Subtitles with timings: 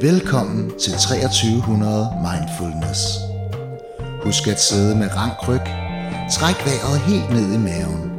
[0.00, 3.00] Velkommen til 2300 Mindfulness.
[4.22, 5.60] Husk at sidde med rank ryg.
[6.32, 8.12] Træk vejret helt ned i maven.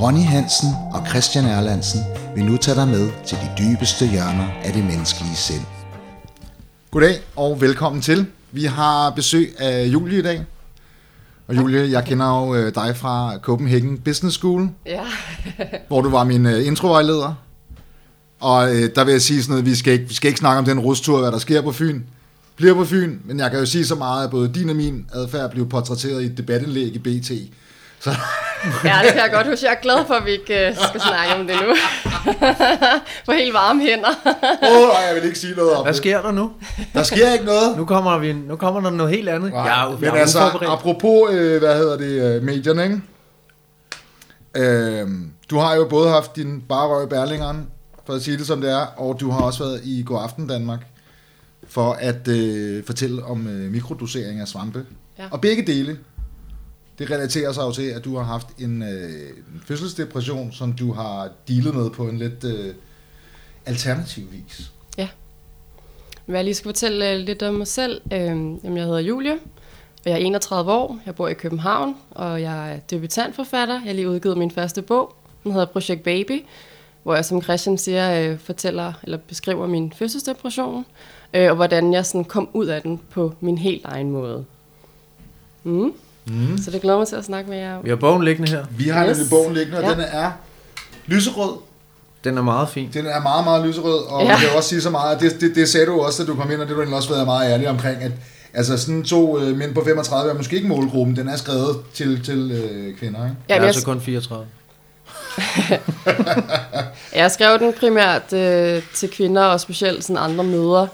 [0.00, 2.00] Ronny Hansen og Christian Erlandsen
[2.34, 5.64] vil nu tage dig med til de dybeste hjørner af det menneskelige sind.
[6.90, 8.26] Goddag og velkommen til.
[8.52, 10.44] Vi har besøg af Julie i dag.
[11.48, 15.02] Og Julie, jeg kender jo øh, dig fra Copenhagen Business School, Ja,
[15.88, 17.34] hvor du var min øh, introvejleder.
[18.44, 20.58] Og øh, der vil jeg sige sådan noget, vi skal, ikke, vi skal ikke snakke
[20.58, 22.02] om den rustur, hvad der sker på Fyn.
[22.56, 25.06] Bliver på Fyn, men jeg kan jo sige så meget, at både din og min
[25.14, 27.30] adfærd blev portrætteret i et debatindlæg i BT.
[28.00, 28.10] Så
[28.84, 29.66] ja, det kan jeg godt huske.
[29.66, 31.74] Jeg er glad for, at vi ikke øh, skal snakke om det nu.
[33.26, 34.08] For helt varme hænder.
[34.70, 36.52] åh, nej, jeg vil ikke sige noget om Hvad sker der nu?
[36.94, 37.76] Der sker ikke noget.
[37.76, 39.52] Nu kommer, vi, nu kommer der noget helt andet.
[39.52, 40.38] Nej, jeg, er men jeg er altså,
[40.68, 43.00] apropos, øh, hvad hedder det, øh, medierne, ikke?
[44.56, 45.08] Øh,
[45.50, 47.66] du har jo både haft din bare røg i Berlingeren,
[48.06, 50.46] for at sige det som det er, og du har også været i God Aften
[50.46, 50.86] Danmark,
[51.66, 54.86] for at øh, fortælle om øh, mikrodosering af svampe.
[55.18, 55.28] Ja.
[55.30, 55.98] Og begge dele,
[56.98, 59.10] det relaterer sig jo til, at du har haft en, øh,
[59.54, 62.74] en fødselsdepression, som du har dealet med på en lidt øh,
[63.66, 64.70] alternativ vis.
[66.26, 68.00] Hvad jeg lige skal fortælle øh, lidt om mig selv.
[68.12, 70.98] Øh, jamen, jeg hedder Julie, og jeg er 31 år.
[71.06, 73.74] Jeg bor i København, og jeg er debutantforfatter.
[73.74, 75.16] Jeg har lige udgivet min første bog.
[75.44, 76.44] Den hedder Project Baby,
[77.04, 80.86] hvor jeg, som Christian siger, øh, fortæller eller beskriver min fødselsdepression,
[81.34, 84.44] øh, og hvordan jeg sådan kom ud af den på min helt egen måde.
[85.64, 85.92] Mm.
[86.26, 86.58] Mm.
[86.58, 87.80] Så det glæder mig til at snakke med jer.
[87.82, 88.64] Vi har bogen liggende her.
[88.78, 89.16] Vi har Yes.
[89.16, 89.90] nemlig bogen liggende, og Ja.
[89.90, 90.30] den er
[91.06, 91.56] lyserød.
[92.24, 92.90] Den er meget fin.
[92.94, 94.28] Den er meget, meget lyserød, og ja.
[94.28, 96.50] Jeg vil også sige så meget, det, det, det sagde du også, da du kom
[96.50, 98.12] ind, og det har du også været meget ærlig omkring, at
[98.54, 102.24] altså sådan to øh, mænd på 35 er måske ikke målgruppen, den er skrevet til,
[102.24, 103.24] til øh, kvinder, ikke?
[103.24, 104.46] Jeg Ja, er jeg, altså kun 34.
[107.20, 110.88] jeg skrev den primært øh, til kvinder, og specielt sådan andre mødre,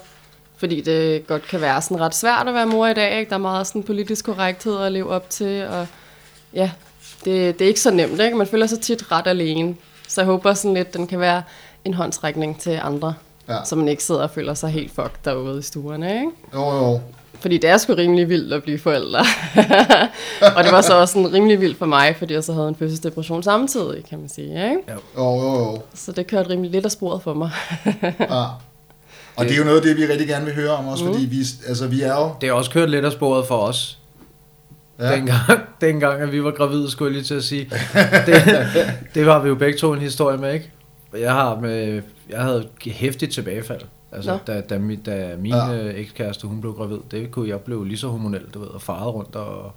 [0.57, 3.19] fordi det godt kan være sådan ret svært at være mor i dag.
[3.19, 3.29] Ikke?
[3.29, 5.87] Der er meget sådan politisk korrekthed at leve op til, og
[6.53, 6.71] ja,
[7.25, 8.19] det, det er ikke så nemt.
[8.19, 8.37] Ikke?
[8.37, 9.75] Man føler sig tit ret alene.
[10.07, 11.43] Så jeg håber sådan lidt, den kan være
[11.85, 13.13] en håndsrækning til andre,
[13.49, 13.57] Ja.
[13.65, 16.13] så man ikke sidder og føler sig helt fucked derude i stuerne.
[16.13, 16.31] Ikke?
[16.53, 16.99] Jo, jo.
[17.39, 19.19] Fordi det er sgu rimelig vildt at blive forældre.
[20.57, 22.75] og det var så også sådan rimelig vildt for mig, fordi jeg så havde en
[22.75, 24.47] fødselsdepression samtidig, kan man sige.
[24.47, 24.81] Ikke?
[25.17, 25.81] Jo, jo, jo.
[25.93, 27.51] Så det kørte rimelig lidt af sporet for mig.
[28.19, 28.43] Ja.
[29.35, 31.25] Og det er jo noget af det, vi rigtig gerne vil høre om også, fordi
[31.25, 32.31] vi, altså, vi er jo...
[32.41, 33.97] Det er også kørt lidt af sporet for os.
[34.99, 35.09] Ja.
[35.09, 35.15] Ja.
[35.15, 37.69] Dengang, dengang, at vi var gravide, skulle jeg lige til at sige.
[38.25, 38.43] Det,
[39.15, 40.71] det var vi jo begge to en historie med, ikke?
[41.19, 43.81] Jeg, har med, jeg havde hæftigt tilbagefald.
[44.11, 44.37] Altså, Nå.
[44.47, 45.71] da, da, mi- da min Ja.
[45.71, 45.91] ja.
[45.91, 49.13] ekskæreste, hun blev gravid, det kunne jeg blev lige så hormonel, du ved, og faret
[49.13, 49.71] rundt og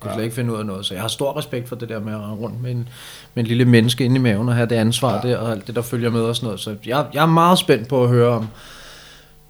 [0.00, 0.14] kunne Ja.
[0.16, 0.86] slet ikke finde ud af noget.
[0.86, 2.88] Så jeg har stor respekt for det der med at rende rundt med en,
[3.34, 5.28] med en lille menneske inde i maven og have det ansvar ja.
[5.32, 6.60] der, og alt det, der følger med og sådan noget.
[6.60, 8.48] Så jeg, jeg er meget spændt på at høre om,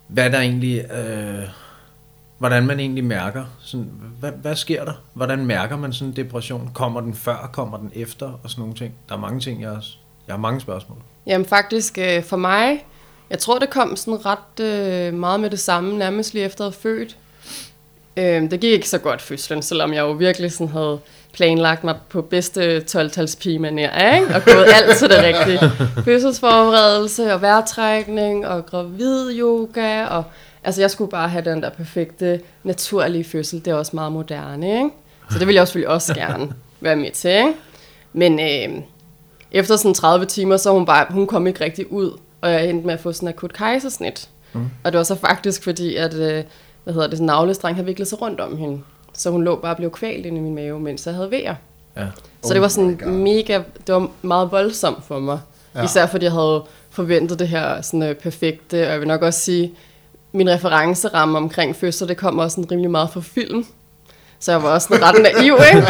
[0.08, 1.44] hvad der egentlig, øh,
[2.38, 3.44] hvordan man egentlig mærker.
[3.60, 3.90] Sådan,
[4.20, 4.92] hvad, hvad sker der?
[5.14, 6.70] Hvordan mærker man sådan en depression?
[6.74, 7.50] Kommer den før?
[7.52, 8.26] Kommer den efter?
[8.42, 8.94] Og sådan nogle ting.
[9.08, 9.72] Der er mange ting, jeg,
[10.26, 10.98] jeg har mange spørgsmål.
[11.26, 12.84] Jamen faktisk øh, for mig,
[13.30, 16.72] jeg tror det kom sådan ret øh, meget med det samme, nærmest lige efter at
[16.72, 17.16] have født.
[18.16, 21.00] Øh, det gik ikke så godt fødslen, selvom jeg jo virkelig sådan havde
[21.32, 24.34] planlagt mig på bedste 12-tals pigemanere, ikke?
[24.34, 25.70] Og gået alt til det rigtige.
[26.04, 30.24] Fødselsforberedelse og vejrtrækning og gravid yoga og
[30.64, 33.64] altså jeg skulle bare have den der perfekte naturlige fødsel.
[33.64, 34.90] Det er også meget moderne, ikke?
[35.30, 37.52] Så det ville jeg selvfølgelig også gerne være med til, ikke?
[38.12, 38.82] Men øh,
[39.52, 42.86] efter sådan 30 timer, så hun bare, hun kom ikke rigtig ud, og jeg endte
[42.86, 44.28] med at få sådan en akut kejsersnit.
[44.52, 44.70] Mm.
[44.84, 46.44] Og det var så faktisk fordi, at øh,
[46.84, 48.80] hvad hedder det, sådan en navlestreng havde viklet sig rundt om hende.
[49.12, 51.54] Så hun lå bare og blev kvalt inde i min mave, mens jeg havde vejer.
[51.96, 52.06] Ja.
[52.42, 55.40] Så Oh det var sådan mega, det var meget voldsomt for mig.
[55.74, 55.84] Ja.
[55.84, 59.40] Især fordi jeg havde forventet det her sådan øh, perfekte, og jeg vil nok også
[59.40, 59.72] sige,
[60.32, 63.66] min referenceramme omkring fødsler, det kom også sådan rimelig meget fra film.
[64.40, 65.88] Så jeg var også sådan ret naiv, ikke?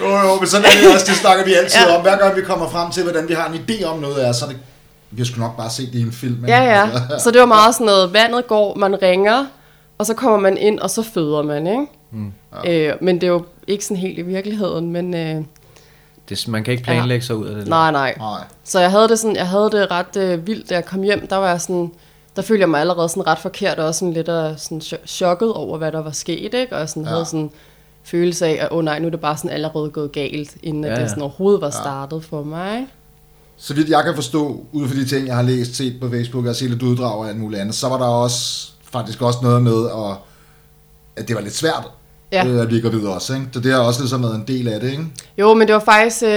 [0.00, 1.88] Jo, jo, men sådan er det også, det snakker vi altid ja.
[1.90, 1.96] Ja.
[1.96, 2.02] om.
[2.02, 4.44] Hver gang vi kommer frem til, hvordan vi har en idé om noget er, så
[4.44, 4.58] er det...
[5.10, 6.44] Vi sgu nok bare set det i en film.
[6.48, 6.82] Ja, ja.
[7.10, 9.46] Altså, Så det var meget sådan noget, vandet går, man ringer,
[9.98, 11.86] og så kommer man ind, og så føder man, ikke?
[12.12, 12.32] Mm.
[12.66, 15.42] Øh, men det er jo ikke sådan helt i virkeligheden, men øh,
[16.28, 17.66] Det, man kan ikke planlægge sig ud af det.
[17.68, 18.14] nej, nej.
[18.18, 18.40] Nej.
[18.64, 21.26] Så jeg havde det sådan, jeg havde det ret øh, vildt, da jeg kom hjem,
[21.26, 21.92] der var jeg sådan,
[22.40, 25.06] der følte jeg mig allerede sådan ret forkert, og også sådan lidt øh, sådan cho-
[25.06, 26.68] chokket over, hvad der var sket, ikke?
[26.72, 27.08] Og jeg sådan Ja.
[27.08, 27.14] ja.
[27.14, 27.50] havde sådan
[28.04, 30.84] følelse af, at åh oh, nej, nu er det bare sådan allerede gået galt, inden
[30.84, 31.08] ja, Ja, at det ja.
[31.08, 32.86] sådan overhovedet var startet for mig?
[33.56, 36.46] Så vidt jeg kan forstå, ud fra de ting, jeg har læst, set på Facebook
[36.46, 39.62] og set lidt uddrag og alt muligt andet, så var der også faktisk også noget
[39.62, 40.16] med, at,
[41.16, 41.84] at det var lidt svært
[42.32, 42.46] Ja.
[42.46, 43.34] øh, at blive gravid også.
[43.34, 43.46] Ikke?
[43.52, 44.90] Så det har også ligesom været en del af det.
[44.90, 45.04] Ikke?
[45.38, 46.30] Jo, men det var faktisk, øh,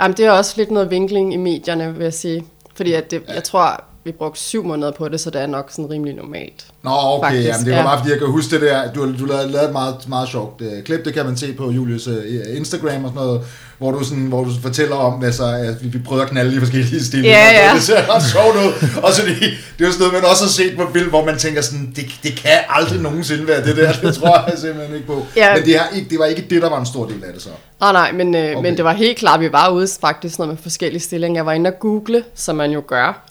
[0.00, 2.44] jamen, det er også lidt noget vinkling i medierne, vil jeg sige.
[2.74, 5.70] Fordi at det, jeg tror, vi brugte syv måneder på det, så det er nok
[5.70, 6.66] sådan rimelig normalt.
[6.82, 7.84] Nå, okay, Faktisk, jamen, det var ja.
[7.84, 10.60] bare fordi, jeg kan huske det der, du, du lavede, lavede et meget, meget sjovt
[10.60, 12.14] uh, klip, det kan man se på Julius uh,
[12.56, 13.40] Instagram og sådan noget,
[13.78, 16.58] hvor du, sådan, hvor du fortæller om, altså, at vi, vi prøvede at knalde i
[16.58, 17.74] forskellige stillinger, Ja, ja.
[17.74, 20.44] det ser ret sjovt ud, og så det, det er jo sådan noget, man også
[20.44, 23.76] har set på film, hvor man tænker sådan, det, det kan aldrig nogensinde være det
[23.76, 25.26] der, det tror jeg simpelthen ikke på.
[25.36, 25.54] Ja.
[25.54, 27.42] Men det, er ikke, det var ikke det, der var en stor del af det
[27.42, 27.48] så.
[27.82, 28.62] Åh oh, nej, men, øh, Okay.
[28.62, 31.38] men det var helt klart, vi var ude faktisk noget med forskellige stillinger.
[31.38, 33.25] Jeg var inde og google, som man jo gør.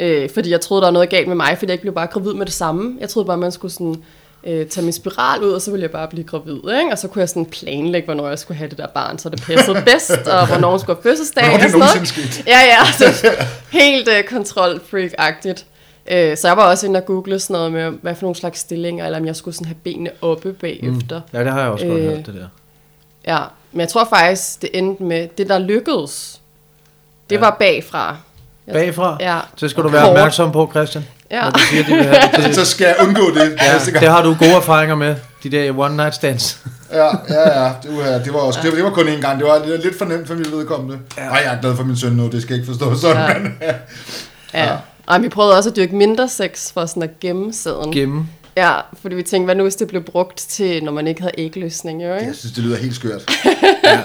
[0.00, 2.06] Øh, fordi jeg troede, der var noget galt med mig, fordi jeg ikke blev bare
[2.06, 2.96] gravid med det samme.
[3.00, 4.02] Jeg troede bare, man skulle sådan,
[4.44, 6.54] øh, tage min spiral ud, og så ville jeg bare blive gravid.
[6.54, 6.92] Ikke?
[6.92, 9.42] Og så kunne jeg sådan planlægge, hvornår jeg skulle have det der barn, så det
[9.42, 11.48] passede bedst, og hvornår hun skulle have fødselsdag.
[11.48, 12.44] Hvornår det nogensinde skete.
[12.46, 12.92] Ja, ja.
[13.12, 13.30] Så
[13.70, 15.64] helt øh, kontrol-freak-agtigt.
[16.10, 18.60] Øh, så jeg var også inde og google sådan noget med, hvad for nogle slags
[18.60, 21.20] stillinger, eller om jeg skulle sådan have benene oppe bagefter.
[21.32, 22.46] Ja, det har jeg også godt Øh, hørt, det der.
[23.26, 23.38] Ja,
[23.72, 26.40] men jeg tror faktisk, det endte med, det der lykkedes,
[27.30, 27.40] det ja.
[27.40, 28.16] var bagfra.
[28.72, 29.16] Bagfra?
[29.20, 29.38] Ja.
[29.56, 31.04] Så skal du være opmærksom på, Christian.
[31.30, 31.42] Ja.
[31.44, 32.44] Når du siger, de vil have det.
[32.44, 33.56] det Så skal jeg undgå det
[33.94, 36.58] ja, det har du gode erfaringer med, de der one night stands.
[36.92, 37.70] Ja, ja, ja.
[37.82, 39.38] Det var, det var, også, det, var, det var kun én gang.
[39.38, 40.98] Det var lidt- for nemt for mit vedkommende.
[41.18, 41.22] Ja.
[41.22, 43.30] Ej, jeg er glad for min søn nu, det skal jeg ikke forstå sådan.
[43.32, 43.38] Ja.
[43.38, 43.54] Men,
[44.54, 44.64] Ja.
[44.64, 44.76] ja.
[45.08, 47.92] Ej, vi prøvede også at dyrke mindre sex for sådan at gemme sæden.
[47.92, 48.26] Gemme.
[48.56, 48.70] Ja,
[49.02, 52.02] fordi vi tænkte, hvad nu hvis det blev brugt til, når man ikke havde ægløsning,
[52.04, 52.26] jo ikke?
[52.26, 53.22] jeg synes, det lyder helt skørt.
[53.84, 53.98] Ja,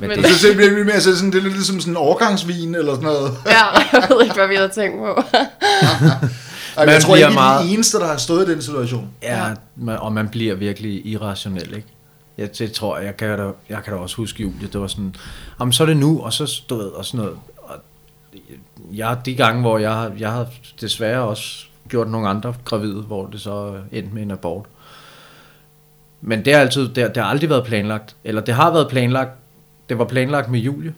[0.00, 1.96] men men, det- Jeg synes simpelthen, mere så sådan, det er lidt ligesom sådan en
[1.96, 3.32] overgangsvin eller sådan noget.
[3.46, 5.22] ja, jeg ved ikke, hvad vi havde tænkt på.
[6.76, 7.64] Ej, Man jeg tror ikke, meget- meget...
[7.68, 9.08] de eneste, der har stået i den situation.
[9.22, 9.44] Ja,
[9.76, 11.88] man- og man bliver virkelig irrationel, ikke?
[12.38, 14.86] Ja, det tror jeg, jeg kan da, jeg kan da også huske Julie, det var
[14.86, 15.14] sådan,
[15.60, 17.36] jamen så er det nu, og så stod og sådan noget.
[17.58, 17.74] Og
[18.92, 20.46] jeg, de gange, hvor jeg, har- jeg har
[20.80, 24.64] desværre også gjort nogle andre gravide, hvor det så endte med en abort.
[26.20, 28.88] Men det har altid, det, har- det har aldrig været planlagt, eller det har været
[28.88, 29.30] planlagt,
[29.90, 30.94] det var planlagt med Julie,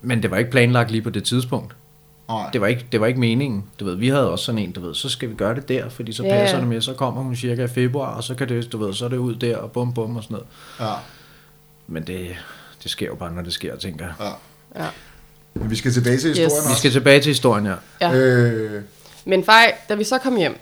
[0.00, 1.74] men det var ikke planlagt lige på det tidspunkt.
[2.28, 2.50] Nej.
[2.52, 3.64] Det var, ikke, det var ikke meningen.
[3.80, 5.88] Du ved, vi havde også sådan en, du ved, så skal vi gøre det der,
[5.88, 6.60] fordi så Ja, passer ja.
[6.60, 9.04] det med, så kommer hun cirka i februar, og så kan det, du ved, så
[9.04, 10.46] er det ud der, og bum bum og sådan noget.
[10.80, 10.94] Ja,
[11.86, 12.28] Men det,
[12.82, 14.14] det sker jo bare, når det sker, tænker jeg.
[14.20, 14.82] ja.
[14.84, 14.88] Ja.
[15.54, 16.52] Men vi skal tilbage til historien Yes.
[16.66, 16.78] Vi også.
[16.78, 17.74] skal tilbage til historien, ja.
[18.00, 18.14] Ja.
[18.14, 18.82] Øh,
[19.24, 20.58] Men fej, da vi så kom hjem,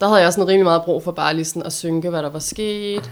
[0.00, 2.30] der havde jeg sådan rimelig meget brug for bare lige sådan at synke, hvad der
[2.30, 3.10] var sket.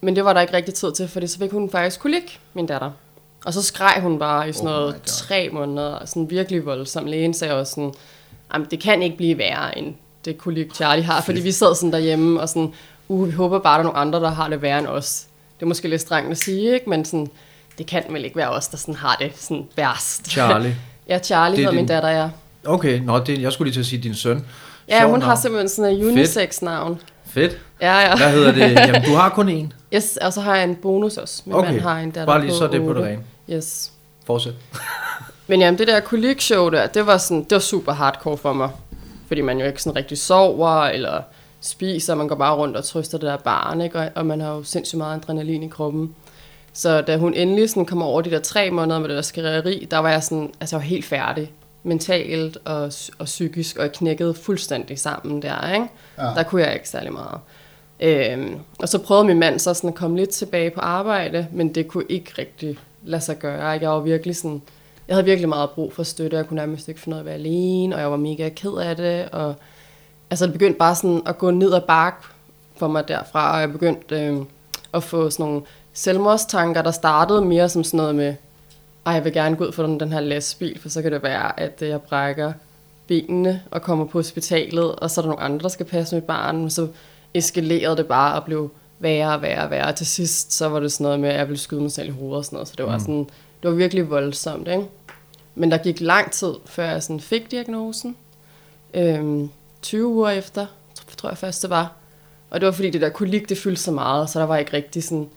[0.00, 2.66] Men det var der ikke rigtig tid til, fordi så fik hun faktisk kolik, min
[2.66, 2.90] datter.
[3.44, 7.06] Og så skreg hun bare i sådan Oh noget tre måneder, sådan virkelig voldsom.
[7.06, 7.92] Lægen sagde også sådan,
[8.54, 11.92] Jamen, det kan ikke blive værre end det kolik Charlie har, fordi vi sad sådan
[11.92, 12.72] derhjemme og sådan,
[13.08, 15.26] uh, vi håber bare, der er nogle andre, der har det værre end os.
[15.56, 16.90] Det er måske lidt strengt at sige, ikke?
[16.90, 17.28] men sådan,
[17.78, 20.30] det kan vel ikke være os, der sådan har det sådan værst.
[20.30, 20.76] Charlie.
[21.08, 22.28] ja, Charlie er hedder min din- datter, ja.
[22.66, 24.44] Okay, nå, det, jeg skulle lige til at sige din søn.
[24.88, 25.40] Ja, Sjovt hun har navn.
[25.42, 27.00] simpelthen sådan en unisex-navn.
[27.38, 27.58] Fedt.
[27.80, 28.16] Ja, ja.
[28.16, 28.60] Hvad hedder det?
[28.60, 29.72] Jamen, du har kun én.
[29.94, 31.42] Yes, og så har jeg en bonus også.
[31.46, 33.02] Min Okay, mand har en datter bare lige på så det på det 8.
[33.02, 33.22] rene.
[33.50, 33.92] Yes.
[34.26, 34.52] Fortsæt.
[35.48, 38.70] Men jamen, det der kolik-show der, det var, sådan, det var super hardcore for mig.
[39.26, 41.22] Fordi man jo ikke sådan rigtig sover, eller
[41.60, 43.98] spiser, man går bare rundt og trøster det der barn, ikke?
[43.98, 46.14] Og, og man har jo sindssygt meget adrenalin i kroppen.
[46.72, 49.86] Så da hun endelig sådan kom over de der tre måneder med det der skrigeri,
[49.90, 51.52] der var jeg sådan, altså jeg var helt færdig.
[51.82, 55.86] Mentalt og, og psykisk, og jeg knækkede fuldstændig sammen der, ikke?
[56.18, 56.22] Ja.
[56.22, 57.40] Der kunne jeg ikke særlig meget.
[58.00, 61.74] Øhm, og så prøvede min mand så sådan at komme lidt tilbage på arbejde, men
[61.74, 63.74] det kunne ikke rigtig lade sig gøre.
[63.74, 63.86] ikke?
[63.86, 64.62] Jeg var virkelig sådan,
[65.08, 67.26] jeg havde virkelig meget brug for støtte, jeg kunne nærmest ikke finde ud af at
[67.26, 69.54] være alene, og jeg var mega ked af det, og
[70.30, 72.24] altså det begyndte bare sådan at gå ned ad bark
[72.76, 74.36] for mig derfra, og jeg begyndte øh,
[74.94, 78.34] at få sådan nogle selvmordstanker, der startede mere som sådan noget med,
[79.08, 81.22] ej, jeg vil gerne gå ud for den, den her lastbil, for så kan det
[81.22, 82.52] være, at øh, jeg brækker
[83.06, 86.24] benene og kommer på hospitalet, og så er der nogle andre, der skal passe mit
[86.24, 86.88] barn, men så
[87.34, 89.92] eskalerede det bare og blev værre og værre og værre.
[89.92, 92.10] Til sidst, så var det sådan noget med, at jeg ville skyde mig selv i
[92.10, 93.26] hovedet og sådan noget, så det var, sådan,
[93.62, 94.84] det var virkelig voldsomt, ikke?
[95.54, 98.16] Men der gik lang tid, før jeg sådan fik diagnosen.
[98.94, 99.50] Øhm,
[99.82, 100.66] 20 uger efter,
[101.16, 101.92] tror jeg først det var.
[102.50, 104.72] Og det var fordi det der kolik, det fyldte så meget, så der var ikke
[104.72, 105.28] rigtig sådan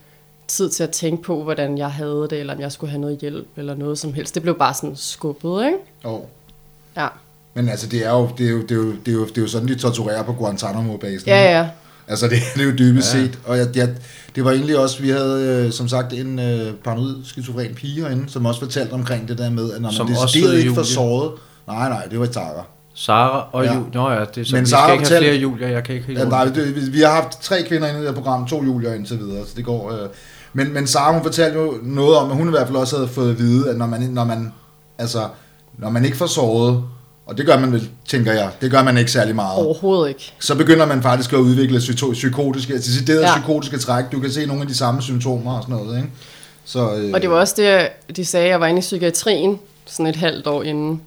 [0.47, 3.17] tid til at tænke på, hvordan jeg havde det, eller om jeg skulle have noget
[3.17, 4.35] hjælp, eller noget som helst.
[4.35, 5.77] Det blev bare sådan skubbet, ikke?
[6.03, 6.21] oh.
[6.97, 7.07] Ja,
[7.53, 9.37] Men altså, det er, jo, det, er jo, det, er jo, det, er jo, det
[9.37, 11.27] er jo sådan, de torturerer på Guantanamo-basen.
[11.27, 11.69] ja, ja.
[12.07, 13.19] Altså, det, det er jo dybest ja.
[13.19, 13.39] set.
[13.45, 13.89] Og jeg, jeg,
[14.35, 18.29] det var egentlig også, vi havde øh, som sagt en øh, paranoid skizofren pige herinde,
[18.29, 20.83] som også fortalte omkring det der med, at når man Som også decideret ikke får
[20.83, 21.31] såret.
[21.67, 22.65] Nej, nej, det var Tara.
[22.93, 23.73] Sara og Ja.
[23.73, 23.89] Julie.
[23.93, 25.95] Nå ja, det er så, Men vi Sara skal ikke have flere Julier, jeg kan
[25.95, 28.15] ikke helt Ja, nej, det, vi, vi har haft tre kvinder inde i det her
[28.21, 29.91] program, to Julier indtil videre, så det går...
[29.91, 30.09] Øh.
[30.53, 33.07] Men, men Sara, hun fortalte jo noget om, at hun i hvert fald også havde
[33.07, 34.53] fået at vide, at når man, når man,
[34.97, 35.27] altså,
[35.77, 36.83] når man ikke får såret,
[37.25, 40.33] og det gør man vel, tænker jeg, det gør man ikke særlig meget, Overhovedet ikke.
[40.39, 43.27] så begynder man faktisk at udvikle psyko- psykotiske, deciderede ja.
[43.29, 43.35] Ja.
[43.35, 44.03] psykotiske træk.
[44.11, 46.09] Du kan se nogle af de samme symptomer og sådan noget, ikke?
[46.65, 50.05] Så, øh, Og det var også det, de sagde, jeg var inde i psykiatrien sådan
[50.07, 51.01] et halvt år inden.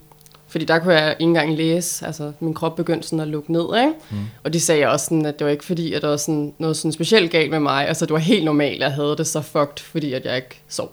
[0.55, 3.77] Fordi der kunne jeg ikke engang læse, altså min krop begyndte sådan at lukke ned,
[3.77, 3.93] ikke?
[4.11, 4.17] Mm.
[4.45, 6.77] Og de sagde også sådan, at det var ikke fordi, at der var sådan noget
[6.77, 7.89] sådan specielt galt med mig.
[7.89, 10.61] Altså det var helt normalt, at jeg havde det så fucked, fordi at jeg ikke
[10.69, 10.93] sov.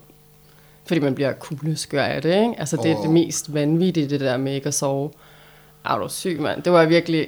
[0.85, 2.53] Fordi man bliver kugleskør af det, ikke?
[2.57, 5.11] Altså det er det mest vanvittige, det der med ikke at sove.
[5.85, 6.63] Er du syg, mand?
[6.63, 7.27] Det var virkelig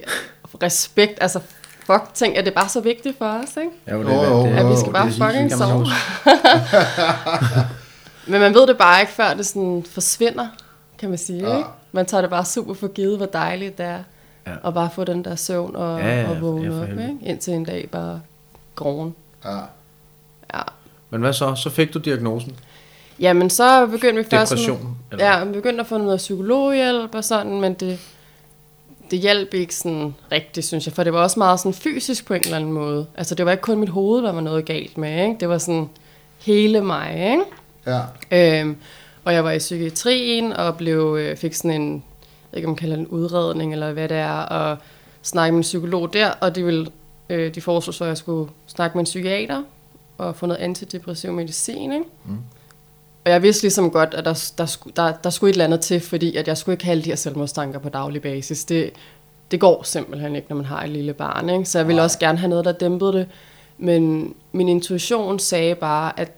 [0.64, 1.40] respekt, altså
[1.86, 3.72] fuck, tænk, at det er bare så vigtigt for os, ikke?
[3.92, 5.88] Jo, Jo, jo, At vi skal bare det fucking man sove.
[8.32, 10.48] Men man ved det bare ikke, før det sådan forsvinder,
[10.98, 11.50] kan man sige.
[11.50, 11.58] Ja.
[11.58, 11.70] Ikke?
[11.96, 14.00] Man tager det bare super for givet, hvor dejligt det er.
[14.48, 14.52] Ja.
[14.64, 17.18] Og bare få den der søvn og, Ja, ja, og vågne op, ikke?
[17.22, 18.22] indtil en dag bare
[18.76, 19.16] groen.
[19.46, 19.58] Ja.
[20.54, 20.62] Ja.
[21.10, 21.56] Men hvad så?
[21.56, 22.56] Så fik du diagnosen.
[23.20, 24.52] Jamen, så begyndte vi først...
[24.52, 28.00] Depression, Ja, vi begyndte at få noget psykologhjælp og sådan, men det,
[29.12, 30.94] det hjalp ikke sådan rigtigt, synes jeg.
[30.94, 33.06] For det var også meget sådan fysisk på en eller anden måde.
[33.18, 35.36] Altså, det var ikke kun mit hoved, der var noget galt med, ikke?
[35.40, 35.90] Det var sådan
[36.40, 37.44] hele mig, ikke?
[38.32, 38.60] Ja.
[38.62, 38.76] Øhm,
[39.26, 42.02] og jeg var i psykiatrien og blev, øh, fik sådan en, jeg
[42.52, 44.78] ved ikke om man kalder det en udredning eller hvad det er, og
[45.22, 46.88] snakke med en psykolog der, og de, ville,
[47.30, 49.64] øh, de foreslog så, at jeg skulle snakke med en psykiater
[50.18, 51.92] og få noget antidepressiv medicin.
[51.92, 52.06] Ikke?
[52.26, 52.38] Mm.
[53.26, 55.82] Og jeg vidste ligesom godt, at der, der, skulle, der, der skulle et eller andet
[55.82, 58.66] til, fordi at jeg skulle ikke have alle de her selvmordstanker på daglig basis.
[58.66, 58.92] Det,
[59.52, 61.50] det går simpelthen ikke, når man har et lille barn.
[61.50, 61.66] Ikke?
[61.66, 63.28] Så jeg ville også gerne have noget, der dæmpede det.
[63.78, 66.32] Men min intuition sagde bare, at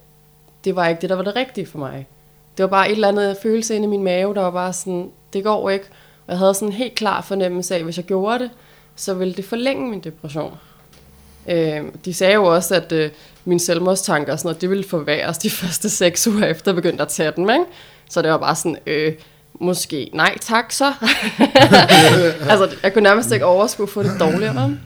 [0.65, 2.07] det var ikke det, der var det rigtige for mig.
[2.57, 5.09] Det var bare et eller andet følelse inde i min mave, der var bare sådan,
[5.33, 5.85] det går ikke.
[6.27, 8.49] Og jeg havde sådan en helt klar fornemmelse af, at hvis jeg gjorde det,
[8.95, 10.57] så ville det forlænge min depression.
[11.49, 13.09] Øh, de sagde jo også, at øh,
[13.45, 17.01] mine selvmordstanker og sådan noget, det ville forværres de første seks uger efter, jeg begyndte
[17.01, 17.49] at tage dem.
[17.49, 17.65] Ikke?
[18.09, 19.13] Så det var bare sådan, øh,
[19.59, 20.85] måske nej tak så.
[22.49, 24.77] altså, jeg kunne nærmest ikke overskue at få det dårligere.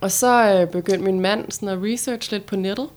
[0.00, 2.88] Og så øh, begyndte min mand sådan at research lidt på nettet.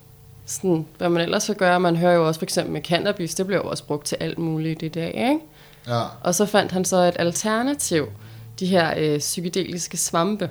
[0.49, 1.79] Sådan, hvad man ellers vil gøre.
[1.79, 4.37] Man hører jo også for eksempel med cannabis, det bliver jo også brugt til alt
[4.37, 5.07] muligt i dag.
[5.07, 5.39] Ikke?
[5.87, 6.01] Ja.
[6.23, 8.07] Og så fandt han så et alternativ,
[8.59, 10.49] de her øh, psykedeliske svampe,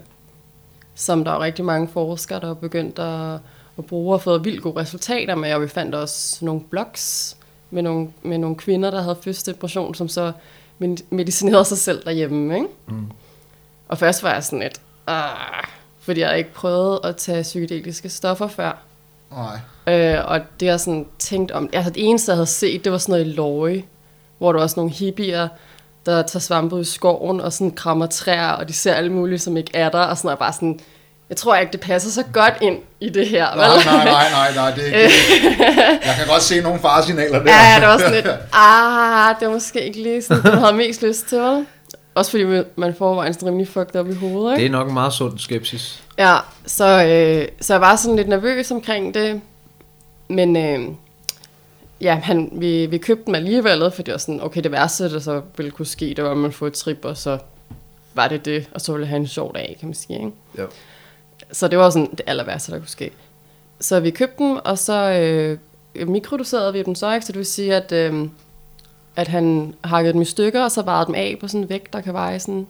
[0.94, 3.40] som der er rigtig mange forskere, der er begyndt at,
[3.78, 5.52] at bruge og fået vildt gode resultater med.
[5.54, 7.36] Og vi fandt også nogle blogs
[7.70, 10.32] med nogle, med nogle kvinder, der havde første depression, som så
[10.78, 12.54] med- medicinerede sig selv derhjemme.
[12.54, 12.68] Ikke?
[12.86, 13.10] Mm.
[13.88, 15.64] Og først var jeg sådan lidt, ah,
[16.00, 18.78] fordi jeg ikke prøvet at tage psykedeliske stoffer før.
[19.30, 19.58] Nej.
[19.88, 22.98] Øh, og det jeg sådan tænkt om, altså det eneste jeg havde set, det var
[22.98, 23.82] sådan noget i Løje,
[24.38, 25.48] hvor der var sådan nogle hippier,
[26.06, 29.38] der tager svampe ud i skoven og sådan krammer træer, og de ser alle mulige,
[29.38, 30.80] som ikke er der, og sådan og bare sådan,
[31.28, 33.54] jeg tror ikke, det passer så godt ind i det her.
[33.54, 33.84] Nej, vel?
[33.86, 34.92] nej, nej, nej, nej, det, det,
[36.06, 37.52] jeg kan godt se nogle faresignaler der.
[37.52, 41.02] Ja, det var sådan lidt, ah, det var måske ikke lige sådan, det havde mest
[41.02, 41.66] lyst til, vel?
[42.14, 42.44] Også fordi
[42.76, 44.62] man får sådan rimelig fucked op i hovedet, ikke?
[44.62, 46.02] Det er nok en meget sund skepsis.
[46.18, 49.40] Ja, så, øh, så jeg var sådan lidt nervøs omkring det.
[50.28, 50.94] Men øh,
[52.00, 55.18] ja, han, vi, vi købte dem alligevel, for det var sådan, okay, det værste, der
[55.18, 57.38] så ville kunne ske, det var, at man får et trip, og så
[58.14, 60.18] var det det, og så ville have en sjov dag, kan man sige.
[60.18, 60.32] Ikke?
[60.58, 60.66] Jo.
[61.52, 63.10] Så det var sådan det aller værste, der kunne ske.
[63.80, 65.10] Så vi købte dem, og så
[65.94, 67.26] øh, mikrodoserede vi dem så, ikke?
[67.26, 68.28] så det vil sige, at, øh,
[69.16, 71.92] at han hakkede dem i stykker, og så varede dem af på sådan en vægt,
[71.92, 72.66] der kan veje sådan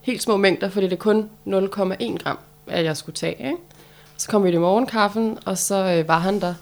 [0.00, 3.38] helt små mængder, fordi det er kun 0,1 gram, at jeg skulle tage.
[3.38, 3.56] Ikke?
[4.16, 6.54] Så kom vi i morgenkaffen, og så øh, var han der,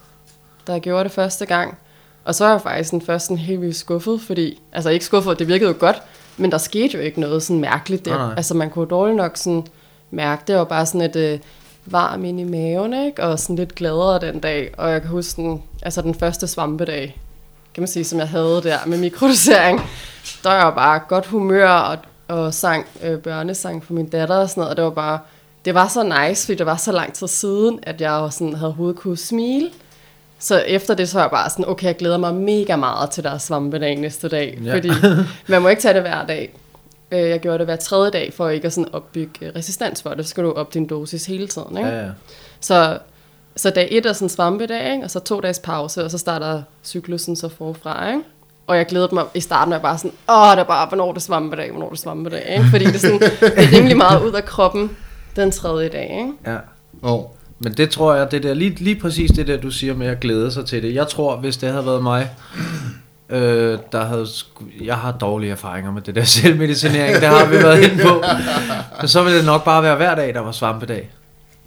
[0.66, 1.78] der gjorde det første gang.
[2.24, 5.38] Og så var jeg faktisk sådan først sådan helt vildt skuffet, fordi, altså ikke skuffet,
[5.38, 6.02] det virkede jo godt,
[6.36, 8.16] men der skete jo ikke noget sådan mærkeligt der.
[8.16, 8.34] Nej, nej.
[8.36, 9.66] Altså man kunne dårligt nok sådan
[10.10, 11.38] mærke, det var bare sådan et øh,
[11.86, 13.22] varm ind i maven, ikke?
[13.22, 14.74] og sådan lidt gladere den dag.
[14.78, 17.20] Og jeg kan huske den, altså den første svampedag,
[17.74, 19.80] kan man sige, som jeg havde der med mikrodosering,
[20.42, 24.50] der var jeg bare godt humør og, og sang øh, børnesang for min datter og
[24.50, 25.18] sådan noget, og det var bare,
[25.64, 28.72] det var så nice, fordi det var så lang tid siden, at jeg sådan havde
[28.72, 29.70] hovedet kunne smile.
[30.44, 33.24] Så efter det, så var jeg bare sådan, okay, jeg glæder mig mega meget til
[33.24, 34.74] der er svampedag næste dag, Ja.
[34.76, 34.90] fordi
[35.46, 36.54] man må ikke tage det hver dag.
[37.10, 40.10] Øh, Jeg gjorde det hver tredje dag, for ikke at sådan opbygge øh, resistens for
[40.10, 40.24] det.
[40.24, 41.76] Så skal du op din dosis hele tiden.
[41.78, 41.90] Ikke?
[41.90, 42.08] Ja, ja.
[42.60, 42.98] Så,
[43.56, 45.04] så dag et er sådan svampedag, ikke?
[45.04, 48.08] og så to dages pause, og så starter cyklusen så forfra.
[48.08, 48.20] Ikke?
[48.66, 51.08] Og jeg glædede mig, i starten var jeg bare sådan, åh, det er bare, hvornår
[51.08, 52.64] er det svampedag, hvornår er det svampedag, ikke?
[52.70, 54.96] Fordi det er, sådan, det er rimelig meget ud af kroppen
[55.36, 56.52] den tredje dag, ikke?
[56.52, 56.58] ja.
[57.02, 57.24] Oh.
[57.58, 60.20] Men det tror jeg, det der, lige, lige præcis det der, du siger med at
[60.20, 60.94] glæde sig til det.
[60.94, 62.30] Jeg tror, hvis det havde været mig,
[63.30, 64.26] øh, der havde,
[64.84, 68.24] jeg har dårlige erfaringer med det der selvmedicinering, det har vi været inde på.
[69.00, 71.10] Men så ville det nok bare være hver dag, der var svampedag.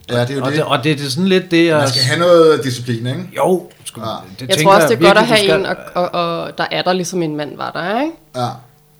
[0.09, 0.57] Ja, det er jo Og det.
[0.57, 1.77] det, og det, det er sådan lidt det, jeg...
[1.77, 3.29] Man skal have noget disciplin, ikke?
[3.37, 4.05] Jo, sku, Ja.
[4.39, 6.65] det Jeg tror også, det er godt at have du en, og, og, og, der
[6.71, 8.13] er der ligesom en mand var der, ikke?
[8.35, 8.47] Ja.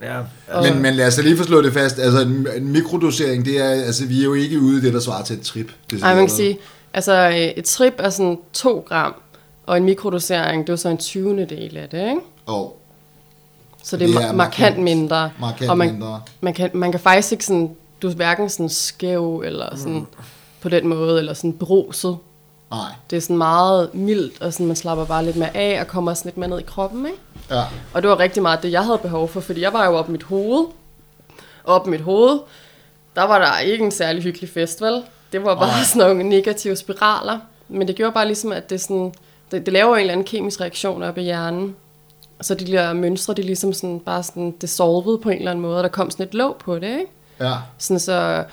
[0.01, 0.17] Ja,
[0.61, 1.99] Men, men lad os da lige få slået det fast.
[1.99, 4.99] Altså, en, en mikrodosering, det er, altså, vi er jo ikke ude i det, der
[4.99, 5.67] svarer til et trip.
[5.91, 6.57] Det Nej, man kan sige,
[6.97, 9.15] altså øh, et trip er sådan 2 gram,
[9.65, 11.45] og en mikrodosering, det er så en 20.
[11.45, 12.21] del af det, ikke?
[12.45, 12.69] Oh.
[13.83, 15.31] Så det er, Det er er markant mindre.
[15.39, 16.21] Markant og man, mindre.
[16.41, 20.05] Man kan, man kan faktisk ikke sådan, du er hverken sådan skæv, eller sådan mm.
[20.61, 22.17] på den måde, eller sådan bruset.
[22.71, 25.87] Nej, Det er sådan meget mildt, og sådan, man slapper bare lidt mere af, og
[25.87, 27.17] kommer sådan lidt mere ned i kroppen, ikke?
[27.51, 27.63] ja.
[27.93, 30.09] Og det var rigtig meget det, jeg havde behov for, fordi jeg var jo oppe
[30.09, 30.65] i mit hoved.
[31.63, 32.39] Oppe i mit hoved,
[33.15, 35.03] der var der ikke en særlig hyggelig festival.
[35.33, 35.83] Det var bare Nej.
[35.83, 37.39] sådan nogle negative spiraler.
[37.69, 39.13] Men det gjorde bare ligesom, at det, sådan,
[39.51, 41.75] det, det laver en eller anden kemisk reaktion op i hjernen.
[42.41, 45.77] Så de der mønstre, de ligesom sådan, bare sådan dissolvede på en eller anden måde,
[45.77, 47.05] og der kom sådan et låg på det, ikke?
[47.39, 48.43] Ja, Sådan så,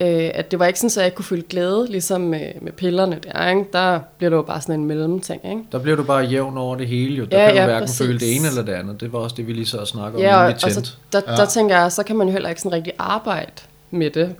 [0.00, 2.72] øh, at det var ikke sådan, at jeg ikke kunne føle glæde, ligesom med, med
[2.72, 3.64] pillerne der, ikke?
[3.72, 5.62] Der bliver det jo bare sådan en mellemting, ikke?
[5.72, 7.24] Der bliver du bare jævn over det hele jo.
[7.24, 7.98] Der Ja, kan du ja, hverken præcis.
[8.06, 9.00] føle det ene eller det andet.
[9.00, 10.84] Det var også det, vi lige så og snakke om, Ja, og, inden vi og
[10.84, 11.32] så, der, ja.
[11.36, 13.52] der tænker jeg, så kan man jo heller ikke sådan rigtig arbejde
[13.90, 14.34] med det.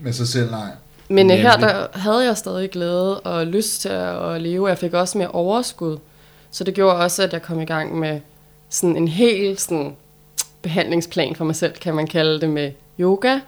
[0.00, 0.68] med sig selv, nej.
[1.10, 1.74] Men øh, her Nemlig.
[1.74, 4.68] der havde jeg stadig glæde og lyst til at, at leve.
[4.68, 5.98] Jeg fik også mere overskud.
[6.50, 8.20] Så det gjorde også, at jeg kom i gang med
[8.68, 9.96] sådan en hel sådan,
[10.62, 13.38] behandlingsplan for mig selv, kan man kalde det, med yoga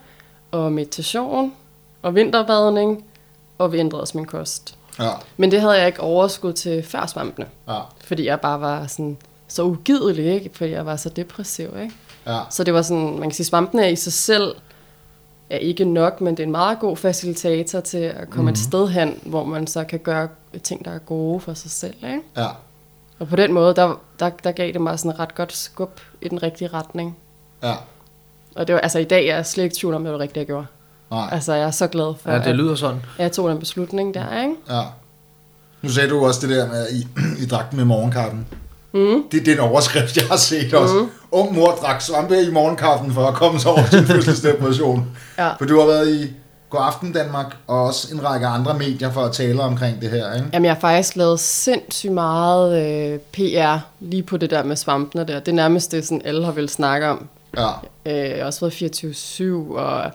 [0.51, 1.53] og meditation
[2.03, 3.05] og vinterbadning,
[3.59, 4.75] og vi ændrede også min kost.
[4.99, 8.87] Ja, Men det havde jeg ikke overskud til før svampene, ja, fordi jeg bare var
[8.87, 9.17] sådan,
[9.49, 10.51] så ugidelig, ikke?
[10.55, 11.69] fordi jeg var så depressiv.
[11.83, 11.95] Ikke?
[12.27, 12.39] ja.
[12.51, 14.55] Så det var sådan, man kan sige, svampene er i sig selv
[15.53, 18.53] er ikke nok, men det er en meget god facilitator til at komme mm.
[18.53, 20.29] et sted hen, hvor man så kan gøre
[20.63, 21.95] ting, der er gode for sig selv.
[22.05, 22.21] Ikke?
[22.37, 22.47] ja.
[23.19, 26.01] Og på den måde, der, der, der gav det mig sådan et ret godt skub
[26.21, 27.17] i den rigtige retning.
[27.63, 27.75] ja.
[28.55, 30.23] Og det var, altså i dag er jeg slet ikke tvivl om, det var det
[30.23, 30.67] rigtige, jeg gjorde.
[31.11, 32.97] Nej, Altså jeg er så glad for, Ja, det at, lyder sådan.
[33.19, 34.55] at jeg tog den beslutning der, ikke?
[34.71, 34.83] ja.
[35.83, 37.07] Nu sagde du også det der med, at I,
[37.43, 38.47] I drak med morgenkaffen.
[38.93, 39.01] Mm.
[39.33, 40.95] Det, det er en overskrift, jeg har set også.
[40.95, 41.09] Mm.
[41.33, 45.07] Ung mor drak svampe i morgenkaffen for at komme sig over sin fødselsdepression.
[45.39, 45.53] Ja.
[45.59, 46.33] For du har været i
[46.71, 50.35] God Aften Danmark og også en række andre medier for at tale omkring det her,
[50.35, 50.47] ikke?
[50.53, 55.25] Jamen jeg har faktisk lavet sindssygt meget øh, PR lige på det der med svampene
[55.25, 55.39] der.
[55.39, 57.27] Det er nærmest det, sådan alle har vel snakke om.
[57.57, 57.69] Ja,
[58.07, 59.05] Øh, jeg har også været
[59.75, 60.11] 24-7 og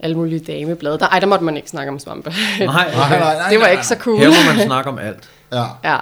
[0.00, 0.98] alle mulige dameblade.
[0.98, 2.30] Der, ej, der måtte man ikke snakke om svampe.
[2.58, 4.18] Nej, nej, nej, nej, det var nej, ikke så cool.
[4.18, 5.28] Her må man snakke om alt.
[5.52, 5.96] ja, Ja,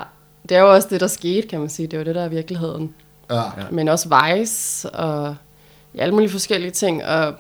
[0.48, 1.86] det er jo også det, der skete, kan man sige.
[1.86, 2.94] Det var det, der er virkeligheden.
[3.36, 3.42] Ja.
[3.70, 5.36] Men også Vice og
[5.94, 7.04] ja, alle mulige forskellige ting.
[7.04, 7.34] Og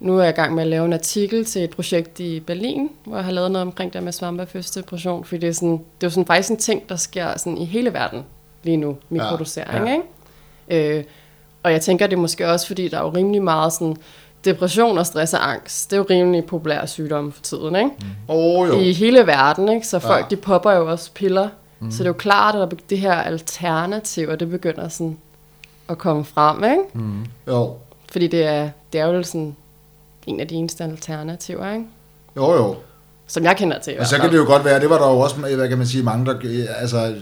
[0.00, 2.88] nu er jeg i gang med at lave en artikel til et projekt i Berlin,
[3.04, 5.24] hvor jeg har lavet noget omkring det med svampe og fødselsdepression.
[5.24, 7.64] Fordi det er, sådan, det er jo sådan faktisk en ting, der sker sådan i
[7.64, 8.24] hele verden
[8.62, 9.90] lige nu, mikrodosering, Ja.
[9.90, 9.96] ja.
[10.70, 10.98] ikke?
[10.98, 11.04] Øh,
[11.62, 13.96] og jeg tænker, det er måske også, fordi der er jo rimelig meget sådan
[14.44, 15.90] depression og stress og angst.
[15.90, 17.90] Det er jo rimelig populære sygdomme for tiden, ikke?
[18.28, 18.80] oh, jo.
[18.80, 19.86] i hele verden, ikke?
[19.86, 20.36] så folk Ja.
[20.36, 21.48] de popper jo også piller.
[21.80, 21.90] Mm.
[21.90, 25.18] Så det er jo klart, at det her alternativ, og det begynder sådan
[25.88, 26.82] at komme frem, ikke?
[26.94, 27.26] Mm.
[27.48, 27.76] jo.
[28.12, 29.56] Fordi det er, det er jo sådan
[30.26, 31.86] en af de eneste alternativer, ikke?
[32.36, 32.76] Jo, jo.
[33.26, 34.00] Som jeg kender til.
[34.00, 35.86] Og så kan det jo godt være, det var der jo også, hvad kan man
[35.86, 36.34] sige, mange, der,
[36.76, 37.14] altså,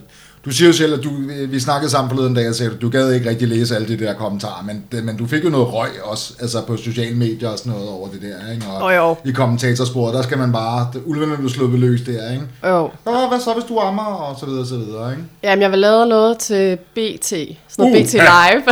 [0.46, 1.10] du siger jo selv, at du,
[1.48, 4.04] vi snakkede sammen forleden dag, og sagde, at du gad ikke rigtig læse alle de
[4.04, 7.58] der kommentarer, men, men du fik jo noget røg også, altså på sociale medier og
[7.58, 8.66] sådan noget over det der, ikke?
[8.66, 9.16] Og Åh, jo.
[9.24, 12.44] i kommentatorsporet, der skal man bare, ulvene blev sluppet løs der, ikke?
[12.64, 12.90] Jo.
[13.06, 15.22] Åh, hvad så, hvis du ammer, og så videre, så videre, ikke?
[15.42, 17.24] Jamen, jeg vil lave noget til BT.
[17.24, 18.62] Sådan noget Uh, BT Live.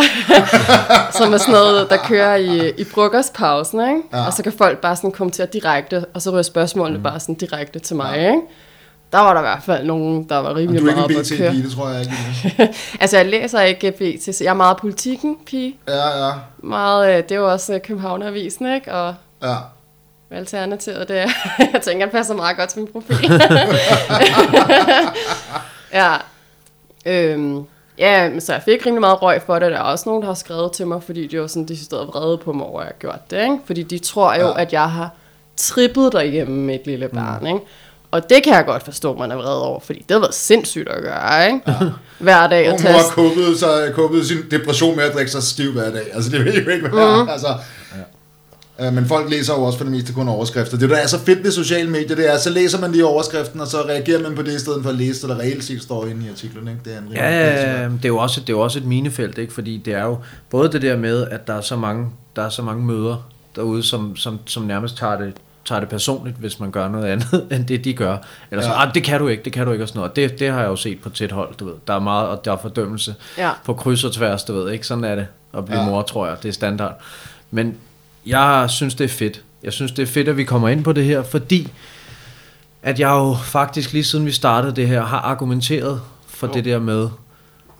[1.19, 4.01] som er sådan noget, der kører i, i frokostpausen, ikke?
[4.13, 4.27] Ja.
[4.27, 7.03] Og så kan folk bare sådan kommentere direkte, og så ryger spørgsmålene mm.
[7.03, 8.27] bare sådan direkte til mig, ja.
[8.31, 8.41] ikke?
[9.15, 11.17] Der var der i hvert fald nogen, der var rimelig du er ikke meget en
[11.17, 11.23] på.
[11.23, 12.75] BT-pige, det tror jeg ikke.
[13.03, 15.77] altså, jeg læser ikke BT, så jeg er meget politikken, pige.
[15.89, 18.93] Ja, ja, Meget, øh, det er jo også øh, Københavneravisen, ikke?
[18.93, 19.57] Og ja.
[20.31, 21.29] alternativet, det er,
[21.73, 23.31] jeg tænker, det passer meget godt til min profil.
[26.01, 26.15] ja.
[27.07, 27.65] Øhm,
[27.99, 29.71] ja, så jeg fik rimelig meget røg for det.
[29.71, 32.07] Der er også nogen, der har skrevet til mig, fordi de var sådan, de stod
[32.07, 33.59] vrede på mig over, at jeg har gjort det, ikke?
[33.67, 34.61] Fordi de tror jo, ja.
[34.61, 35.11] at jeg har
[35.57, 37.47] trippet derhjemme med et lille barn, mm.
[37.47, 37.61] ikke?
[38.15, 41.03] Og det kan jeg godt forstå, man er vred over, fordi det været sindssygt at
[41.03, 41.61] gøre, ikke?
[41.67, 41.75] Ja.
[42.25, 45.31] Hver dag at Og tage mor har kuppet, så, kuppet sin depression med at drikke
[45.31, 46.03] sig stiv hver dag.
[46.15, 47.23] Altså, det vil jo ikke være.
[47.23, 47.29] Mm.
[47.29, 47.49] Altså,
[48.79, 48.91] ja.
[48.91, 50.79] Men folk læser jo også for det meste kun overskrifter.
[50.79, 53.61] Det, der er så fedt ved sociale medier, det er, så læser man lige overskriften,
[53.61, 55.83] og så reagerer man på det, i stedet for at læse det, der reelt set
[55.83, 56.69] står inde i artiklen.
[56.69, 56.81] Ikke?
[56.85, 59.39] Det er en Ja, ja, det er jo også, det er jo også et minefelt,
[59.39, 59.53] ikke?
[59.53, 60.19] fordi det er jo
[60.51, 63.83] både det der med, at der er så mange, der er så mange møder derude,
[63.83, 65.33] som, som, som nærmest tager det,
[65.65, 68.17] tager det personligt, hvis man gør noget andet, end det de gør.
[68.51, 68.87] Eller så, Ja.
[68.87, 70.17] ah, det kan du ikke, det kan du ikke, og sådan noget.
[70.17, 71.75] Det, det har jeg jo set på tæt hold, du ved.
[71.87, 73.51] Der er meget, og der er fordømmelse Ja.
[73.65, 74.87] på kryds og tværs, du ved, ikke?
[74.87, 75.87] Sådan er det at blive Ja.
[75.87, 76.37] mor, tror jeg.
[76.43, 77.01] Det er standard.
[77.51, 77.77] Men
[78.27, 79.43] jeg synes, det er fedt.
[79.63, 81.73] Jeg synes, det er fedt, at vi kommer ind på det her, fordi
[82.83, 86.79] at jeg jo faktisk lige siden vi startede det her, har argumenteret for det der
[86.79, 87.09] med,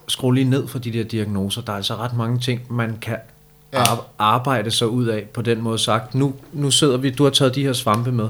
[0.09, 1.63] skru lige ned for de der diagnoser.
[1.63, 3.17] Der er altså ret mange ting, man kan
[3.75, 3.85] Ja.
[4.19, 6.15] arbejde sig ud af på den måde sagt.
[6.15, 8.29] Nu, nu sidder vi, du har taget de her svampe med,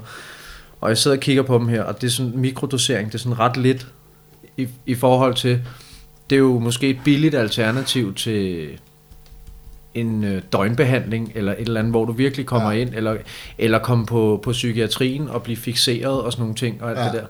[0.81, 3.19] og jeg sidder og kigger på dem her, og det er sådan mikrodosering, det er
[3.19, 3.87] sådan ret lidt
[4.57, 5.61] i, i forhold til,
[6.31, 8.69] det er jo måske et billigt alternativ til
[9.95, 12.79] en øh, døgnbehandling, eller et eller andet, hvor du virkelig kommer Ja.
[12.81, 13.17] ind, eller,
[13.59, 17.05] eller komme på, på psykiatrien og blive fixeret og sådan nogle ting, og alt ja.
[17.05, 17.27] det der.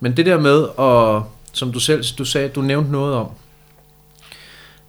[0.00, 3.28] Men det der med, og, som du selv du sagde, du nævnte noget om,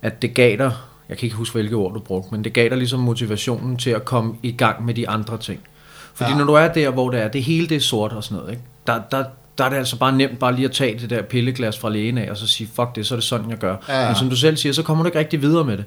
[0.01, 0.71] at det gav dig,
[1.09, 3.89] jeg kan ikke huske, hvilke ord du brugte, men det gav dig ligesom motivationen til
[3.89, 5.59] at komme i gang med de andre ting.
[6.13, 6.37] Fordi Ja.
[6.37, 8.51] når du er der, hvor det er, det hele det er sort og sådan noget,
[8.51, 8.63] ikke?
[8.87, 9.23] Der, der,
[9.57, 12.17] der er det altså bare nemt bare lige at tage det der pilleglas fra lægen
[12.17, 13.75] af, og så sige, fuck det, så er det sådan, jeg gør.
[13.89, 14.07] Ja, ja.
[14.07, 15.85] Men som du selv siger, så kommer du ikke rigtig videre med det.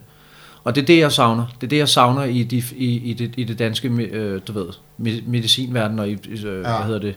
[0.65, 1.47] Og det er det, jeg savner.
[1.61, 4.53] Det er det, jeg savner i, de, i, i, det, i det danske, øh, du
[4.53, 4.67] ved,
[5.01, 6.51] me- medicinverden og i, øh, ja.
[6.61, 7.15] hvad hedder det,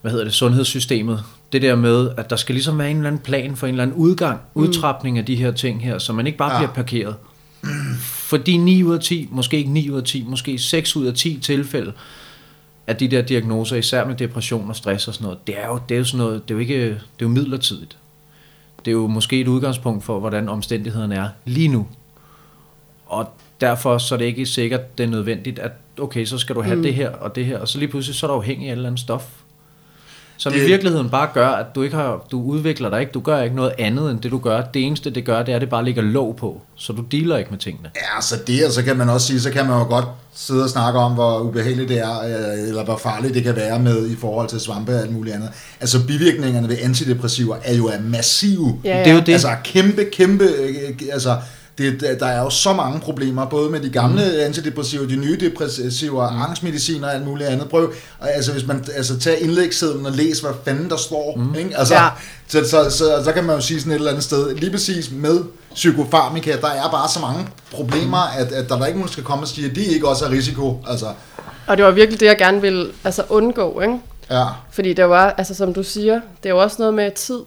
[0.00, 1.24] hvad hedder det, sundhedssystemet.
[1.54, 3.82] Det der med, at der skal ligesom være en eller anden plan for en eller
[3.82, 4.62] anden udgang, mm.
[4.62, 6.58] udtrapning af de her ting her, så man ikke bare Ja.
[6.58, 7.14] bliver parkeret.
[8.00, 11.14] Fordi 9 ud af 10, måske ikke 9 ud af 10, måske 6 ud af
[11.14, 11.92] 10 tilfælde
[12.86, 15.80] af de der diagnoser, især med depression og stress og sådan noget, det er jo,
[15.88, 17.96] det er jo sådan noget, det er jo ikke, det er jo midlertidigt.
[18.84, 21.86] Det er jo måske et udgangspunkt for, hvordan omstændighederne er lige nu.
[23.06, 23.28] Og
[23.60, 26.76] derfor så er det ikke sikkert, det er nødvendigt, at okay, så skal du have
[26.76, 26.82] mm.
[26.82, 28.76] det her og det her, og så lige pludselig så er du afhængig af et
[28.76, 29.43] eller andet stof.
[30.36, 33.20] Som Det- i virkeligheden bare gør, at du ikke har, du udvikler dig ikke, du
[33.20, 34.60] gør ikke noget andet end det du gør.
[34.60, 37.36] Det eneste det gør, det er, at det bare ligger låg på, så du dealer
[37.36, 37.90] ikke med tingene.
[37.96, 40.62] Ja, så det, og så kan man også sige, så kan man jo godt sidde
[40.64, 44.10] og snakke om, hvor ubehageligt det er, øh, eller hvor farligt det kan være med
[44.10, 45.48] i forhold til svampe og alt muligt andet.
[45.80, 48.80] Altså bivirkningerne ved antidepressiver er jo massive.
[48.84, 49.32] Ja, Det er jo det.
[49.32, 51.36] Altså kæmpe, kæmpe, øh, altså
[51.78, 54.40] det, der er jo så mange problemer, både med de gamle mm.
[54.40, 56.42] antidepressiver, de nye depressiver, mm.
[56.42, 57.68] angstmedicin og alt muligt andet.
[57.68, 61.54] Prøv, altså hvis man altså, tager indlægssedlen og læs, hvad fanden der står, mm.
[61.54, 61.78] ikke?
[61.78, 62.08] Altså, Ja.
[62.48, 65.10] så, så, så, så, kan man jo sige sådan et eller andet sted, lige præcis
[65.12, 65.40] med
[65.74, 69.24] psykofarmika, der er bare så mange problemer, at, at der er ikke nogen, der skal
[69.24, 70.80] komme og sige, at de ikke også er risiko.
[70.88, 71.06] Altså,
[71.66, 73.98] Og det var virkelig det, jeg gerne ville altså, undgå, ikke?
[74.30, 74.46] ja.
[74.70, 77.40] Fordi det var, altså som du siger, det er jo også noget med tid.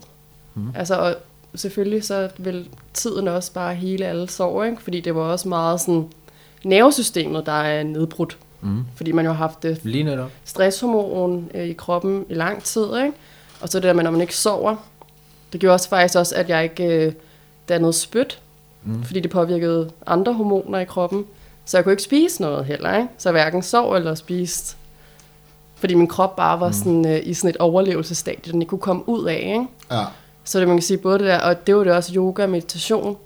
[0.56, 0.68] Mm.
[0.76, 1.16] Altså, og
[1.58, 4.82] selvfølgelig så vil tiden også bare hele alle sorg, ikke?
[4.82, 6.08] Fordi det var også meget sådan
[6.64, 8.38] nervesystemet, der er nedbrudt.
[8.62, 8.84] Mm.
[8.96, 10.04] Fordi man jo har haft det Lige
[10.46, 13.12] stresshormon øh, i kroppen i lang tid, ikke?
[13.62, 14.76] Og så det der med, når man ikke sover,
[15.54, 17.14] det gjorde også faktisk også, at jeg ikke øh,
[17.70, 18.40] dannede spyt,
[18.84, 19.04] mm.
[19.04, 21.26] fordi det påvirkede andre hormoner i kroppen.
[21.66, 23.08] Så jeg kunne ikke spise noget heller, ikke?
[23.18, 24.76] Så jeg hverken sov eller spiste.
[25.76, 29.10] Fordi min krop bare var sådan, øh, i sådan et overlevelsesstadie, den ikke kunne komme
[29.10, 29.68] ud af, ikke?
[29.92, 30.06] ja.
[30.48, 32.50] Så det man kan sige både det der, og det var det også yoga og
[32.50, 33.18] meditation,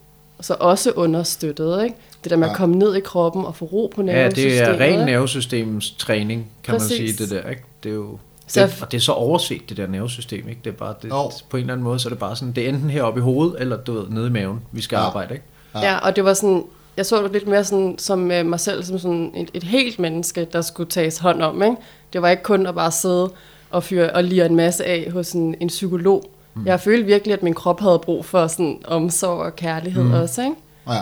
[0.42, 1.96] så også understøttet, ikke?
[2.24, 2.52] Det der med Ja.
[2.54, 4.80] at komme ned i kroppen og få ro på Ja, nervesystemet.
[4.80, 7.00] det er ren nervesystemets træning, kan Præcis.
[7.00, 7.50] man sige, det der.
[7.50, 7.64] Ikke?
[7.84, 8.18] Det er jo...
[8.48, 10.62] Så- Det, og det er så overset, det der nervesystem, ikke?
[10.64, 11.32] Det er bare, det, Jo.
[11.50, 13.24] på en eller anden måde, så er det bare sådan, det er enten heroppe i
[13.24, 15.02] hovedet, eller du ved, nede i maven, vi skal Ja.
[15.02, 15.08] ja.
[15.08, 15.46] arbejde, ikke?
[15.76, 15.80] Ja.
[15.80, 15.92] Ja.
[15.92, 16.64] ja, og det var sådan,
[16.98, 20.00] jeg så det lidt mere sådan, som øh, mig selv, som sådan et, et helt
[20.00, 21.76] menneske, der skulle tages hånd om, ikke?
[22.14, 23.30] Det var ikke kun at bare sidde
[23.72, 26.31] og fyre og lire en masse af hos en, en psykolog.
[26.54, 26.66] Mm.
[26.66, 30.14] Jeg følte virkelig, at min krop havde brug for sådan omsorg og kærlighed mm.
[30.14, 30.56] også, ikke?
[30.88, 31.00] ja.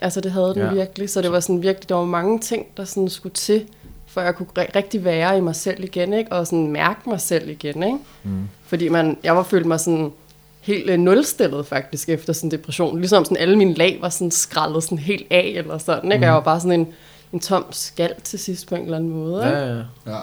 [0.00, 0.72] Altså det havde den ja.
[0.72, 3.64] Virkelig, så det var sådan virkelig, der var mange ting, der sådan skulle til,
[4.06, 6.32] for jeg kunne ri- rigtig være i mig selv igen, ikke?
[6.32, 7.98] Og sådan mærke mig selv igen, ikke?
[8.22, 8.48] Mm.
[8.66, 10.12] Fordi man, jeg var følt mig sådan
[10.60, 12.98] helt øh, nulstillet faktisk efter sådan depression.
[12.98, 16.18] Ligesom sådan alle mine lag var sådan skrællet sådan helt af eller sådan, ikke?
[16.18, 16.24] Mm.
[16.24, 16.88] Jeg var bare sådan en,
[17.32, 19.58] en tom skal til sidst på en eller anden måde, ikke?
[19.58, 19.82] Ja, ja.
[20.06, 20.18] ja.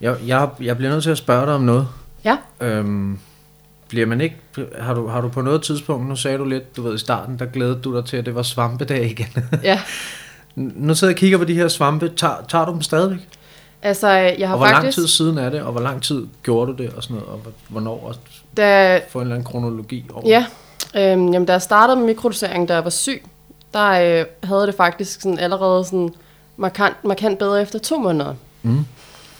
[0.00, 1.88] Jeg, jeg, jeg bliver nødt til at spørge dig om noget.
[2.24, 2.36] Ja.
[2.60, 3.18] Øhm,
[3.88, 4.36] bliver man ikke,
[4.80, 7.38] har du, har du på noget tidspunkt, nu sagde du lidt, du ved i starten,
[7.38, 9.26] der glædede du dig til, at det var svampedag igen.
[9.62, 9.80] ja.
[10.54, 13.18] nu sidder jeg og kigger på de her svampe, tager, tager du dem stadigvæk?
[13.82, 14.98] Altså, jeg har Og hvor lang faktisk...
[14.98, 17.38] tid siden er det, og hvor lang tid gjorde du det, og sådan noget, og
[17.38, 18.14] hvor- hvornår, og
[18.56, 20.44] Da, få en eller anden kronologi over Ja,
[20.96, 23.22] øhm, jamen da jeg startede med mikrodosering, da jeg var syg,
[23.74, 23.88] der
[24.20, 26.14] øh, havde det faktisk sådan allerede sådan
[26.56, 28.34] markant, markant bedre efter to måneder.
[28.62, 28.84] Mm.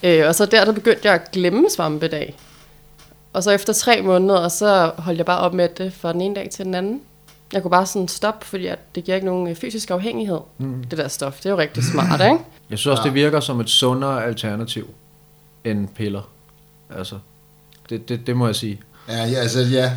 [0.02, 2.34] Øh, og så der, der begyndte jeg at glemme svampedag.
[3.32, 6.34] Og så efter tre måneder, så holdt jeg bare op med det fra den ene
[6.34, 7.00] dag til den anden.
[7.52, 10.84] Jeg kunne bare sådan stoppe, fordi at det giver ikke nogen øh, fysisk afhængighed, mm.
[10.90, 11.36] det der stof.
[11.36, 12.38] Det er jo rigtig smart, ikke?
[12.70, 13.06] Jeg synes også, ja.
[13.06, 14.88] det virker som et sundere alternativ
[15.64, 16.28] end piller.
[16.96, 17.14] Altså,
[17.90, 18.80] det, det, det må jeg sige.
[19.08, 19.92] Ja, ja, altså, ja.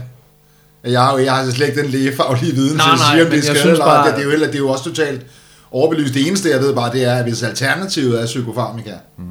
[0.83, 3.25] Jeg har jo jeg har slet ikke den lægefaglige viden Nej, til at nej, sige,
[3.25, 4.83] om det skal synes eller bare- det, det, er jo heller, det er jo også
[4.83, 5.25] totalt
[5.71, 6.13] overbelyst.
[6.13, 9.23] Det eneste, jeg ved bare, det er, at hvis alternativet er psykofarmika, mm.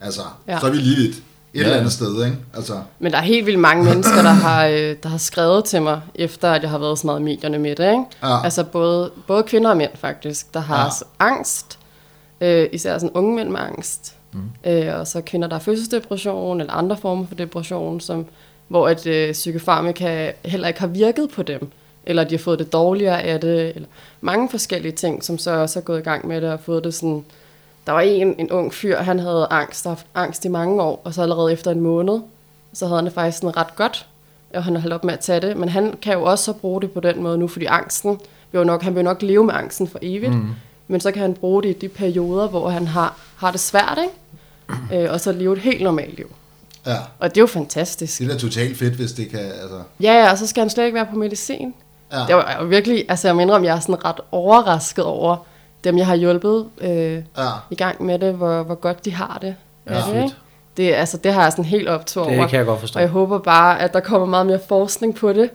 [0.00, 0.60] altså, ja.
[0.60, 1.16] så er vi lige vidt.
[1.56, 1.64] Et Ja.
[1.64, 2.36] eller andet sted, ikke?
[2.54, 5.82] Altså, Men der er helt vildt mange mennesker, der har, øh, der har skrevet til
[5.82, 7.84] mig, efter at jeg har været så meget i medierne med det.
[7.90, 8.04] Ikke?
[8.22, 8.44] Ja.
[8.44, 10.84] Altså både, både kvinder og mænd faktisk, der har Ja.
[10.84, 11.26] ja.
[11.32, 11.78] angst,
[12.40, 14.14] øh, især sådan unge mænd med angst.
[14.32, 14.40] Mm.
[14.70, 18.26] Øh, og så kvinder, der har fødselsdepression eller andre former for depression, som,
[18.68, 21.68] hvor at øh, psykofarmika heller ikke har virket på dem.
[22.06, 23.72] Eller de har fået det dårligere af det.
[23.74, 23.88] Eller
[24.20, 26.94] mange forskellige ting, som så også er gået i gang med det og fået det
[26.94, 27.24] sådan...
[27.86, 31.22] Der var en, en ung fyr, han havde angst, angst i mange år, og så
[31.22, 32.20] allerede efter en måned,
[32.72, 34.06] så havde han det faktisk sådan ret godt,
[34.54, 35.56] og han har holdt op med at tage det.
[35.56, 38.20] Men han kan jo også så bruge det på den måde nu, fordi angsten
[38.52, 40.54] vil jo nok, han vil jo nok leve med angsten for evigt, mm.
[40.88, 43.98] men så kan han bruge det i de perioder, hvor han har, har det svært,
[44.02, 45.04] ikke?
[45.04, 46.30] Øh, og så leve et helt normalt liv.
[46.86, 46.96] Ja.
[47.18, 48.18] Og det er jo fantastisk.
[48.18, 49.40] Det er da totalt fedt, hvis det kan...
[49.40, 51.74] Altså, Ja, ja, og så skal han slet ikke være på medicin.
[52.12, 52.24] ja.
[52.26, 55.36] Det var jo virkelig, altså jeg mener, om jeg er sådan ret overrasket over
[55.86, 57.20] dem, jeg har hjulpet øh, ja.
[57.70, 59.54] i gang med det, hvor, hvor godt de har det.
[59.86, 60.24] Ja, med det, fedt.
[60.24, 60.34] ikke?
[60.76, 62.40] det, altså, det har jeg sådan helt optur over.
[62.40, 62.98] Det kan jeg godt forstå.
[62.98, 65.50] Og jeg håber bare, at der kommer meget mere forskning på det,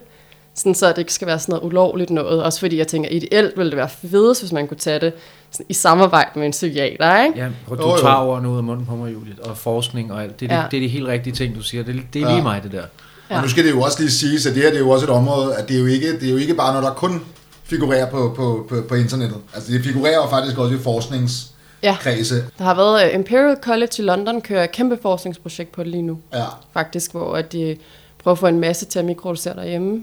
[0.54, 2.42] sådan så det ikke skal være sådan noget ulovligt noget.
[2.42, 5.12] Også fordi jeg tænker, ideelt ville det være fedest, hvis man kunne tage det
[5.50, 7.38] sådan, i samarbejde med en psykiater, ikke?
[7.38, 7.96] Ja, prøv, Jo, du jo.
[8.00, 10.40] tager ordene ud af munden på mig, Julie, og forskning og alt.
[10.40, 10.62] Det er, Ja.
[10.62, 11.84] de, det er de helt rigtige ting, du siger.
[11.84, 12.32] Det, er- det er Ja.
[12.34, 12.82] lige mig, det der.
[13.30, 13.36] Ja.
[13.36, 15.06] Og nu skal det jo også lige siges, at det her det er jo også
[15.06, 17.22] et område, at det er jo ikke, det er jo ikke bare noget, der kun
[17.64, 19.38] figurerer på, på, på, på internettet.
[19.54, 22.34] Altså det figurerer faktisk også i forskningskredse.
[22.34, 22.40] Ja.
[22.58, 26.02] Der har været uh, Imperial College i London, kører et kæmpe forskningsprojekt på det lige
[26.02, 26.18] nu.
[26.32, 26.44] Ja.
[26.72, 27.76] faktisk, hvor at de
[28.22, 30.02] prøver at få en masse til at mikroducere derhjemme.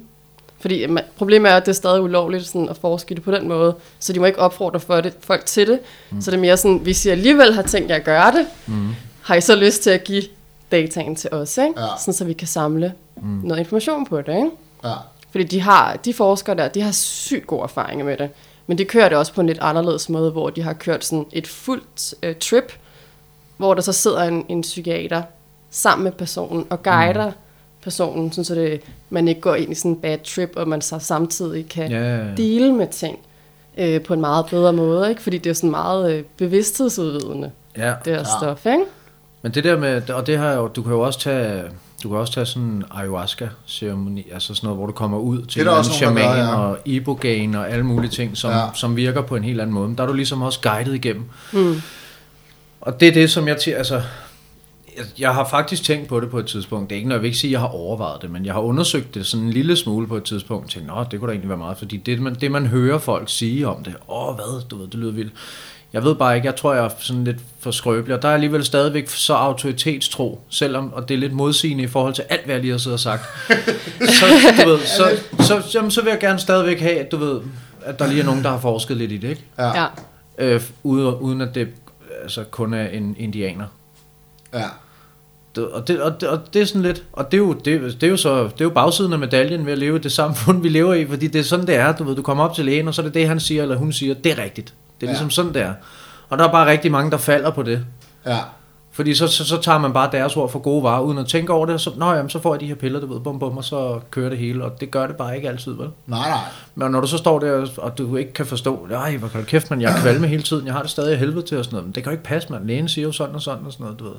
[0.60, 3.48] Fordi man, problemet er, at det er stadig ulovligt sådan, at forske det på den
[3.48, 5.80] måde, så de må ikke opfordre for det, folk til det.
[6.10, 6.22] Mm.
[6.22, 8.90] Så det er mere sådan, hvis I alligevel har tænkt jer at gøre det, mm.
[9.22, 10.24] har I så lyst til at give
[10.72, 11.82] dataen til os, ikke?
[11.82, 11.88] Ja.
[12.00, 13.42] Sådan, så vi kan samle mm.
[13.44, 14.36] noget information på det.
[14.36, 14.50] Ikke?
[14.84, 14.94] Ja.
[15.32, 18.30] Fordi de, har, de forskere der, de har sygt gode erfaringer med det.
[18.68, 21.26] Men de kører det også på en lidt anderledes måde, hvor de har kørt sådan
[21.32, 22.74] et fuldt øh, trip,
[23.58, 25.22] hvor der så sidder en, en psykiater
[25.72, 27.34] sammen med personen og guider mm.
[27.84, 30.82] personen, sådan så det, man ikke går ind i sådan en bad trip, og man
[30.82, 32.36] så samtidig kan Ja, ja, ja.
[32.38, 33.20] dele med ting
[33.78, 35.22] øh, på en meget bedre måde, ikke?
[35.22, 37.94] fordi det er sådan meget øh, bevidsthedsudvidende, Ja.
[38.06, 38.24] det her Ja.
[38.40, 38.66] stof.
[38.66, 38.84] Ikke?
[39.42, 41.64] Men det der med, og det har jo, du kan jo også tage,
[42.04, 45.62] du kan også tage sådan en ayahuasca-ceremoni, altså sådan noget, hvor du kommer ud til
[45.62, 46.56] en anden shaman gør, ja.
[46.56, 48.66] og ibogaine og alle mulige ting, som, Ja.
[48.76, 49.88] som virker på en helt anden måde.
[49.88, 51.24] Men der er du ligesom også guidet igennem.
[51.54, 51.82] Mm.
[52.82, 54.02] Og det er det, som jeg til, altså,
[54.98, 56.90] jeg, jeg har faktisk tænkt på det på et tidspunkt.
[56.90, 58.54] Det er ikke noget, jeg vil ikke sige, at jeg har overvejet det, men jeg
[58.54, 60.70] har undersøgt det sådan en lille smule på et tidspunkt.
[60.72, 63.30] Tænkt, nå, det kunne da egentlig være meget, fordi det, man, det man hører folk
[63.30, 65.34] sige om det, åh, hvad, du ved, det lyder vildt.
[65.94, 68.34] Jeg ved bare ikke, jeg tror, jeg er sådan lidt for skrøbelig, og der er
[68.34, 72.56] alligevel stadigvæk så autoritetstro, selvom, og det er lidt modsigende i forhold til alt, hvad
[72.56, 73.24] jeg lige har siddet og sagt.
[74.20, 74.26] så,
[74.64, 77.42] du ved, så, så, så, jamen, så vil jeg gerne stadigvæk have, at du ved,
[77.82, 79.44] at der lige er nogen, der har forsket lidt i det, ikke?
[79.58, 79.86] Ja.
[80.38, 81.68] Øh, uden, uden at det
[82.22, 83.66] altså, kun er en indianer.
[84.54, 84.66] Ja.
[85.56, 88.02] Det, og, det, og, det, og det er sådan lidt, og det er, jo, det,
[88.02, 90.12] det, er jo så, det er jo bagsiden af medaljen ved at leve i det
[90.12, 92.56] samfund, vi lever i, fordi det er sådan, det er, du ved, du kommer op
[92.56, 94.74] til lægen, og så er det det, han siger, eller hun siger, det er rigtigt.
[95.02, 95.12] Det er Ja.
[95.12, 95.74] ligesom sådan, det er.
[96.30, 97.86] Og der er bare rigtig mange, der falder på det.
[98.26, 98.38] Ja.
[98.92, 101.54] Fordi så, så, så tager man bare deres ord for gode varer, uden at tænke
[101.54, 103.40] over det, og så, Nå, jamen, så får jeg de her piller, du ved, bum,
[103.40, 105.90] bum, og så kører det hele, og det gør det bare ikke altid, vel?
[106.08, 106.40] Nej, nej.
[106.76, 109.46] Men når du så står der, og du ikke kan forstå, nej, hvor kan du
[109.46, 111.66] kæft, men jeg er kvalme hele tiden, jeg har det stadig af helvede til og
[111.66, 112.68] sådan noget, men det kan jo ikke passe, man.
[112.68, 114.16] Lægen siger jo sådan og sådan og sådan noget, du ved.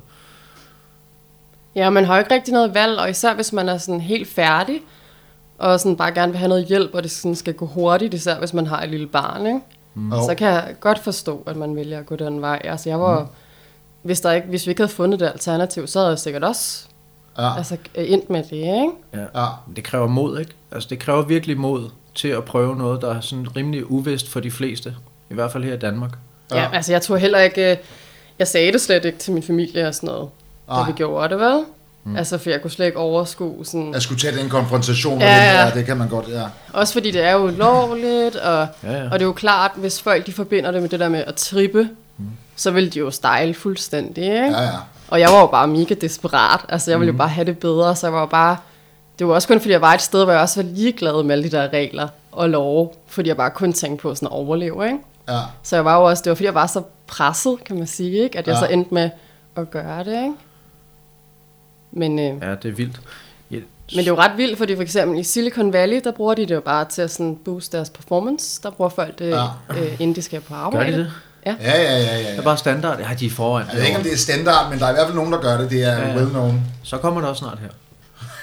[1.75, 4.29] Ja, man har jo ikke rigtig noget valg, og især hvis man er sådan helt
[4.29, 4.81] færdig,
[5.59, 8.39] og sådan bare gerne vil have noget hjælp, og det sådan skal gå hurtigt, især
[8.39, 9.61] hvis man har et lille barn, ikke?
[9.95, 10.13] Mm.
[10.29, 12.61] Så kan jeg godt forstå, at man vælger at gå den vej.
[12.65, 13.27] Altså jeg var, mm.
[14.03, 16.85] hvis, der ikke, hvis vi ikke havde fundet det alternativ, så havde jeg sikkert også
[17.39, 17.57] Ja.
[17.57, 18.91] altså, endt med det, ikke?
[19.15, 19.41] Ja.
[19.43, 19.47] Ja.
[19.77, 20.53] Det kræver mod, ikke?
[20.73, 24.41] Altså, det kræver virkelig mod til at prøve noget, der er sådan rimelig uvist for
[24.41, 24.95] de fleste.
[25.31, 26.11] I hvert fald her i Danmark.
[26.51, 26.61] Ja.
[26.63, 26.69] Ja.
[26.73, 27.77] altså jeg tror heller ikke, øh,
[28.39, 30.29] jeg sagde det slet ikke til min familie og sådan noget,
[30.69, 30.87] da Nej.
[30.87, 31.65] vi gjorde det, vel?
[32.05, 32.17] Mm.
[32.17, 33.93] Altså for jeg kunne slet ikke overskue sådan...
[33.95, 35.65] Jeg skulle tage den konfrontation med Ja, ja, ja.
[35.65, 35.71] ja.
[35.71, 36.43] det kan man godt, ja.
[36.73, 39.05] Også fordi det er jo ulovligt, og, Ja, ja.
[39.05, 41.35] og det er jo klart, hvis folk de forbinder det med det der med at
[41.35, 42.25] trippe, mm.
[42.57, 44.37] så vil de jo style fuldstændig, ikke?
[44.37, 44.69] Ja, ja.
[45.09, 46.61] Og jeg var jo bare mega desperat.
[46.69, 48.57] Altså, jeg ville jo bare have det bedre, så jeg var jo bare...
[49.19, 51.33] Det var også kun, fordi jeg var et sted, hvor jeg også var ligeglad med
[51.33, 54.87] alle de der regler og love, fordi jeg bare kun tænkte på sådan at overleve,
[54.87, 54.99] ikke?
[55.29, 55.39] Ja.
[55.63, 56.23] Så jeg var jo også...
[56.23, 58.39] Det var, fordi jeg var så presset, kan man sige, ikke?
[58.39, 58.61] At jeg Ja.
[58.61, 59.11] så endte med
[59.57, 60.33] at gøre det, ikke?
[61.93, 63.01] Men, øh, Ja, det er vildt.
[63.51, 66.35] Ja, men det er jo ret vildt, fordi for eksempel i Silicon Valley, der bruger
[66.35, 68.63] de det jo bare til at sådan booste deres performance.
[68.63, 69.45] Der bruger folk det, Ja.
[69.71, 70.93] øh, inden de skal på Gør arbejde.
[70.93, 71.13] de det?
[71.47, 72.19] Ja, ja, ja, ja.
[72.19, 72.41] Det er ja.
[72.41, 72.99] bare standard.
[73.01, 73.67] Ja, de er foran.
[73.73, 75.41] Jeg ved ikke, om det er standard, men der er i hvert fald nogen, der
[75.41, 75.71] gør det.
[75.71, 76.17] Det er Ja, ja, ja.
[76.17, 76.61] well known.
[76.83, 77.69] Så kommer det også snart her.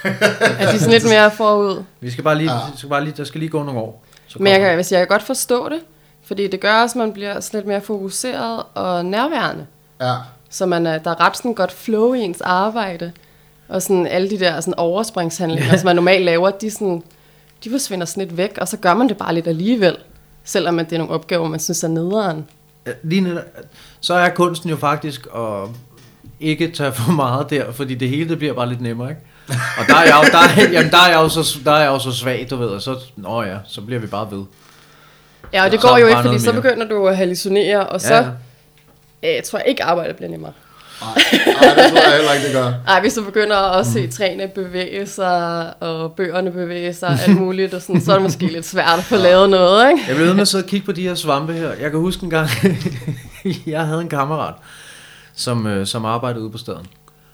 [0.04, 0.20] At
[0.60, 1.84] de er sådan lidt mere forud.
[2.00, 2.58] Vi skal bare lige, Ja.
[2.58, 2.64] ja.
[2.76, 4.04] skal bare lige, der skal lige gå nogle år.
[4.28, 5.80] Så Men jeg kan, hvis jeg kan godt forstå det,
[6.26, 9.66] fordi det gør også, at man bliver sådan lidt mere fokuseret og nærværende.
[10.02, 10.14] Ja.
[10.50, 13.12] Så man er, der er ret sådan godt flow i ens arbejde.
[13.70, 17.04] Og sådan alle de der sådan overspringshandlinger, som man normalt laver, de, sådan,
[17.64, 19.98] de forsvinder sådan lidt væk, og så gør man det bare lidt alligevel.
[20.44, 22.46] Selvom at det er nogle opgaver, man synes er nederen.
[23.04, 23.44] Lige netop,
[24.02, 25.70] så er kunsten jo faktisk at
[26.40, 29.22] ikke tage for meget der, fordi det hele det bliver bare lidt nemmere, ikke?
[29.50, 31.80] Og der er jeg jo, der er, jamen, der er jeg jo, så, der er
[31.80, 34.44] jeg jo så svag, du ved, og så, nå ja, så bliver vi bare ved.
[35.54, 38.14] Ja, og det går jo ikke, fordi så begynder du at hallucinere, og så
[39.24, 39.38] Ja.
[39.38, 40.52] øh, tror jeg ikke, arbejdet bliver nemmere.
[41.02, 41.14] Nej,
[41.46, 42.74] nej, det tror jeg heller ikke, det gør.
[42.94, 47.74] Ej, hvis du begynder at se træne bevæge sig, og bøgerne bevæge sig, alt muligt,
[47.74, 50.04] og sådan, så er det måske lidt svært at få lavet noget, ikke?
[50.08, 51.70] Jeg blev ved med at sidde og kigge på de her svampe her.
[51.82, 52.50] Jeg kan huske en gang,
[53.68, 54.54] jeg havde en kammerat,
[55.36, 56.86] som, øh, som arbejdede ude på staden.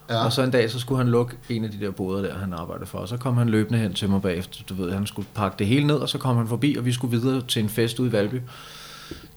[0.10, 0.16] Ja.
[0.16, 0.26] Ja.
[0.26, 2.54] Og så en dag, så skulle han lukke en af de der boder der, han
[2.54, 2.98] arbejdede for.
[2.98, 4.64] Og så kom han løbende hen til mig bagefter.
[4.70, 6.94] Du ved, han skulle pakke det hele ned, og så kom han forbi, og vi
[6.94, 8.42] skulle videre til en fest ude i Valby.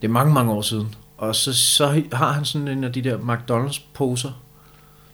[0.02, 0.94] Det er mange, mange år siden.
[1.16, 4.30] Og så, så har han sådan en af de der McDonald's-poser.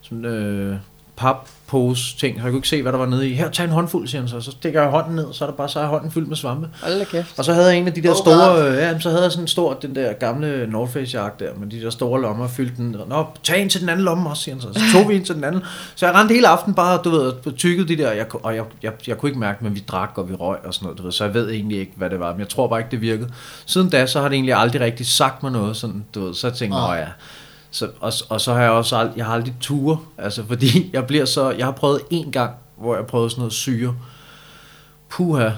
[0.01, 0.77] Sådan øh,
[1.17, 2.37] pap-pose ting.
[2.37, 3.35] Så jeg kunne ikke se, hvad der var nede i.
[3.35, 4.41] Her, tag en håndfuld, siger han så.
[4.41, 6.37] Så stikker jeg hånden ned, og så er der bare så er hånden fyldt med
[6.37, 6.69] svampe.
[6.83, 7.39] Hold kæft.
[7.39, 9.23] Og så havde jeg en af de der Oh oh store, øh, ja, så havde
[9.23, 12.21] jeg sådan en stor, den der gamle North Face jakke der, med de der store
[12.21, 12.97] lommer, fyldt den.
[13.09, 14.69] Nå, tag en til den anden lomme også, siger han så.
[14.73, 15.63] Så tog vi en til den anden.
[15.95, 18.65] Så jeg rendte hele aften bare, du ved, tykkede de der, jeg, ku- og jeg,
[18.83, 21.03] jeg, jeg, kunne ikke mærke, men vi drak og vi røg og sådan noget, du
[21.03, 23.01] ved, så jeg ved egentlig ikke, hvad det var, men jeg tror bare ikke, det
[23.01, 23.29] virkede.
[23.67, 26.47] Siden da, så har det egentlig aldrig rigtig sagt mig noget, sådan, du ved, så
[26.47, 27.07] jeg tænkte, åh ja,
[27.73, 31.07] så, og, og så har jeg også aldrig, jeg har aldrig ture, altså fordi jeg
[31.07, 33.95] bliver så, jeg har prøvet en gang, hvor jeg prøvede sådan noget syre.
[35.09, 35.51] Puha,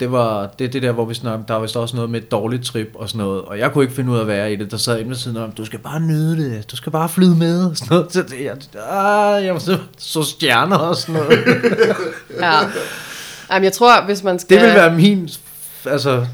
[0.00, 2.30] det var det, det der, hvor vi snakker, der var vist også noget med et
[2.30, 4.56] dårligt trip og sådan noget, og jeg kunne ikke finde ud af at være i
[4.56, 4.70] det.
[4.70, 7.66] Der sad ved siden om, du skal bare nyde det, du skal bare flyde med,
[7.70, 8.12] og sådan noget.
[8.12, 8.56] Så det, jeg,
[8.90, 11.38] ah, jeg var så, så stjerner og sådan noget.
[12.40, 12.58] Ja.
[13.50, 14.56] Jamen, jeg tror, hvis man skal...
[14.56, 15.28] Det vil være min,
[15.84, 16.26] altså,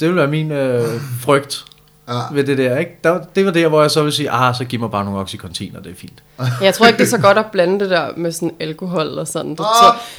[0.00, 1.64] det vil være min øh, frygt
[2.08, 2.20] Ja.
[2.32, 2.90] ved det der, ikke?
[3.04, 5.20] Der, det var der, hvor jeg så vil sige, ah, så giv mig bare nogle
[5.20, 6.22] oxycontin, og det er fint.
[6.62, 9.28] Jeg tror ikke, det er så godt at blande det der med sådan alkohol og
[9.28, 9.50] sådan.
[9.50, 9.66] Det, Ah.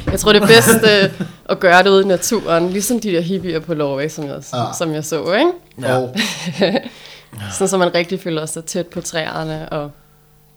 [0.05, 0.69] så, jeg tror, det er bedst
[1.21, 4.41] øh, at gøre det ude i naturen, ligesom de der hippier på Norway, som jeg,
[4.53, 4.63] Ja.
[4.77, 5.51] som jeg så, ikke?
[5.81, 5.97] Ja.
[5.97, 6.15] Og,
[7.51, 9.91] Sådan, så man rigtig føler sig tæt på træerne og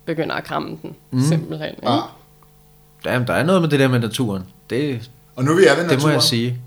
[0.06, 1.22] begynder at kramme den, mm.
[1.28, 1.68] simpelthen.
[1.70, 1.90] Ikke?
[1.92, 1.98] ja.
[3.04, 4.42] Jamen, der er noget med det der med naturen.
[4.70, 5.98] Det, og nu er vi er ved naturen.
[5.98, 6.58] det må jeg sige.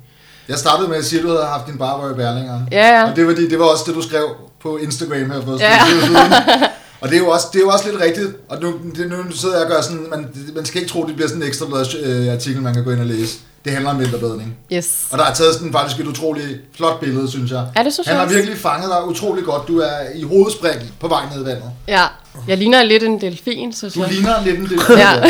[0.50, 2.60] Jeg startede med at sige, at du havde haft din barber i Berlinger.
[2.72, 3.10] Ja, ja.
[3.10, 5.80] Og det var, det var også det, du skrev på Instagram her for Ja.
[6.02, 6.16] siden.
[7.02, 8.28] Og det er, jo også, det er jo også lidt rigtigt.
[8.50, 11.16] Og nu, det, nu sidder jeg og gør sådan, man, man skal ikke tro, det
[11.16, 11.66] bliver sådan en ekstra
[12.04, 13.38] øh, artikel, man kan gå ind og læse.
[13.66, 14.58] Det handler om vinterbadning.
[14.74, 15.08] Yes.
[15.12, 17.66] Og der er taget sådan faktisk et utroligt flot billede, synes jeg.
[17.78, 19.68] Ja, det synes Han har virkelig fanget dig utrolig godt.
[19.68, 21.72] Du er i hovedspring på vej ned i vandet.
[21.88, 22.02] Ja,
[22.48, 24.12] jeg ligner lidt en delfin, synes Du jeg.
[24.12, 24.98] ligner lidt en delfin.
[24.98, 25.24] Ja.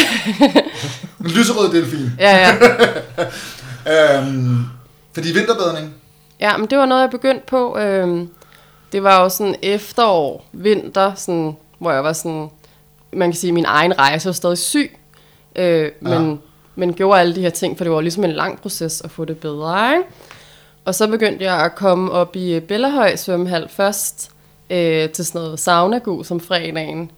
[1.19, 2.11] En lyserød delfin.
[2.19, 2.55] Ja, ja.
[4.17, 4.65] Øhm,
[5.13, 5.93] fordi vinterbadning,
[6.39, 7.77] Ja, men det var noget, jeg begyndte på.
[7.77, 8.29] Øhm,
[8.93, 12.49] det var jo sådan efterår, vinter, sådan, hvor jeg var sådan,
[13.13, 14.97] man kan sige, min egen rejse var stadig syg.
[15.55, 16.35] Øh, men, Ja.
[16.75, 19.25] men gjorde alle de her ting, for det var ligesom en lang proces at få
[19.25, 19.91] det bedre.
[19.91, 20.03] Ikke?
[20.85, 24.31] Og så begyndte jeg at komme op i Bellahøj svømmehal først,
[24.69, 27.11] øh, til sådan noget sauna som fredagen.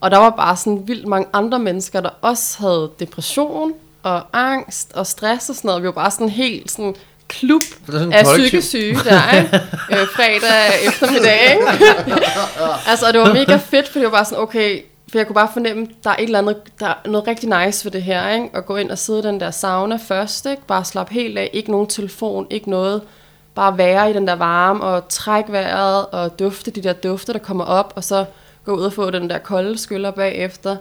[0.00, 4.92] Og der var bare sådan vildt mange andre mennesker, der også havde depression og angst
[4.92, 5.82] og stress og sådan noget.
[5.82, 6.94] Vi var bare sådan helt sådan
[7.28, 7.62] klub
[7.92, 8.60] er af kollektiv.
[8.60, 9.60] psykisk syge der, ikke?
[9.92, 11.66] øh, fredag eftermiddag, ikke?
[12.90, 15.34] altså, og det var mega fedt, for det var bare sådan, okay, for jeg kunne
[15.34, 18.28] bare fornemme, der er et eller andet, der er noget rigtig nice ved det her,
[18.28, 18.48] ikke?
[18.54, 20.62] At gå ind og sidde i den der sauna først, ikke?
[20.66, 23.02] Bare slappe helt af, ikke nogen telefon, ikke noget.
[23.54, 27.38] Bare være i den der varme og trække vejret og dufte de der dufte, der
[27.38, 28.24] kommer op, og så
[28.64, 30.76] gå ud og få den der kolde skyller bagefter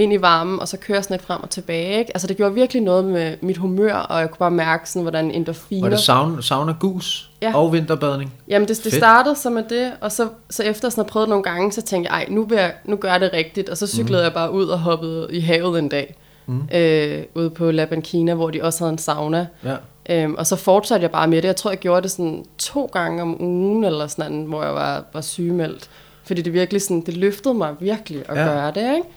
[0.00, 1.98] ind i varmen, og så køre sådan lidt frem og tilbage.
[1.98, 2.10] Ikke?
[2.14, 5.30] Altså det gjorde virkelig noget med mit humør, og jeg kunne bare mærke, sådan, hvordan
[5.30, 5.82] endorfiner...
[5.82, 7.56] Var det sauna, sauna gus Ja.
[7.56, 8.32] og vinterbadning?
[8.48, 8.94] Jamen, det, det Fedt.
[8.94, 12.12] startede så med det, og så, så efter sådan at prøvet nogle gange, så tænkte
[12.12, 13.68] jeg, ej, nu, vil jeg, nu gør jeg det rigtigt.
[13.68, 14.24] Og så cyklede mm.
[14.24, 16.68] jeg bare ud og hoppede i havet en dag, mm.
[16.74, 19.46] øh, ude på La Banquina, hvor de også havde en sauna.
[19.64, 19.76] Ja.
[20.10, 21.48] Øhm, og så fortsatte jeg bare med det.
[21.48, 25.04] Jeg tror, jeg gjorde det sådan to gange om ugen, eller sådan, hvor jeg var,
[25.12, 25.90] var sygemeldt.
[26.24, 28.44] Fordi det virkelig sådan, det løftede mig virkelig at ja.
[28.44, 29.08] gøre det, ikke?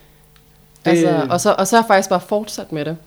[0.86, 2.98] Det- Altså, og, så, og så har jeg faktisk bare fortsat med det.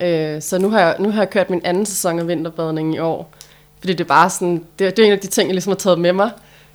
[0.00, 0.34] ja.
[0.36, 2.98] Øh, så nu har, jeg, nu har jeg kørt min anden sæson af vinterbadning i
[2.98, 3.32] år.
[3.80, 5.76] Fordi det er bare sådan, det, det er en af de ting, jeg ligesom har
[5.76, 6.30] taget med mig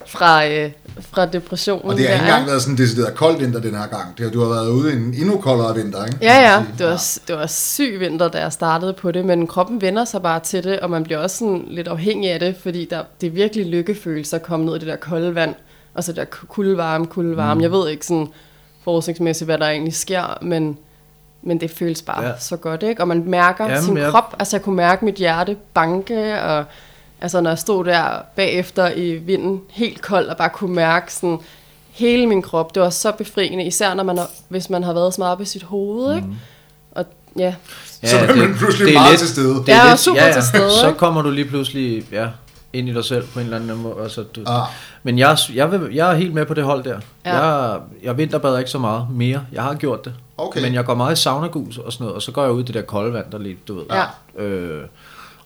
[0.05, 0.71] fra, øh,
[1.01, 1.89] fra depressionen.
[1.91, 4.17] Og det har ikke engang været sådan decideret kold vinter den her gang.
[4.17, 6.17] Det har, du har været ude i en endnu koldere vinter, ikke?
[6.21, 6.63] Ja, ja.
[6.77, 10.21] Det var, det var syg vinter, da jeg startede på det, men kroppen vender sig
[10.21, 13.27] bare til det, og man bliver også sådan lidt afhængig af det, fordi der, det
[13.27, 15.55] er virkelig lykkefølelse at komme ned i det der kolde vand,
[15.93, 17.53] og så der kulde varme, kulde varme.
[17.55, 17.61] Mm.
[17.61, 18.27] Jeg ved ikke sådan
[18.87, 20.77] forskningsmæssigt, hvad der egentlig sker, men,
[21.41, 22.27] men det føles bare Ja.
[22.29, 22.33] ja.
[22.39, 23.01] så godt, ikke?
[23.01, 26.65] Og man mærker Jamen, sin jeg- krop, altså jeg kunne mærke mit hjerte banke, og
[27.21, 28.03] altså når jeg stod der
[28.35, 31.39] bagefter i vinden, helt kold, og bare kunne mærke sådan
[31.91, 35.13] hele min krop, det var så befriende, især når man har, hvis man har været
[35.13, 36.27] så meget op i sit hoved, ikke?
[36.91, 37.05] Og
[37.37, 37.53] ja,
[38.03, 39.55] Så er man pludselig meget til stede.
[39.55, 40.33] Det er er lidt, super ja, ja.
[40.33, 42.27] til stede, Så kommer du lige pludselig ja,
[42.77, 43.95] ind i dig selv på en eller anden måde.
[44.03, 44.59] Altså, du, Ja.
[45.03, 46.99] Men jeg, jeg, vil, jeg er helt med på det hold der.
[47.25, 47.37] Ja.
[47.45, 49.41] Jeg, jeg vinterbader ikke så meget mere.
[49.51, 50.13] Jeg har gjort det.
[50.37, 50.61] Okay.
[50.61, 52.65] Men jeg går meget i saunagus og sådan noget, og så går jeg ud i
[52.65, 53.83] det der kolde vand, der lige, du ved.
[54.37, 54.43] Ja.
[54.43, 54.83] Øh,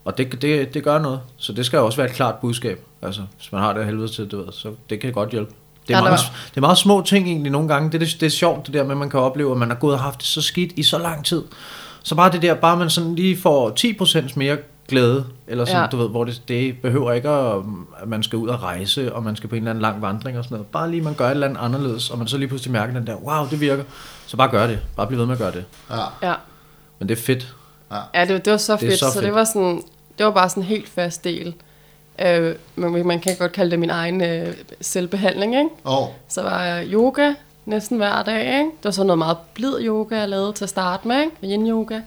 [0.06, 1.20] og det, det, det gør noget.
[1.38, 2.80] Så det skal også være et klart budskab.
[3.02, 5.52] Altså, hvis man har det helvede til, du ved, så det kan godt hjælpe.
[5.88, 6.18] Det er, Ja, var-
[6.50, 7.92] det er meget små ting egentlig nogle gange.
[7.92, 9.70] Det er, det, det er sjovt det der med, at man kan opleve, at man
[9.70, 11.44] har gået og haft det så skidt i så lang tid.
[12.04, 13.74] Så bare det der, bare man sådan lige får
[14.28, 14.58] 10% mere
[14.92, 15.82] glæde, eller sådan, Ja.
[15.82, 15.88] ja.
[15.88, 17.56] du ved, hvor det, det behøver ikke, at,
[18.02, 20.38] at man skal ud og rejse, og man skal på en eller anden lang vandring
[20.38, 20.68] og sådan noget.
[20.68, 23.08] Bare lige, man gør et eller andet anderledes, og man så lige pludselig mærker den
[23.08, 23.84] der, wow, det virker.
[24.28, 24.80] Så bare gør det.
[24.96, 25.66] Bare bliv ved med at gøre det.
[25.90, 26.28] Ja.
[26.30, 26.34] Ja,
[27.00, 27.56] Men det er fedt.
[28.16, 28.94] ja det, det var så Det fedt.
[29.00, 29.36] så så, så det fedt.
[29.36, 29.82] var sådan,
[30.18, 31.54] det var bare sådan en helt fast del.
[32.26, 35.70] Øh, man, man kan godt kalde det min egen øh, selvbehandling, ikke?
[35.84, 37.34] Og Så var jeg yoga
[37.66, 38.58] næsten hver dag, ikke?
[38.60, 41.36] Det var sådan noget meget blid yoga, jeg lavede til at starte med, ikke?
[41.56, 42.00] Yin yoga,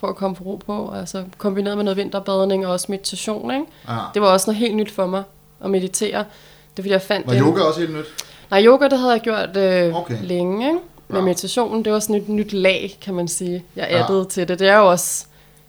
[0.00, 0.92] for at komme på ro på.
[0.96, 3.64] Altså kombineret med noget vinterbadning og også meditation, ikke?
[3.88, 3.96] ja.
[4.14, 5.22] Det var også noget helt nyt for mig
[5.64, 6.18] at meditere.
[6.18, 8.04] Det fordi, jeg fandt Var en- yoga også helt nyt?
[8.50, 10.16] Nej, yoga, det havde jeg gjort øh, Okay.
[10.22, 10.78] længe, ikke?
[11.08, 11.22] Men Ja.
[11.24, 13.64] meditationen, det var sådan et nyt lag, kan man sige.
[13.76, 14.02] Jeg Ja.
[14.04, 14.58] addede til det.
[14.58, 15.24] Det er jo også,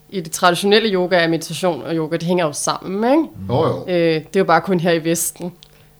[0.09, 3.23] i det traditionelle yoga er meditation og yoga, det hænger jo sammen, ikke?
[3.49, 3.85] Jo, jo.
[3.87, 5.51] Øh, det er jo bare kun her i Vesten,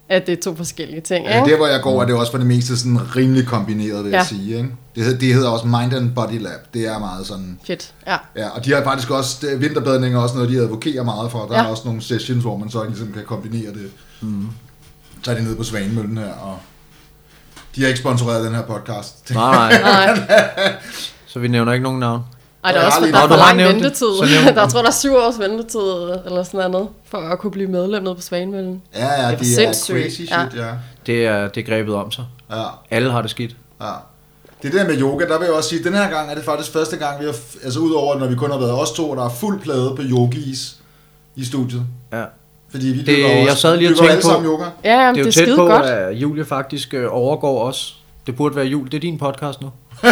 [0.09, 1.51] at det er to forskellige ting, Ja, ikke?
[1.51, 4.17] der hvor jeg går, er det også for det meste sådan rimelig kombineret, vil ja.
[4.17, 4.35] jeg Ja.
[4.37, 4.57] sige.
[4.57, 4.69] Ikke?
[5.05, 6.59] Det, det hedder også Mind and Body Lab.
[6.73, 7.59] Det er meget sådan...
[7.67, 8.17] Fedt, ja.
[8.35, 11.45] Ja, og de har faktisk også, det- vinterbadning er også noget, de advokerer meget for.
[11.45, 11.63] Der ja.
[11.63, 13.91] Er også nogle sessions, hvor man så ligesom kan kombinere det.
[14.21, 14.47] Mm.
[15.23, 16.59] Så er de nede på Svanemøllen her, og
[17.75, 19.31] de har ikke sponsoreret den her podcast.
[19.33, 20.15] Nej, nej.
[20.19, 20.75] Nej,
[21.27, 22.21] Så vi nævner ikke nogen navn.
[22.63, 23.67] Ej, der er også der er for lang det.
[23.67, 24.07] ventetid.
[24.17, 25.79] Så nævn der tror, der er syv års ventetid,
[26.25, 28.81] eller sådan noget, for at kunne blive medlem nede på Svanemøllen.
[28.95, 29.97] Ja, ja, Det er de er sindssygt.
[30.03, 30.41] crazy shit, ja.
[30.55, 30.67] Ja.
[30.67, 30.73] ja.
[31.05, 32.25] Det er, det er grebet om sig.
[32.51, 32.63] ja.
[32.91, 33.55] Alle har det skidt.
[33.81, 33.91] Ja.
[34.63, 36.43] Det der med yoga, der vil jeg også sige, at den her gang er det
[36.43, 39.25] faktisk første gang, vi har, altså udover når vi kun har været os to, der
[39.25, 40.75] er fuld plade på yogis
[41.35, 41.83] i studiet.
[42.13, 42.23] Ja.
[42.71, 44.65] Fordi vi Det- også, jeg sad lige og tænkte alle på- sammen yoga.
[44.83, 45.85] Ja, jamen, Det er jo det er tæt på, godt.
[45.85, 47.95] at Julie faktisk øh, overgår os.
[48.27, 48.85] Det burde være jul.
[48.85, 49.69] Det er din podcast nu.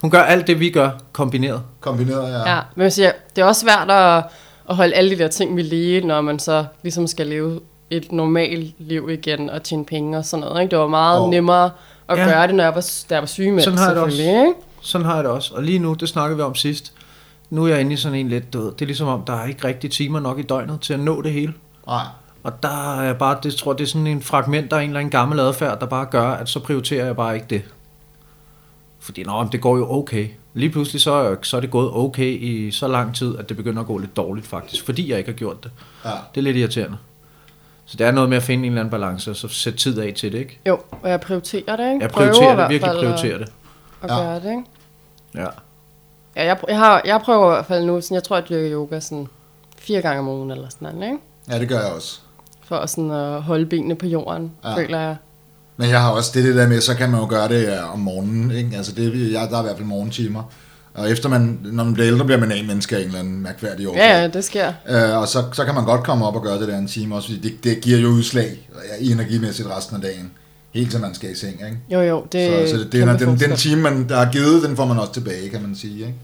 [0.00, 1.62] Hun gør alt det, vi gør, kombineret.
[1.80, 2.54] Kombineret, ja.
[2.54, 4.24] Ja, men jeg siger, det er også svært at,
[4.70, 7.60] at holde alle de der ting ved lige, når man så ligesom skal leve
[7.90, 10.62] et normalt liv igen og tjene penge og sådan noget.
[10.62, 10.70] Ikke?
[10.70, 11.30] Det var meget Og- oh.
[11.30, 11.70] nemmere
[12.08, 12.24] at Ja.
[12.24, 14.22] gøre det, når jeg var, da jeg var sygemeldt, Sådan har jeg det også.
[14.22, 14.52] Ikke?
[14.80, 15.54] Sådan har jeg det også.
[15.54, 16.92] Og lige nu, det snakkede vi om sidst.
[17.50, 19.32] Nu er jeg inde i sådan en lidt, du ved, det er ligesom om, der
[19.32, 21.54] er ikke rigtig timer nok i døgnet til at nå det hele.
[21.86, 22.02] Nej.
[22.42, 25.00] Og der er bare, det tror jeg, det er sådan en fragment af en eller
[25.00, 27.62] anden gammel adfærd, der bare gør, at så prioriterer jeg bare ikke det.
[29.00, 30.28] Fordi nå, det går jo okay.
[30.54, 33.56] Lige pludselig så er, så er det gået okay i så lang tid, at det
[33.56, 35.70] begynder at gå lidt dårligt faktisk, fordi jeg ikke har gjort det.
[36.04, 36.10] Ja.
[36.34, 36.96] Det er lidt irriterende.
[37.86, 39.98] Så det er noget med at finde en eller anden balance, og så sætte tid
[39.98, 40.60] af til det, ikke?
[40.66, 41.92] Jo, og jeg prioriterer det.
[41.92, 42.02] Ikke?
[42.02, 43.48] Jeg Prøver prioriterer det, hvert virkelig prioriterer det.
[44.02, 44.16] At, Ja.
[44.16, 44.62] gøre det, ikke?
[45.34, 45.46] Ja.
[46.36, 48.72] Ja, jeg, jeg, har, jeg prøver i hvert fald nu, sådan, jeg tror, jeg dyrker
[48.72, 49.26] yoga sådan
[49.78, 51.18] fire gange om ugen eller sådan noget, ikke?
[51.50, 52.20] ja, det gør jeg også.
[52.64, 54.70] For at, sådan, at holde benene på jorden, Ja.
[54.70, 54.76] ja.
[54.76, 55.16] føler jeg.
[55.76, 57.92] Men jeg har også det, det der med, så kan man jo gøre det ja,
[57.92, 58.50] om morgenen.
[58.50, 58.76] Ikke?
[58.76, 60.42] Altså det, jeg, der er i hvert fald morgentimer.
[60.96, 63.88] Og efter man, når man bliver ældre, bliver man A-menneske af en eller anden mærkværdig
[63.88, 64.00] årsag.
[64.00, 64.72] Ja, ja, det sker.
[64.88, 67.14] Øh, og så, så kan man godt komme op og gøre det der en time
[67.14, 68.68] også, fordi det, det giver jo udslag
[69.00, 70.30] ja, energimæssigt resten af dagen.
[70.72, 71.78] Helt til man skal i seng, ikke?
[71.90, 73.56] Jo, jo, det så så det, det, den, den forskel.
[73.56, 76.14] time, man der har givet, den får man også tilbage, kan man sige, ikke?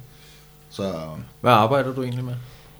[0.70, 0.92] Så
[1.40, 2.34] Hvad arbejder du egentlig med?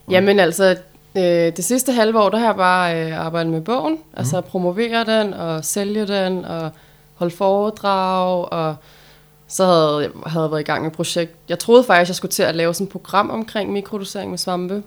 [0.09, 0.75] Jamen altså,
[1.17, 3.97] øh, det sidste halve år, der har jeg bare øh, arbejdet med bogen.
[4.17, 6.71] Altså at promovere den og sælge den og
[7.15, 8.51] holde foredrag.
[8.51, 8.75] Og
[9.53, 11.35] så havde jeg havde jeg været i gang med et projekt.
[11.49, 14.83] Jeg troede faktisk, jeg skulle til at lave sådan et program omkring mikrodosering med svampe.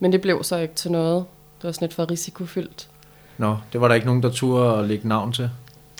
[0.00, 1.24] Men det blev så ikke til noget.
[1.58, 2.88] Det var sådan lidt for risikofyldt.
[3.38, 5.50] Nå, det var der ikke nogen, der turde at lægge navn til.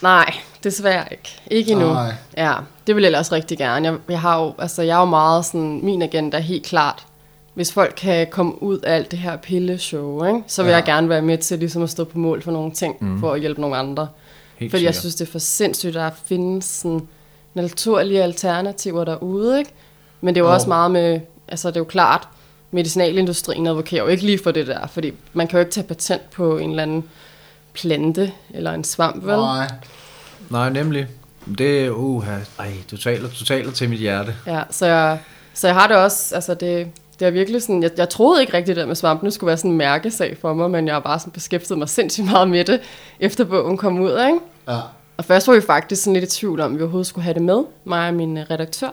[0.03, 0.35] Nej,
[0.65, 1.41] desværre ikke.
[1.51, 1.87] Ikke endnu.
[1.87, 2.15] Nej.
[2.37, 2.55] Ja,
[2.87, 3.89] det vil jeg ellers rigtig gerne.
[3.91, 7.07] Jeg, jeg, har jo, altså, jeg er jo meget sådan, min agenda er helt klart,
[7.55, 10.77] hvis folk kan komme ud af alt det her pilleshow, ikke, så vil Ja.
[10.77, 13.21] jeg gerne være med til ligesom at stå på mål for nogle ting, mm.
[13.21, 14.09] for at hjælpe nogle andre.
[14.57, 15.01] Helt Fordi jeg sikkert.
[15.01, 17.09] synes, det er for sindssygt, at der findes sådan
[17.63, 19.71] naturlige alternativer derude, ikke?
[20.21, 22.29] Men det er jo også meget med, altså det er jo klart,
[22.71, 26.31] medicinalindustrien advokerer jo ikke lige for det der, fordi man kan jo ikke tage patent
[26.31, 27.05] på en eller anden
[27.73, 29.37] plante eller en svamp, vel?
[29.37, 29.71] nej.
[30.51, 31.07] Nej, nemlig.
[31.59, 34.35] Det er, uha, ej, du taler, du taler til mit hjerte.
[34.47, 35.19] Ja, så jeg,
[35.55, 36.89] så jeg har det også, altså det,
[37.21, 39.71] det er virkelig sådan, jeg, jeg troede ikke rigtigt, at med svampene skulle være sådan
[39.71, 42.81] en mærkesag for mig, men jeg har bare sådan beskæftiget mig sindssygt meget med det,
[43.21, 44.39] efter bogen kom ud, ikke?
[44.69, 44.81] Ja.
[45.19, 47.35] Og først var vi faktisk sådan lidt i tvivl om, at vi overhovedet skulle have
[47.35, 48.89] det med, mig og min øh, redaktør,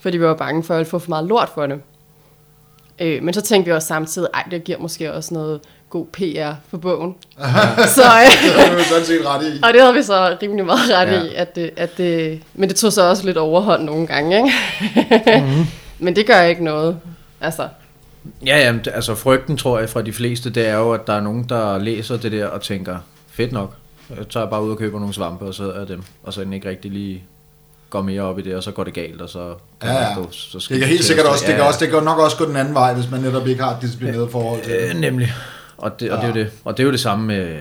[0.00, 1.80] fordi vi var bange for at få for meget lort for det.
[3.00, 6.52] Øh, men så tænkte vi også samtidig, ej, det giver måske også noget god PR
[6.68, 7.14] for bogen.
[7.96, 9.60] så, øh, Det har du jo sådan set ret i.
[9.64, 11.12] og det havde vi så rimelig meget ret Ja.
[11.14, 11.22] ja.
[11.22, 15.40] i, at det, at det, men det tog så også lidt overhånd nogle gange, ikke?
[15.40, 15.66] Mm-hmm.
[16.04, 16.98] men det gør ikke noget.
[17.40, 17.68] Altså,
[18.46, 21.12] Ja, jamen, det- altså frygten, tror jeg, fra de fleste, det er jo, at der
[21.12, 22.96] er nogen, der læser det der og tænker,
[23.30, 23.74] fedt nok,
[24.16, 26.44] jeg tager bare ud og køber nogle svampe, og så er dem, og så er
[26.44, 27.22] den ikke rigtig lige
[27.90, 30.14] går mere op i det, og så går det galt, og så Ja, ja.
[30.14, 32.44] gå, så Det kan helt sikkert også, det kan også, det kan nok også gå
[32.44, 35.00] den anden vej, hvis man netop ikke har et disciplineret forhold til Øh, det.
[35.00, 35.32] nemlig.
[35.78, 36.44] Og det, og, det er jo Ja.
[36.44, 36.50] det.
[36.64, 37.58] og det er jo det samme med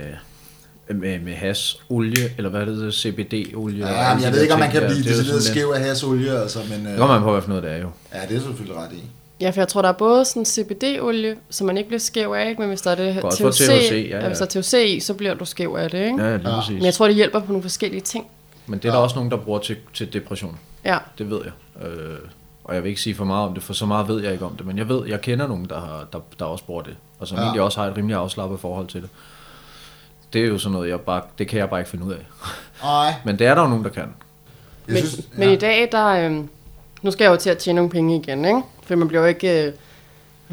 [0.96, 3.88] med, med has, olie, eller hvad er det, CBD-olie?
[3.88, 5.82] Ja, men jeg ved ikke, om man kan blive Det decideret sådan lidt- skæv af
[5.82, 6.86] hasolie, altså, men...
[6.86, 7.90] Det Øh, kommer man på, hvad for noget det er jo.
[8.14, 9.04] ja, det er selvfølgelig ret i.
[9.42, 12.50] Ja, for jeg tror, der er både sådan CBD-olie, som man ikke bliver skæv af,
[12.50, 12.62] ikke?
[12.62, 14.28] men hvis der er det få THC, THC, ja, ja.
[14.28, 16.24] hvis der er THC i, så bliver du skæv af det, ikke?
[16.24, 16.56] Ja, lige Ja.
[16.56, 16.74] præcis.
[16.74, 18.28] Men jeg tror, det hjælper på nogle forskellige ting.
[18.68, 20.60] Men det er der også nogen, der bruger til, til depression.
[20.86, 21.88] Ja, Det ved jeg.
[21.88, 22.18] Øh,
[22.64, 24.46] og jeg vil ikke sige for meget om det, for så meget ved jeg ikke
[24.46, 24.66] om det.
[24.66, 26.96] Men jeg ved, jeg kender nogen, der, har, der, der også bruger det.
[27.20, 27.42] Og som Ja.
[27.42, 27.46] ja.
[27.48, 29.10] egentlig også har et rimelig afslappet forhold til det.
[30.34, 32.26] Det er jo sådan noget, jeg bare, det kan jeg bare ikke finde ud af.
[32.84, 34.04] Nej, Men det er der jo nogen, der kan.
[34.88, 35.28] jeg men, synes...
[35.34, 36.50] men i dag, der, øhm,
[37.02, 38.62] nu skal jeg jo til at tjene nogle penge igen, ikke?
[38.84, 39.74] For man bliver jo ikke øh,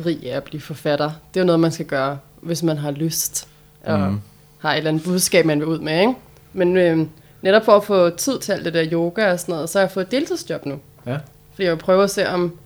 [0.06, 1.10] rig af at blive forfatter.
[1.34, 3.48] Det er jo noget, man skal gøre, hvis man har lyst.
[3.84, 4.20] Og Mhm.
[4.58, 6.14] har et eller andet budskab, man vil ud med, ikke?
[6.52, 7.06] Men øh,
[7.42, 9.84] netop for at få tid til alt det der yoga og sådan noget, så har
[9.86, 10.78] jeg fået et deltidsjob nu.
[11.06, 11.16] Ja.
[11.54, 12.58] Fordi jeg vil prøve at se, om,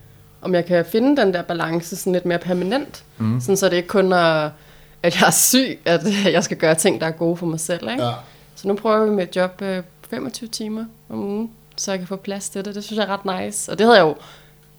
[0.43, 3.05] om jeg kan finde den der balance sådan lidt mere permanent.
[3.19, 3.41] Mm.
[3.41, 4.51] Sådan, så det ikke kun er,
[5.03, 6.01] at jeg er syg, at
[6.33, 7.91] jeg skal gøre ting, der er gode for mig selv.
[7.91, 8.05] Ikke?
[8.05, 8.13] Ja.
[8.55, 11.51] Så nu prøver vi med et job øh, 25 timer om ugen,
[11.81, 12.75] så jeg kan få plads til det.
[12.75, 13.73] Det synes jeg er ret nice.
[13.73, 14.15] Og det havde jeg jo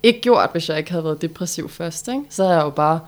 [0.03, 2.07] ikke gjort, hvis jeg ikke havde været depressiv først.
[2.07, 2.21] Ikke?
[2.29, 2.99] Så havde jeg jo bare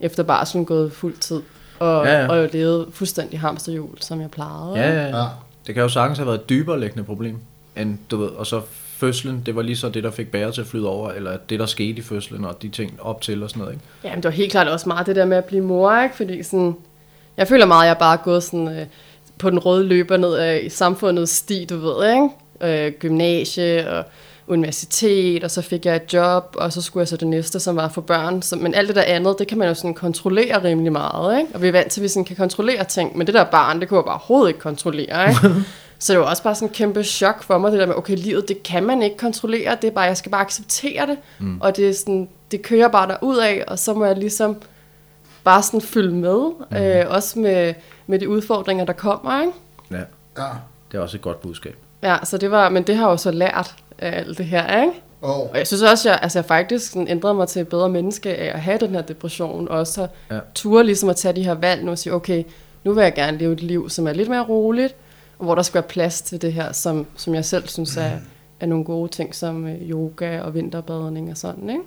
[0.00, 1.42] efter barselen gået fuld tid.
[1.78, 2.22] Og, Ja, ja, ja.
[2.24, 2.28] ja.
[2.28, 4.72] og jo levet fuldstændig hamsterhjul, som jeg plejede.
[4.76, 5.00] Ja, ikke?
[5.00, 5.16] ja, ja.
[5.16, 5.24] Ja.
[5.66, 7.38] Det kan jo sagtens have været et dybere liggende problem,
[7.76, 8.60] end du ved, og så
[8.96, 11.58] fødslen, det var lige så det, der fik bære til at flyde over, eller det,
[11.60, 13.84] der skete i fødslen, og de ting op til og sådan noget, ikke?
[14.04, 16.16] Jamen, det var helt klart også meget det der med at blive mor, ikke?
[16.16, 16.76] Fordi sådan,
[17.36, 18.86] jeg føler meget, at jeg bare er gået sådan, øh,
[19.38, 22.28] på den røde løber ned af i samfundets sti, du ved, ikke?
[22.60, 24.04] Øh, gymnasie og
[24.46, 27.76] universitet, og så fik jeg et job, og så skulle jeg så det næste, som
[27.76, 28.42] var for børn.
[28.42, 31.54] Så, men alt det der andet, det kan man jo sådan kontrollere rimelig meget, ikke?
[31.54, 33.80] Og vi er vant til, at vi sådan kan kontrollere ting, men det der barn,
[33.80, 35.40] det kunne jeg bare overhovedet ikke kontrollere, ikke?
[35.98, 38.16] Så det var også bare sådan en kæmpe chok for mig, det der med, okay,
[38.16, 41.60] livet, det kan man ikke kontrollere, det er bare, jeg skal bare acceptere det, mm.
[41.60, 44.56] og det, er sådan, det kører bare derud af, og så må jeg ligesom
[45.44, 46.76] bare sådan følge med, mm.
[46.76, 47.74] øh, også med,
[48.06, 49.52] med de udfordringer, der kommer, ikke?
[49.90, 49.96] Ja,
[50.38, 50.48] Ja.
[50.92, 51.76] det er også et godt budskab.
[52.02, 54.80] Ja, så det var, men det har jeg jo så lært af alt det her,
[54.82, 54.92] ikke?
[55.20, 57.68] Og, Og jeg synes også, at jeg, altså jeg faktisk sådan ændrede mig til et
[57.68, 60.38] bedre menneske af at have den her depression, og også Ja.
[60.54, 62.44] ture ligesom at tage de her valg nu og sige, okay,
[62.84, 64.94] nu vil jeg gerne leve et liv, som er lidt mere roligt,
[65.38, 68.10] og hvor der skal være plads til det her, som, som jeg selv synes er,
[68.60, 71.82] er nogle gode ting, som øh, yoga og vinterbadning og sådan, ikke?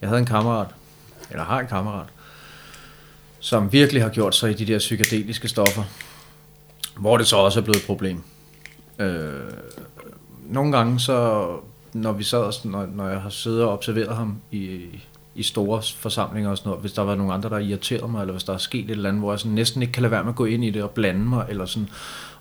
[0.00, 0.66] Jeg havde en kammerat,
[1.30, 2.06] eller har en kammerat,
[3.40, 5.82] som virkelig har gjort sig i de der psykedeliske stoffer,
[6.98, 8.22] hvor det så også er blevet et problem.
[8.98, 9.40] Øh,
[10.48, 11.46] nogle gange så,
[11.92, 14.80] når vi sad, og når, når jeg har siddet og observeret ham i,
[15.34, 18.32] i store forsamlinger og sådan noget, hvis der var nogle andre, der irriterede mig, eller
[18.32, 20.24] hvis der er sket et eller andet, hvor jeg sådan næsten ikke kan lade være
[20.24, 21.88] med at gå ind i det og blande mig, eller sådan,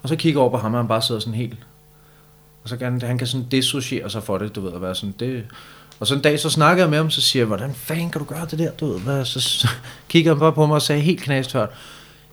[0.01, 1.57] og så kigger over på ham, og han bare sidder sådan helt,
[2.63, 5.15] og så kan han kan sådan dissociere sig for det, du ved, at være sådan,
[5.19, 5.45] det,
[5.99, 8.19] og så en dag, så snakkede jeg med ham, så siger jeg, hvordan fanden kan
[8.19, 9.25] du gøre det der, du ved, hvad?
[9.25, 9.67] Så, så
[10.09, 11.69] kigger han bare på mig og sagde helt knastørt,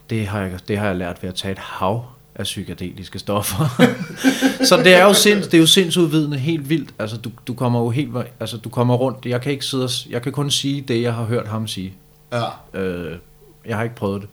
[0.09, 2.05] det har, jeg, det har jeg lært ved at tage et hav
[2.35, 3.83] af psykedeliske stoffer.
[4.69, 6.93] så det er jo sind, det er jo sindsudvidende helt vildt.
[6.99, 9.25] Altså du, du kommer jo helt altså du kommer rundt.
[9.25, 11.93] Jeg kan ikke sidde og, jeg kan kun sige det jeg har hørt ham sige.
[12.33, 12.79] ja.
[12.81, 13.17] Øh,
[13.65, 14.29] jeg har ikke prøvet det.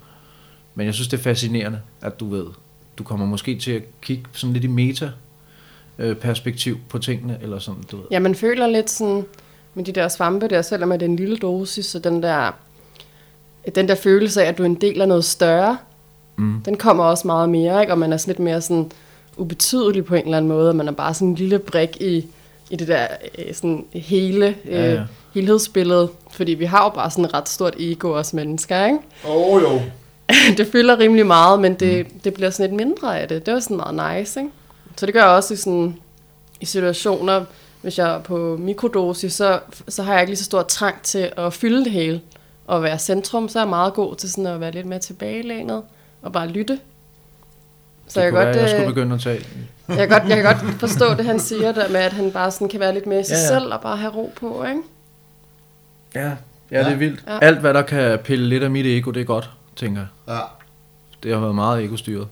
[0.74, 2.46] Men jeg synes det er fascinerende at du ved,
[2.98, 5.10] du kommer måske til at kigge sådan lidt i meta
[5.98, 8.04] øh, perspektiv på tingene eller sådan du ved.
[8.10, 9.24] Ja, man føler lidt sådan,
[9.74, 12.52] med de der svampe der, selvom det er en lille dosis, så den der,
[13.74, 15.78] den der følelse af, at du er en del af noget større,
[16.36, 16.60] Mm.
[16.64, 17.92] den kommer også meget mere, ikke?
[17.92, 18.92] og man er sådan lidt mere sådan
[19.36, 22.26] ubetydelig på en eller anden måde, og man er bare sådan en lille brik i,
[22.70, 23.06] i det der
[23.38, 25.00] øh, sådan hele øh, Ja, ja.
[25.34, 28.98] helhedsbillede, fordi vi har jo bare sådan et ret stort ego os mennesker, ikke?
[29.28, 29.80] Åh oh, jo.
[30.56, 32.18] det fylder rimelig meget, men det, mm.
[32.20, 33.46] det bliver sådan lidt mindre af det.
[33.46, 34.52] Det var sådan meget nice, ikke?
[34.96, 35.96] Så det gør jeg også i, sådan,
[36.60, 37.44] i situationer,
[37.82, 39.58] hvis jeg er på mikrodosis, så,
[39.88, 42.20] så har jeg ikke lige så stor trang til at fylde det hele.
[42.66, 45.82] Og være centrum, så er jeg meget god til sådan at være lidt mere tilbagelænet
[46.22, 46.78] og bare lytte.
[48.06, 49.46] Så det jeg, godt, være, jeg øh, skulle begynde at tage.
[49.88, 52.50] jeg, kan godt, jeg kan godt forstå det, han siger der med, at han bare
[52.50, 53.60] sådan kan være lidt mere i sig Ja, ja, ja.
[53.60, 54.80] selv og bare have ro på, ikke?
[56.14, 56.32] Ja,
[56.70, 57.24] ja, det er vildt.
[57.26, 57.38] Ja.
[57.42, 60.34] Alt hvad der kan pille lidt af mit ego, det er godt, tænker jeg.
[60.34, 60.40] Ja.
[61.22, 62.28] Det har været meget ego-styret.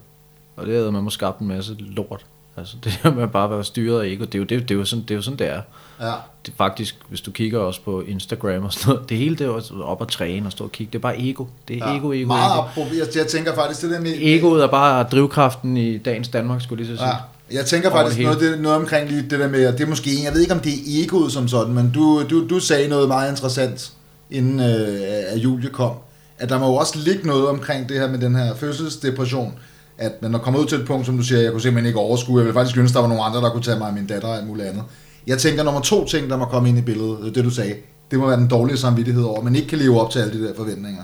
[0.55, 2.25] Og det havde man må skabt en masse lort.
[2.57, 4.71] Altså det her med bare at være styret af ego, det er jo, det, det
[4.71, 5.61] er jo, sådan, det er jo sådan, det er.
[6.01, 6.13] Ja.
[6.45, 9.41] Det er faktisk, hvis du kigger også på Instagram og sådan noget, det hele det
[9.41, 10.91] er jo op at træne og stå og kigge.
[10.93, 11.45] Det er bare ego.
[11.67, 11.97] Det er ja.
[11.97, 12.61] ego, ego, Meget ego.
[12.61, 12.97] apropos.
[12.97, 14.13] Jeg, jeg tænker faktisk, det der med...
[14.21, 17.09] Egoet er bare drivkraften i dagens Danmark, skulle jeg lige så sige.
[17.51, 20.09] Ja, jeg tænker faktisk noget, det, noget omkring lige det der med, det er måske,
[20.23, 23.07] jeg ved ikke om det er egoet som sådan, men du, du, du sagde noget
[23.07, 23.91] meget interessant,
[24.31, 25.91] inden øh, at Julie kom,
[26.39, 29.53] at der må jo også ligge noget omkring det her med den her fødselsdepression,
[29.97, 31.99] at man er kommet ud til et punkt, som du siger, jeg kunne simpelthen ikke
[31.99, 34.07] overskue, jeg ville faktisk ønske, der var nogle andre, der kunne tage mig og min
[34.07, 34.83] datter og alt muligt andet.
[35.27, 37.75] Jeg tænker, nummer to ting, der må komme ind i billedet, det du sagde,
[38.11, 40.39] det må være den dårlige samvittighed over, at man ikke kan leve op til alle
[40.39, 41.03] de der forventninger.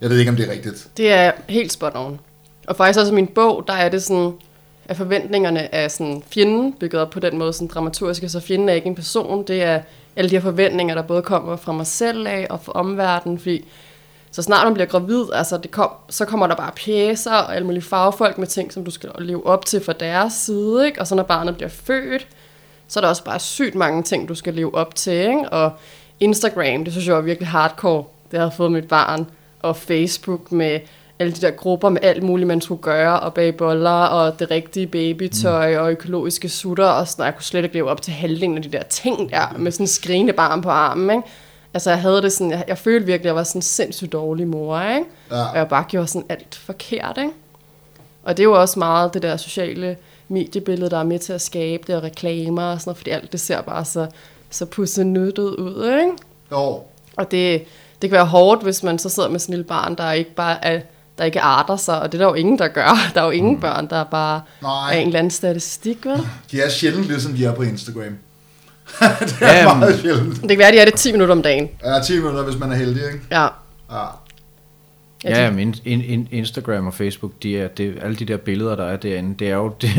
[0.00, 0.88] Jeg ved ikke, om det er rigtigt.
[0.96, 2.20] Det er helt spot on.
[2.66, 4.32] Og faktisk også i min bog, der er det sådan,
[4.84, 8.72] at forventningerne er sådan fjenden bygget op på den måde, sådan dramaturgisk, så fjenden er
[8.72, 9.80] ikke en person, det er
[10.16, 13.64] alle de her forventninger, der både kommer fra mig selv af og fra omverdenen, fordi
[14.30, 17.66] så snart man bliver gravid, altså det kom, så kommer der bare pjæser og alle
[17.66, 21.00] mulige fagfolk med ting, som du skal leve op til fra deres side, ikke?
[21.00, 22.26] og så når barnet bliver født,
[22.92, 25.48] så er der også bare sygt mange ting, du skal leve op til, ikke?
[25.48, 25.72] og
[26.20, 29.26] Instagram, det synes jeg var virkelig hardcore, det har fået mit barn,
[29.60, 30.80] og Facebook med
[31.18, 34.50] alle de der grupper med alt muligt, man skulle gøre, og bage boller, og det
[34.50, 35.80] rigtige babytøj, mm.
[35.80, 38.62] og økologiske sutter, og sådan, og jeg kunne slet ikke leve op til halvdelen af
[38.62, 41.28] de der ting der, med sådan en skrigende barn på armen, ikke?
[41.74, 44.12] Altså, jeg havde det sådan, jeg, jeg følte virkelig, at jeg var sådan en sindssygt
[44.12, 45.04] dårlig mor, ikke?
[45.30, 45.44] Ja.
[45.50, 47.30] Og jeg bare gjorde sådan alt forkert, ikke?
[48.22, 49.96] Og det er jo også meget det der sociale
[50.32, 53.32] mediebillede, der er med til at skabe det, og reklamer og sådan noget, fordi alt
[53.32, 54.06] det ser bare så,
[54.50, 56.12] så pussenuttet ud, ikke?
[56.52, 56.80] Jo.
[57.16, 57.64] Og det,
[58.02, 60.34] det kan være hårdt, hvis man så sidder med sådan en lille barn, der ikke
[60.34, 60.80] bare er,
[61.18, 62.98] der ikke arter sig, og det er der jo ingen, der gør.
[63.14, 64.94] Der er jo ingen børn, der bare Nej.
[64.94, 66.20] er en eller anden statistik, vel?
[66.50, 68.02] De er sjældent ligesom de er på Instagram.
[69.20, 69.78] det er Jamen.
[69.78, 70.40] meget sjældent.
[70.40, 71.68] Det kan være, de er det 10 minutter om dagen.
[71.84, 73.20] Ja, 10 minutter, hvis man er heldig, ikke?
[73.30, 73.42] Ja.
[73.92, 74.06] Ja.
[75.24, 78.76] Ja, men in, in, in, Instagram og Facebook, de er, det, alle de der billeder,
[78.76, 79.90] der er derinde, det er jo det,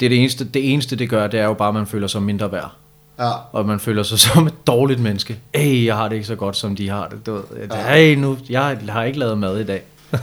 [0.00, 2.06] det, er det, eneste, det eneste, det gør, det er jo bare, at man føler
[2.06, 2.70] sig mindre værd.
[3.18, 3.30] Ja.
[3.52, 5.38] Og man føler sig som et dårligt menneske.
[5.54, 7.26] Ej, jeg har det ikke så godt, som de har det.
[7.26, 7.76] Du ved, Ja.
[7.76, 9.82] Ej, nu, jeg har ikke lavet mad i dag.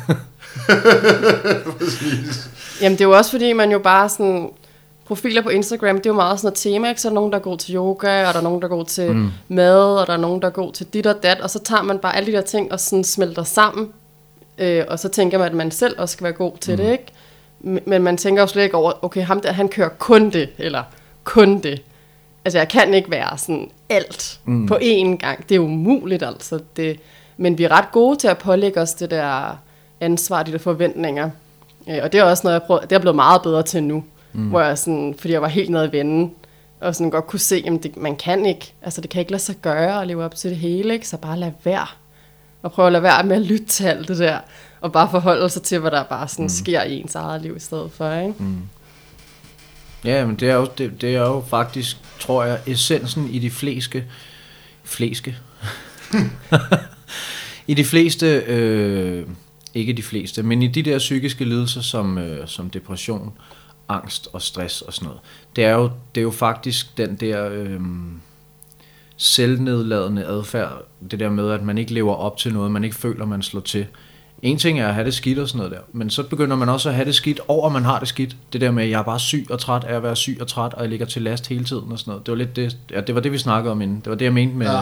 [2.81, 4.49] Jamen, det er jo også fordi, man jo bare sådan...
[5.05, 7.01] Profiler på Instagram, det er jo meget sådan et tema, ikke?
[7.01, 9.11] Så er der nogen, der går til yoga, og der er nogen, der går til
[9.11, 9.31] mm.
[9.47, 11.99] mad, og der er nogen, der går til dit og dat, og så tager man
[11.99, 13.89] bare alle de der ting og sådan smelter sammen,
[14.57, 16.77] øh, og så tænker man, at man selv også skal være god til mm.
[16.77, 17.05] det, ikke?
[17.85, 20.83] Men man tænker jo slet ikke over, okay, ham der, han kører kun det, eller
[21.23, 21.81] kun det.
[22.45, 24.67] Altså, jeg kan ikke være sådan alt mm.
[24.67, 25.49] på én gang.
[25.49, 26.59] Det er umuligt, altså.
[26.75, 26.99] Det,
[27.37, 29.57] men vi er ret gode til at pålægge os det der
[29.99, 31.29] ansvar, de der forventninger.
[31.89, 34.03] Øh, og det er også noget, jeg prøver, det er blevet meget bedre til nu.
[34.33, 34.49] Mm.
[34.49, 36.31] Hvor jeg sådan, fordi jeg var helt nede i venden,
[36.79, 39.43] og sådan godt kunne se, at det, man kan ikke, altså det kan ikke lade
[39.43, 41.07] sig gøre at leve op til det hele, ikke?
[41.07, 41.87] så bare lad være.
[42.61, 44.39] Og prøve at lade være med at lytte til alt det der,
[44.81, 46.49] og bare forholde sig til, hvad der bare sådan mm.
[46.49, 48.11] sker i ens eget liv i stedet for.
[48.11, 48.33] Ikke?
[48.39, 48.61] Mm.
[50.05, 53.51] Ja, men det er jo, det, det er jo faktisk, tror jeg, essensen i de
[53.51, 54.03] fleste,
[54.83, 55.35] fleste,
[57.67, 59.27] i de fleste, øh,
[59.73, 63.33] ikke de fleste, men i de der psykiske lidelser som, øh, som depression,
[63.89, 65.21] angst og stress og sådan noget,
[65.55, 67.79] det er jo, det er jo faktisk den der øh,
[69.21, 70.71] selvnedladende adfærd,
[71.11, 73.61] det der med, at man ikke lever op til noget, man ikke føler, man slår
[73.61, 73.85] til.
[74.41, 76.69] En ting er at have det skidt og sådan noget der, men så begynder man
[76.69, 78.35] også at have det skidt over, at man har det skidt.
[78.53, 80.47] Det der med, at jeg er bare syg og træt af at være syg og
[80.47, 82.25] træt, og jeg ligger til last hele tiden og sådan noget.
[82.25, 83.97] Det var lidt det, ja, det var det, vi snakkede om inden.
[83.99, 84.81] Det var det, jeg mente med, Ja.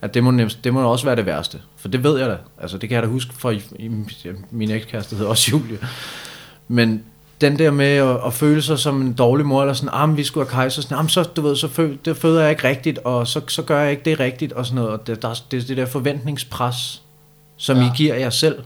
[0.00, 1.58] at det må, nem- det må også være det værste.
[1.76, 2.36] For det ved jeg da.
[2.60, 3.90] Altså, det kan jeg da huske fra i, i,
[4.50, 5.78] min ekskæreste hedder også Julie.
[6.68, 7.02] Men
[7.40, 10.24] den der med at, at føle sig som en dårlig mor, eller sådan, ah, vi
[10.24, 12.98] skulle have kejser, sådan, ah, så, du ved, så fø, det føder jeg ikke rigtigt,
[12.98, 14.90] og så, så gør jeg ikke det rigtigt, og sådan noget.
[14.90, 17.02] Og det, der, er- det det der forventningspres,
[17.56, 17.82] som Ja.
[17.82, 18.58] I giver jer selv,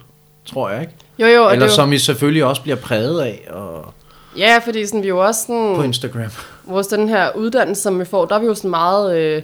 [0.47, 0.93] tror jeg, ikke?
[1.19, 3.95] Jo, jo, Eller er jo, som I selvfølgelig også bliver præget af og
[4.39, 6.31] ja, fordi sådan, vi er jo også sådan, på Instagram.
[6.67, 9.43] vores den her uddannelse, som vi får, der er vi jo sådan meget, øh,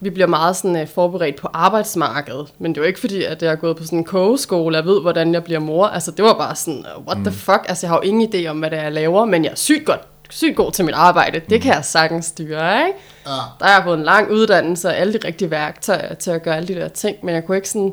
[0.00, 2.52] vi bliver meget sådan øh, forberedt på arbejdsmarkedet.
[2.58, 4.84] Men det er jo ikke fordi, at jeg har gået på sådan en kogeskole, jeg
[4.84, 5.86] ved, hvordan jeg bliver mor.
[5.86, 7.24] Altså, det var bare sådan, uh, what mm.
[7.24, 7.60] the fuck?
[7.68, 9.56] Altså, jeg har jo ingen idé om, hvad det er, jeg laver, men jeg er
[9.56, 10.00] sygt godt
[10.32, 11.40] sygt god til mit arbejde.
[11.50, 12.98] Det kan jeg sagtens styre, ikke?
[13.26, 13.30] Ja.
[13.30, 16.56] Der har jeg fået en lang uddannelse og alle de rigtige værktøjer til at gøre
[16.56, 17.92] alle de der ting, men jeg kunne ikke sådan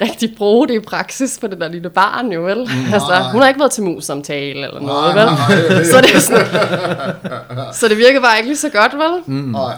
[0.00, 2.58] rigtig bruge det i praksis på det der lille barn, jo vel?
[2.58, 3.30] Mm, altså, nej.
[3.30, 5.32] hun har ikke været til mus-samtale eller noget, Nej, vel?
[5.32, 5.84] nej, nej.
[5.92, 9.22] så, det er sådan, så det virker bare ikke lige så godt, vel?
[9.26, 9.50] Mm.
[9.50, 9.74] Nej.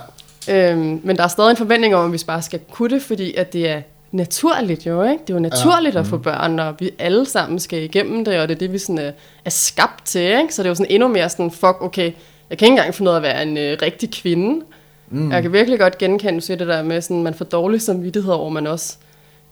[0.51, 3.35] Øhm, men der er stadig en forventning om, at vi bare skal kunne det, fordi
[3.35, 3.83] at det er
[4.13, 5.23] naturligt jo, ikke?
[5.27, 6.01] Det er jo naturligt ja.
[6.01, 8.79] at få børn, og vi alle sammen skal igennem det, og det er det, vi
[8.79, 9.13] sådan er,
[9.45, 10.55] er skabt til, ikke?
[10.55, 12.13] Så det er jo sådan endnu mere sådan, fuck, okay,
[12.51, 14.65] jeg kan ikke engang finde ud af at være en øh, rigtig kvinde.
[15.11, 15.33] Mm.
[15.33, 18.49] Jeg kan virkelig godt genkende til det der med, sådan, man får dårlig samvittighed over,
[18.49, 18.97] man også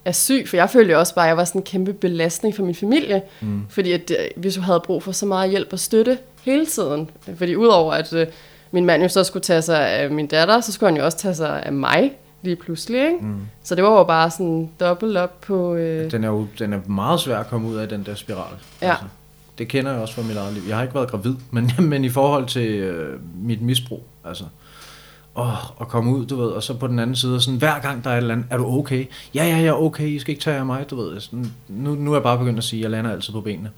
[0.04, 2.56] er syg, for jeg følte jo også bare, at jeg var sådan en kæmpe belastning
[2.56, 3.62] for min familie, mm.
[3.68, 7.10] fordi at, øh, vi så havde brug for så meget hjælp og støtte hele tiden.
[7.36, 8.26] Fordi udover at øh,
[8.70, 11.18] min mand jo så skulle tage sig af min datter, så skulle han jo også
[11.18, 12.12] tage sig af mig
[12.42, 13.00] lige pludselig.
[13.00, 13.18] Ikke?
[13.20, 13.40] Mm.
[13.62, 15.74] Så det var jo bare sådan dobbelt op på...
[15.74, 18.52] Øh, Den er jo den er meget svær at komme ud af, den der spiral.
[18.82, 18.94] Ja.
[19.58, 20.62] det kender jeg også fra mit eget liv.
[20.68, 24.44] Jeg har ikke været gravid, men, men i forhold til øh, mit misbrug, altså,
[25.36, 28.04] åh, at komme ud, du ved, og så på den anden side, sådan, hver gang
[28.04, 29.06] der er et eller andet, er du okay?
[29.34, 31.20] Ja, ja, er okay, I skal ikke tage af mig, du ved.
[31.20, 33.70] Sådan, nu, nu er jeg bare begyndt at sige, at jeg lander altid på benene.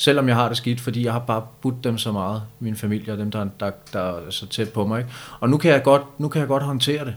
[0.00, 3.12] Selvom jeg har det skidt, fordi jeg har bare budt dem så meget, min familie
[3.12, 4.98] og dem, der, der, der er så tæt på mig.
[4.98, 5.10] Ikke?
[5.40, 7.16] Og nu kan, jeg godt, nu kan jeg godt håndtere det.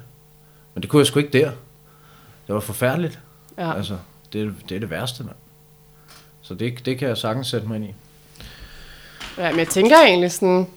[0.73, 1.51] Men det kunne jeg sgu ikke der.
[2.47, 3.19] Det var forfærdeligt.
[3.57, 3.73] ja.
[3.73, 3.97] Altså,
[4.33, 5.35] det, er- det er det værste, mand.
[6.41, 7.93] Så det, det kan jeg sagtens sætte mig ind i.
[9.37, 10.67] Ja, men jeg tænker egentlig sådan,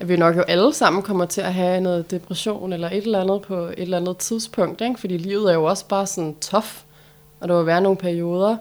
[0.00, 3.20] at vi nok jo alle sammen kommer til at have noget depression eller et eller
[3.20, 5.00] andet på et eller andet tidspunkt, ikke?
[5.00, 6.66] fordi livet er jo også bare sådan tough,
[7.40, 8.56] og der vil være nogle perioder.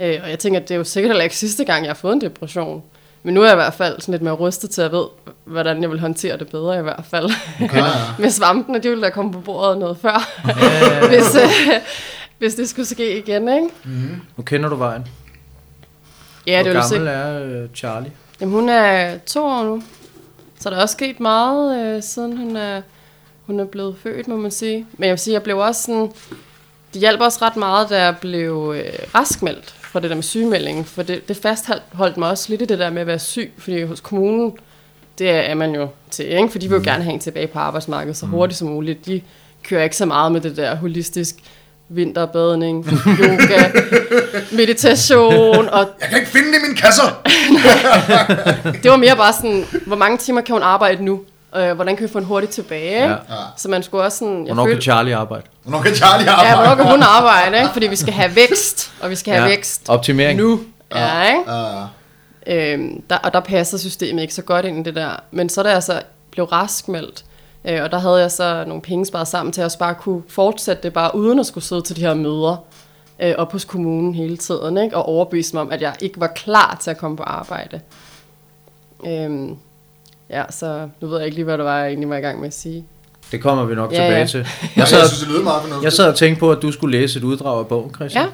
[0.00, 1.94] Øh, og jeg tænker, at det er jo sikkert heller ikke sidste gang, jeg har
[1.94, 2.82] fået en depression.
[3.22, 5.04] Men nu er jeg i hvert fald sådan lidt mere rustet til at ved,
[5.44, 7.30] hvordan jeg vil håndtere det bedre i hvert fald.
[7.62, 7.82] Okay.
[8.18, 10.30] med svampene, de ville da komme på bordet noget før,
[11.08, 11.80] hvis, øh,
[12.38, 13.68] hvis det skulle ske igen, ikke?
[14.36, 15.06] Nu kender du vejen.
[16.46, 17.08] Ja, det Hvor jo gammel sikkert.
[17.08, 18.12] er øh, Charlie?
[18.40, 19.82] Jamen, hun er to år nu.
[20.60, 22.82] Så der er også sket meget, øh, siden hun er,
[23.46, 24.86] hun er blevet født, må man sige.
[24.92, 26.12] Men jeg vil sige, jeg blev også sådan...
[26.92, 30.84] Det hjalp også ret meget, da jeg blev øh, raskmeldt fra det der med sygemeldingen.
[30.84, 33.52] For det, det fastholdt mig også lidt i det der med at være syg.
[33.58, 34.52] Fordi hos kommunen,
[35.18, 36.48] det er man jo til, ikke?
[36.48, 39.06] For de vil jo gerne have en tilbage på arbejdsmarkedet så hurtigt som muligt.
[39.06, 39.20] De
[39.62, 41.34] kører ikke så meget med det der holistisk
[41.88, 42.86] vinterbadning,
[43.20, 43.70] yoga,
[44.52, 47.22] meditation og Jeg kan ikke finde det i mine kasser!
[48.82, 51.20] det var mere bare sådan, hvor mange timer kan hun arbejde nu?
[51.56, 52.90] Øh, hvordan kan vi få en hurtigt tilbage?
[52.90, 53.04] Ikke?
[53.04, 53.10] Ja.
[53.10, 53.16] Ja.
[53.56, 54.46] Så man skulle også sådan...
[54.46, 55.44] Jeg Hvornår kan følte, Charlie arbejde?
[55.62, 56.56] Hvornår kan Charlie ja, arbejde?
[56.56, 57.58] hvornår kan hun arbejde?
[57.58, 57.72] Ikke?
[57.72, 60.38] Fordi vi skal have vækst, og vi skal have vækst Optimering.
[60.40, 60.60] nu.
[60.94, 61.52] Ja, ikke?
[61.52, 61.84] Ja.
[62.46, 65.10] Øhm, der, og der passer systemet ikke så godt ind i det der.
[65.30, 67.24] Men så da jeg så blev raskmeldt,
[67.64, 70.22] øh, og der havde jeg så nogle penge sparet sammen til at også bare kunne
[70.28, 72.56] fortsætte det bare uden at skulle sidde til de her møder
[73.20, 74.96] øh, op hos kommunen hele tiden, ikke?
[74.96, 77.80] og overbevise mig om, at jeg ikke var klar til at komme på arbejde.
[79.06, 79.56] Øhm,
[80.30, 82.40] ja, så nu ved jeg ikke lige, hvad det var, jeg egentlig var i gang
[82.40, 82.84] med at sige.
[83.32, 84.26] Det kommer vi nok Ja, tilbage ja.
[84.26, 84.46] til.
[84.76, 85.84] Jeg, sad, jeg synes, det lyder meget fornuftigt.
[85.84, 88.24] jeg sad og tænkte på, at du skulle læse et uddrag af bogen, Christian.
[88.24, 88.30] Ja,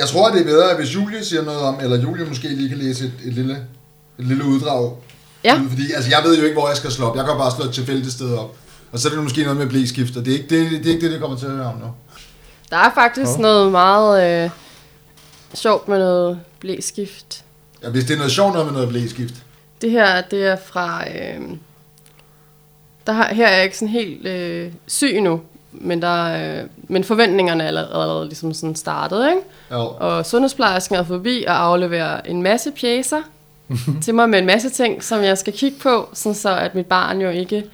[0.00, 2.78] Jeg tror, det er bedre, hvis Julie siger noget om, eller Julie måske lige kan
[2.78, 3.52] læse et, et, lille,
[4.18, 4.96] et lille uddrag.
[5.44, 5.54] Ja.
[5.70, 7.16] Fordi altså, jeg ved jo ikke, hvor jeg skal slå op.
[7.16, 8.56] Jeg kan bare slå et tilfældigt sted op.
[8.92, 10.94] Og så er det måske noget med blæskift, og det er ikke det, det, er
[10.94, 11.86] ikke det, det kommer til at høre om nu.
[12.70, 13.40] der er faktisk Hov.
[13.40, 14.50] noget meget øh,
[15.54, 17.44] sjovt med noget blæskift.
[17.82, 19.34] Ja, hvis det er noget sjovt noget med noget blæskift.
[19.84, 21.04] Det her, det er fra...
[21.08, 21.40] Øh,
[23.06, 25.40] der har, her er jeg ikke sådan helt øh, syg endnu,
[25.72, 29.40] men, der, øh, men forventningerne er allerede, allerede ligesom sådan startet, ikke?
[29.72, 29.94] Jo.
[30.00, 33.20] Og sundhedsplejersken er forbi og afleverer en masse pjæser
[34.02, 36.86] til mig med en masse ting, som jeg skal kigge på, sådan så at mit
[36.86, 37.64] barn jo ikke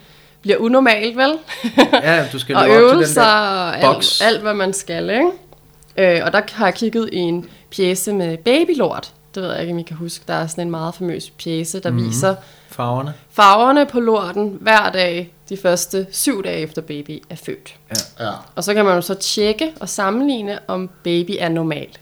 [0.41, 1.33] bliver unormalt, vel?
[2.03, 4.21] Ja, du skal og leve op til den øvelser der og boks.
[4.21, 6.17] alt, alt, hvad man skal, ikke?
[6.17, 9.11] Øh, og der har jeg kigget i en pjæse med babylort.
[9.35, 10.23] Det ved jeg ikke, om I kan huske.
[10.27, 12.07] Der er sådan en meget famøs pjæse, der mm-hmm.
[12.07, 12.35] viser
[12.69, 13.13] farverne.
[13.29, 17.75] farverne på lorten hver dag de første syv dage efter baby er født.
[18.19, 18.31] Ja.
[18.55, 21.97] Og så kan man jo så tjekke og sammenligne, om baby er normal.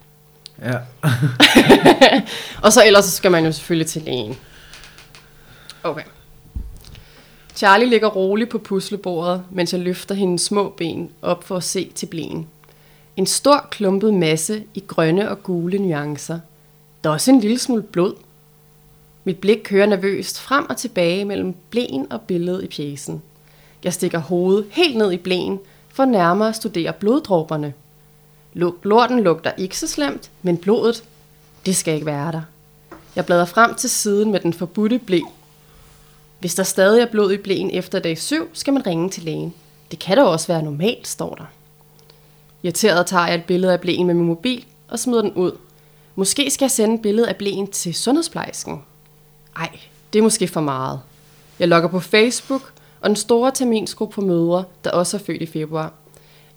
[0.62, 0.78] Ja.
[2.64, 4.38] Og så ellers så skal man jo selvfølgelig til lægen.
[5.84, 6.04] Okay.
[7.56, 11.92] Charlie ligger roligt på puslebordet, mens jeg løfter hendes små ben op for at se
[11.96, 12.48] til blæen.
[13.18, 16.40] En stor klumpet masse i grønne og gule nuancer.
[17.04, 18.16] Der er også en lille smule blod.
[19.24, 23.22] Mit blik kører nervøst frem og tilbage mellem blæen og billedet i pjæsen.
[23.84, 27.74] Jeg stikker hovedet helt ned i blæen for nærmere at studere bloddråberne.
[28.84, 31.04] Lorten lugter ikke så slemt, men blodet,
[31.66, 32.42] det skal ikke være der.
[33.16, 35.20] Jeg bladrer frem til siden med den forbudte blæ.
[36.40, 39.54] Hvis der stadig er blod i blæen efter dag 7, skal man ringe til lægen.
[39.92, 41.46] Det kan da også være normalt, står der.
[42.64, 45.52] Irriteret tager jeg et billede af blæen med min mobil og smider den ud.
[46.20, 48.82] Måske skal jeg sende et billede af blæen til sundhedsplejersken.
[49.56, 49.80] Ej,
[50.14, 51.02] det er måske for meget.
[51.60, 55.46] Jeg logger på Facebook og den store terminsgruppe på mødre, der også er født i
[55.46, 55.94] februar.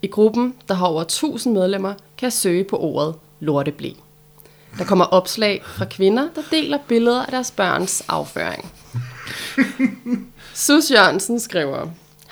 [0.02, 3.90] I gruppen, der har over 1000 medlemmer, kan jeg søge på ordet lorteblæ.
[4.78, 8.72] Der kommer opslag fra kvinder, der deler billeder af deres børns afføring.
[10.54, 11.86] Sus Jørgensen skriver,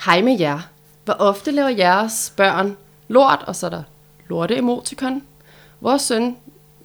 [0.05, 0.59] Hej med jer.
[1.05, 2.77] Hvor ofte laver jeres børn
[3.07, 3.83] lort, og så er der
[4.27, 5.23] lorte emotikon.
[5.81, 6.35] Vores søn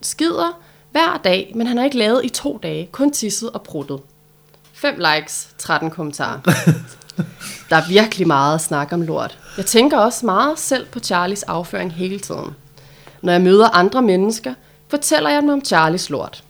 [0.07, 4.01] skider hver dag, men han har ikke lavet i to dage, kun tisset og pruttet.
[4.73, 6.41] 5 likes, 13 kommentarer.
[7.71, 9.39] Der er virkelig meget at snakke om lort.
[9.57, 12.55] Jeg tænker også meget selv på Charlies afføring hele tiden.
[13.23, 14.55] Når jeg møder andre mennesker,
[14.89, 16.45] fortæller jeg dem om Charlies lort.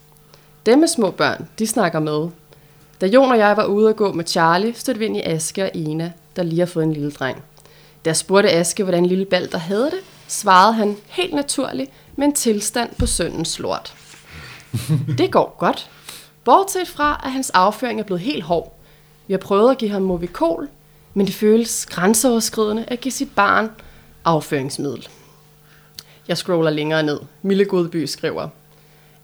[0.66, 2.28] Dem med små børn, de snakker med.
[3.00, 5.62] Da Jon og jeg var ude at gå med Charlie, stødte vi ind i Aske
[5.62, 7.42] og Ina, der lige har fået en lille dreng.
[8.04, 12.34] Da jeg spurgte Aske, hvordan lille Balder havde det, svarede han helt naturligt med en
[12.34, 13.94] tilstand på søndens lort.
[15.18, 15.90] Det går godt.
[16.44, 18.78] Bortset fra, at hans afføring er blevet helt hård.
[19.26, 20.68] Vi har prøvet at give ham Movicol,
[21.14, 23.70] men det føles grænseoverskridende at give sit barn
[24.24, 25.08] afføringsmiddel.
[26.28, 27.20] Jeg scroller længere ned.
[27.42, 28.48] Mille Godby skriver,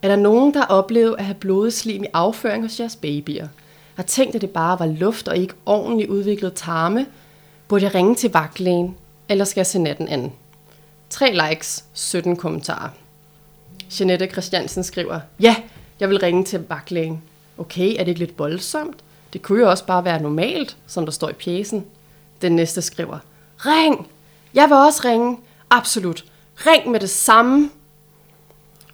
[0.03, 3.49] er der nogen, der oplever at have blodet slim i afføring hos jeres babyer?
[3.95, 7.07] Har tænkt, at det bare var luft og ikke ordentligt udviklet tarme?
[7.69, 8.97] Burde jeg ringe til vagtlægen,
[9.29, 10.33] eller skal jeg se natten anden?
[11.13, 12.89] 3 likes, 17 kommentarer.
[14.01, 15.57] Jeanette Christiansen skriver, ja,
[16.01, 17.23] jeg vil ringe til vagtlægen.
[17.59, 18.97] Okay, er det ikke lidt voldsomt?
[19.33, 21.85] Det kunne jo også bare være normalt, som der står i pjæsen.
[22.43, 23.19] Den næste skriver,
[23.59, 24.07] ring!
[24.55, 25.39] Jeg vil også ringe.
[25.71, 26.25] Absolut.
[26.67, 27.71] Ring med det samme.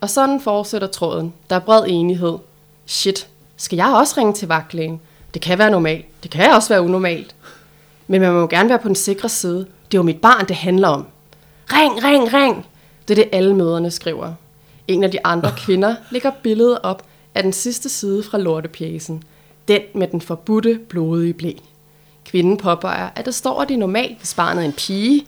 [0.00, 1.34] Og sådan fortsætter tråden.
[1.50, 2.38] Der er bred enighed.
[2.86, 5.00] Shit, skal jeg også ringe til vagtlægen?
[5.34, 6.22] Det kan være normalt.
[6.22, 7.34] Det kan også være unormalt.
[8.06, 9.58] Men man må jo gerne være på den sikre side.
[9.58, 11.06] Det er jo mit barn, det handler om.
[11.72, 12.66] Ring, ring, ring!
[13.08, 14.32] Det er det, alle møderne skriver.
[14.88, 17.02] En af de andre kvinder lægger billedet op
[17.34, 19.22] af den sidste side fra lortepjæsen.
[19.68, 21.52] Den med den forbudte blodige blæ.
[22.24, 25.26] Kvinden påpeger, at der står, at det er normalt, hvis barnet er en pige.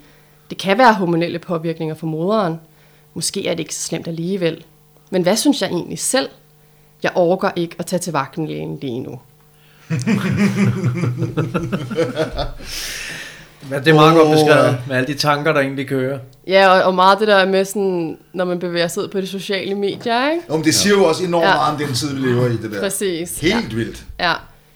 [0.50, 2.60] Det kan være hormonelle påvirkninger for moderen.
[3.14, 4.64] Måske er det ikke så slemt alligevel.
[5.10, 6.28] Men hvad synes jeg egentlig selv?
[7.02, 9.20] Jeg overgår ikke at tage til vagtenlægen lige nu.
[13.70, 14.74] Ja, det er meget oh, godt beskrevet, ja.
[14.88, 16.18] med alle de tanker, der egentlig kører.
[16.46, 19.26] Ja, og, og meget det der med sådan, når man bevæger sig ud på de
[19.26, 20.42] sociale medier, ikke?
[20.50, 21.54] Jo, men det siger jo også enormt Ja.
[21.54, 22.80] meget om den tid, vi lever i, det der.
[22.80, 23.40] Præcis.
[23.40, 24.04] Helt vildt.
[24.20, 24.32] Ja.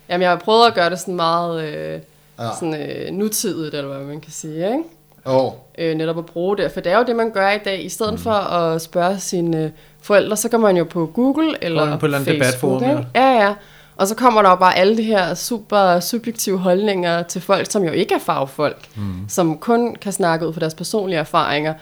[0.09, 1.99] Jamen, jeg har prøvet at gøre det sådan meget øh,
[2.39, 2.47] Ja.
[2.59, 4.79] sådan, øh, nutidigt, eller hvad man kan sige, ikke?
[5.27, 5.53] Jo.
[5.77, 6.71] øh, netop at bruge det.
[6.71, 7.85] For det er jo det, man gør i dag.
[7.85, 8.19] I stedet mm.
[8.19, 9.69] for at spørge sine øh,
[10.01, 12.79] forældre, så går man jo på Google eller På en- på et eller andet Facebook.
[12.81, 13.07] debatforum, ikke?
[13.15, 13.53] Ja, ja.
[13.97, 17.83] Og så kommer der jo bare alle de her super subjektive holdninger til folk, som
[17.83, 19.13] jo ikke er fagfolk, mm.
[19.29, 21.73] som kun kan snakke ud fra deres personlige erfaringer.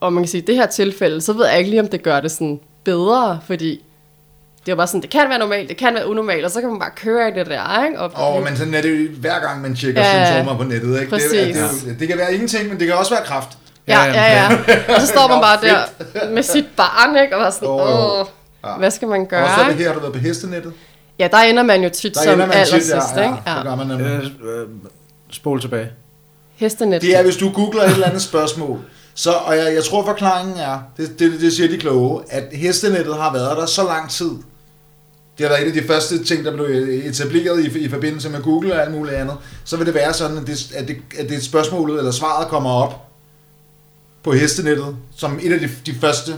[0.00, 1.88] Og man kan sige, at i det her tilfælde, så ved jeg ikke lige, om
[1.88, 3.82] det gør det sådan bedre, fordi
[4.66, 6.70] det er bare sådan, det kan være normalt, det kan være unormalt, og så kan
[6.70, 8.00] man bare køre i det der, ikke?
[8.00, 10.88] Og, Åh, men sådan er det jo hver gang, man tjekker Ja, symptomer på nettet,
[10.88, 11.00] ikke?
[11.00, 11.56] Det, Præcis.
[11.56, 13.58] det, jo- det kan være ingenting, men det kan også være kraft.
[13.88, 14.94] Ja, Ja, ja, ja.
[14.94, 17.36] Og så står man bare der med sit barn, ikke?
[17.36, 18.20] Og var sådan, Åh, jo.
[18.20, 18.26] åh,
[18.64, 18.76] Ja.
[18.78, 19.44] hvad skal man gøre?
[19.44, 20.72] Og så er det her, har du været på hestenettet?
[21.18, 23.34] Ja, der ender man jo tit Der som allersidst, ja, ikke?
[23.46, 23.56] ja, Ja.
[23.56, 24.06] det gør man nemlig.
[24.06, 24.66] Øh, øh,
[25.30, 25.90] spol tilbage.
[26.54, 27.02] Hestenet.
[27.02, 28.78] Det er, hvis du googler et eller andet spørgsmål,
[29.14, 33.14] så, og jeg, jeg tror forklaringen er, det, det, det siger de kloge, at hestenettet
[33.16, 34.30] har været der så lang tid.
[35.38, 36.66] Det har været en af de første ting, der blev
[37.04, 39.36] etableret i, i forbindelse med Google og alt muligt andet.
[39.64, 42.70] Så vil det være sådan, at det, at det, at det spørgsmålet eller svaret kommer
[42.70, 43.06] op
[44.22, 46.32] på hestenettet, som et af de, de første.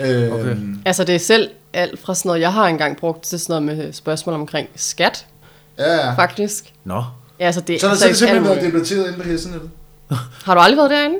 [0.00, 0.56] Øh, Okay.
[0.84, 3.78] Altså, det er selv alt fra sådan noget, jeg har engang brugt til sådan noget
[3.78, 5.26] med spørgsmål omkring skat,
[5.78, 6.12] Ja, ja.
[6.14, 6.72] faktisk.
[6.84, 7.04] Nå.
[7.40, 9.70] Ja, altså, det, Så er altså, så er det simpelthen været debatteret inde på hestenettet?
[10.44, 11.16] Har du aldrig været derinde?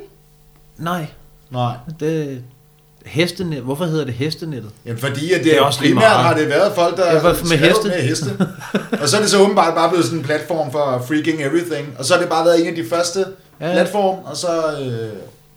[0.77, 1.05] Nej,
[1.49, 1.73] Nej.
[1.99, 2.41] det...
[3.05, 3.61] Hestenet.
[3.61, 4.71] Hvorfor hedder det hestenettet?
[4.85, 6.11] Jamen fordi, at det, Det er også primært meget.
[6.25, 7.87] har det været folk, der Ja, med heste?
[7.87, 8.47] med heste.
[9.01, 11.95] og så er det så åbenbart bare blevet sådan en platform for freaking everything.
[11.99, 13.25] Og så har det bare været en af de første
[13.61, 13.71] Ja.
[13.71, 14.47] platform, og så...
[14.81, 15.09] Øh,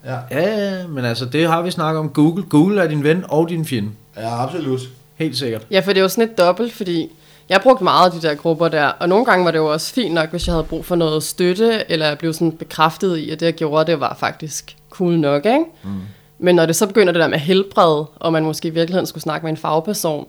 [0.04, 0.16] ja.
[0.30, 2.08] Ja, ja, men altså, det har vi snakket om.
[2.08, 2.42] Google.
[2.50, 3.90] Google er din ven og din fjende.
[4.16, 4.80] Ja, absolut.
[5.16, 5.66] Helt sikkert.
[5.70, 7.10] Ja, for det er jo sådan et dobbelt, fordi
[7.48, 9.94] jeg brugte meget af de der grupper der, og nogle gange var det jo også
[9.94, 13.30] fint nok, hvis jeg havde brug for noget støtte, eller jeg blev sådan bekræftet i,
[13.30, 15.64] at det jeg gjorde, det var faktisk cool nok, ikke?
[15.82, 15.90] Mm.
[16.38, 19.22] Men når det så begynder det der med helbred, og man måske i virkeligheden skulle
[19.22, 20.26] snakke med en fagperson,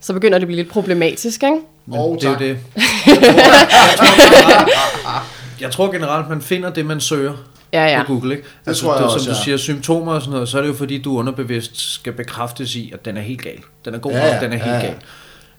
[0.00, 1.56] så begynder det at blive lidt problematisk, ikke?
[1.86, 2.58] Men Åh, det er jo det.
[5.60, 7.32] Jeg tror generelt, man finder det, man søger
[7.72, 8.02] Ja, ja.
[8.06, 8.36] på Google.
[8.36, 8.48] Ikke?
[8.66, 9.44] Altså, tror jeg det, også, Som du ja.
[9.44, 12.90] siger, symptomer og sådan noget, så er det jo fordi, du underbevidst skal bekræftes i,
[12.94, 13.58] at den er helt gal.
[13.84, 14.86] Den er god Ja, nok, den er helt ja, ja.
[14.86, 14.96] gal.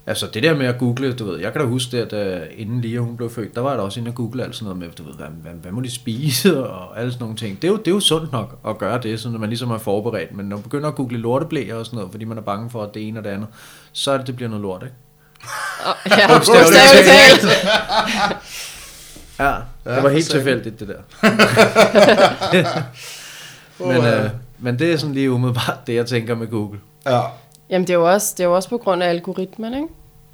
[0.06, 2.60] Altså det der med at google, du ved, jeg kan da huske det, at uh,
[2.60, 4.64] inden Lia hun blev født, der var jeg da også inde og google alt sådan
[4.64, 7.62] noget med, du ved, hvad, hvad, hvad må de spise og alle sådan nogle ting.
[7.62, 9.78] Det er, jo, det er jo sundt nok at gøre det, så man ligesom er
[9.78, 12.70] forberedt, men når man begynder at google lorteblæer og sådan noget, fordi man er bange
[12.70, 13.48] for, at det ene og det andet,
[13.92, 14.94] så er det, det bliver noget lort, ikke?
[15.84, 17.44] Og, ja, bogstaveligt talt.
[19.42, 19.54] Ja,
[19.86, 20.94] Ja, det var helt tilfældigt, det der.
[23.86, 24.24] men, ja.
[24.24, 26.80] øh, men det er sådan lige umiddelbart det, jeg tænker med Google.
[27.06, 27.20] Ja.
[27.70, 29.86] Jamen, det er, jo også, det er jo også på grund af algoritmen, ikke?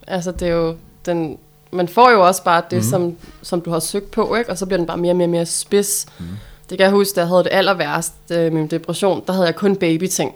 [0.06, 1.38] Altså, det er jo den...
[1.70, 2.82] Man får jo også bare det, mm.
[2.82, 4.50] som, som du har søgt på, ikke?
[4.50, 6.06] Og så bliver den bare mere og mere, mere spids.
[6.18, 6.26] Mm.
[6.70, 9.32] Det kan jeg huske, da jeg havde det aller værst øh, med min depression, der
[9.32, 10.34] havde jeg kun babyting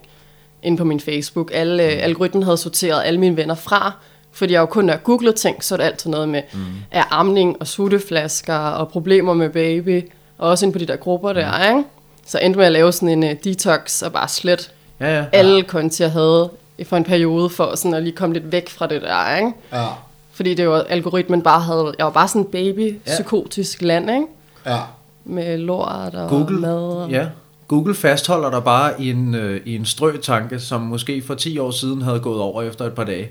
[0.62, 1.50] inde på min Facebook.
[1.54, 3.92] Alle, øh, algoritmen havde sorteret alle mine venner fra,
[4.32, 6.60] fordi jeg jo kun har googlet ting, så er det altid noget med mm.
[6.90, 11.32] er amning og sutteflasker og problemer med baby, og også inde på de der grupper
[11.32, 11.84] der, ikke?
[12.26, 15.24] Så endte med at lave sådan en uh, detox og bare slet Ja, ja.
[15.32, 16.50] alle konti, jeg havde
[16.84, 19.52] for en periode, for sådan at lige komme lidt væk fra det der, ikke?
[19.72, 19.86] Ja.
[20.32, 24.26] Fordi det var algoritmen bare havde, jeg var bare sådan en baby, psykotisk land, ikke?
[24.66, 24.78] Ja.
[25.24, 26.78] Med lort og Google, mad.
[26.78, 27.10] Og...
[27.10, 27.26] ja.
[27.68, 31.70] Google fastholder dig bare i en, øh, i en strøtanke, som måske for 10 år
[31.70, 33.28] siden havde gået over efter et par dage.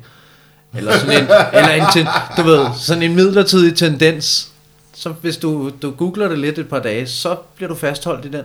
[0.77, 2.07] Eller sådan en, eller en ten,
[2.37, 4.51] du ved, sådan en midlertidig tendens.
[4.93, 8.29] Så hvis du, du googler det lidt et par dage, så bliver du fastholdt i
[8.29, 8.43] den.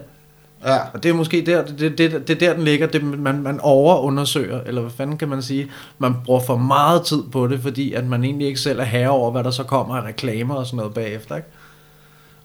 [0.65, 0.79] Ja.
[0.95, 2.87] Og det er måske der, det, det, det, det er der den ligger.
[2.87, 5.71] Det, man, man overundersøger, eller hvad fanden kan man sige.
[5.99, 9.11] Man bruger for meget tid på det, fordi at man egentlig ikke selv er herre
[9.11, 11.37] over, hvad der så kommer af reklamer og sådan noget bagefter.
[11.37, 11.49] Ikke?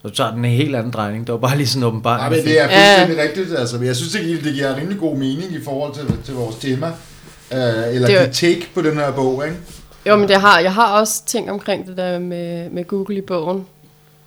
[0.02, 1.28] Så tager den en helt anden drejning.
[1.28, 2.20] Det var bare lige sådan åbenbart.
[2.20, 3.60] Nej, men det er fuldstændig rigtigt.
[3.60, 6.34] Altså, men jeg synes, det giver, det giver rimelig god mening i forhold til, til
[6.34, 6.92] vores tema.
[7.52, 9.58] Uh, eller Det er jo- dit take på den her bog, ikke?
[10.06, 13.22] Jo, men jeg har, jeg har også tænkt omkring det der med, med Google i
[13.22, 13.66] bogen.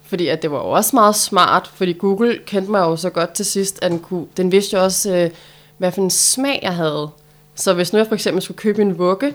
[0.06, 3.30] Fordi at det var jo også meget smart, fordi Google kendte mig jo så godt
[3.32, 5.30] til sidst, at den, kunne, den vidste jo også, øh,
[5.78, 7.08] hvad for en smag jeg havde.
[7.54, 9.34] Så hvis nu jeg for eksempel skulle købe en vugge,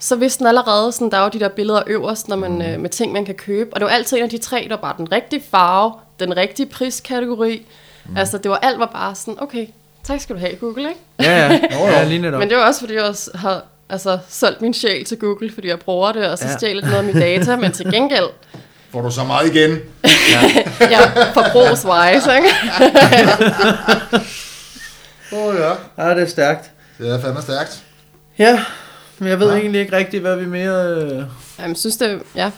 [0.00, 2.90] så vidste den allerede, sådan, der var de der billeder øverst når man, øh, med
[2.90, 3.70] ting, man kan købe.
[3.74, 6.36] Og det var altid en af de tre, der var bare den rigtige farve, den
[6.36, 7.66] rigtige priskategori.
[8.08, 8.16] Mm.
[8.16, 9.66] Altså, det var alt var bare sådan, okay,
[10.04, 11.00] tak skal du have, Google, ikke?
[11.20, 11.60] Ja, ja.
[11.92, 12.38] ja lige netop.
[12.38, 15.68] Men det var også, fordi jeg også har altså, solgt min sjæl til Google, fordi
[15.68, 16.50] jeg bruger det, og så Ja.
[16.50, 16.56] ja.
[16.56, 18.26] stjæler det noget af min data, men til gengæld,
[18.92, 19.70] Får du så meget igen?
[20.80, 21.00] ja,
[21.32, 22.48] forbrugswise, ikke?
[25.32, 25.72] Åh oh, ja.
[26.04, 26.70] Ja, det er stærkt.
[26.98, 27.82] Det er fandme stærkt.
[28.38, 28.64] Ja,
[29.18, 29.54] men jeg ved Ja.
[29.54, 29.60] ja.
[29.60, 30.86] egentlig ikke rigtigt, hvad vi mere...
[30.86, 31.10] Øh...
[31.10, 31.26] Jamen,
[31.58, 32.50] jeg synes, det, ja,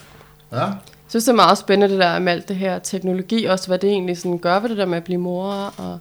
[0.52, 0.58] Ja.
[0.64, 0.74] jeg
[1.08, 3.90] synes, det er meget spændende, det der med alt det her teknologi, også hvad det
[3.90, 5.98] egentlig sådan gør ved det der med at blive mor, og,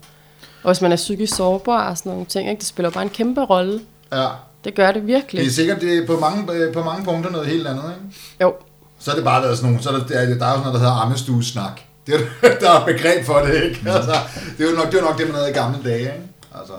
[0.64, 2.60] og hvis man er psykisk sårbar og sådan nogle ting, ikke?
[2.60, 3.80] det spiller bare en kæmpe rolle.
[4.14, 4.28] ja.
[4.64, 5.42] Det gør det virkelig.
[5.42, 8.18] Det er sikkert det er på, mange, øh, på mange punkter noget helt andet, ikke?
[8.42, 8.54] Jo,
[9.00, 10.60] Så er det bare været sådan nogle, så er der, der, er, der jo sådan
[10.60, 11.82] noget, der hedder ammestuesnak.
[12.08, 12.20] Det er,
[12.62, 13.82] der er begreb for det, ikke?
[13.92, 14.12] Altså,
[14.58, 16.12] det er jo nok det, er jo nok det man havde i gamle dage, ikke?
[16.60, 16.74] Altså,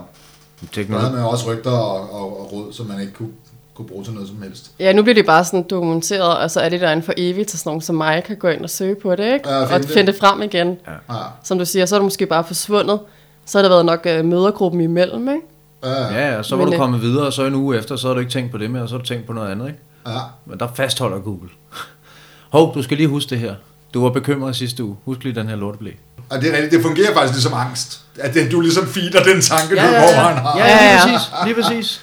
[0.61, 1.01] der Teknologi.
[1.05, 3.30] havde man jo også rygter og, og, og råd, som man ikke kunne,
[3.74, 4.70] kunne bruge til noget som helst.
[4.78, 7.59] Ja, nu bliver det bare sådan dokumenteret, og så er det derinde for evigt, så
[7.59, 9.49] sådan nogen som mig kan gå ind og søge på det, ikke?
[9.49, 9.91] Ja, og finde det.
[9.91, 10.78] finde det frem igen.
[11.09, 11.14] Ja,
[11.45, 13.01] Som du siger, så er det måske bare forsvundet.
[13.47, 15.40] Så har der været nok øh, mødergruppen imellem, ikke?
[15.84, 16.14] ja, ja.
[16.14, 18.07] Ja, ja, så var Men, du øh, kommet videre, og så en uge efter, så
[18.07, 19.66] har du ikke tænkt på det mere, og så har du tænkt på noget andet,
[19.66, 19.78] ikke?
[20.07, 20.18] ja.
[20.47, 21.49] Men der fastholder Google.
[22.53, 23.55] Hov, du skal lige huske det her.
[23.95, 24.97] Du var bekymret sidste uge.
[25.05, 25.90] Husk lige den her lorteblæ.
[26.30, 28.01] Og det er rigtigt, det fungerer faktisk ligesom angst.
[28.20, 30.28] At det, du ligesom feeder den tanke, Ja, du ja, hvor ja.
[30.28, 30.59] han har.
[30.59, 31.18] Ja, Ja, lige ja.
[31.18, 31.30] præcis.
[31.45, 32.03] Lige præcis.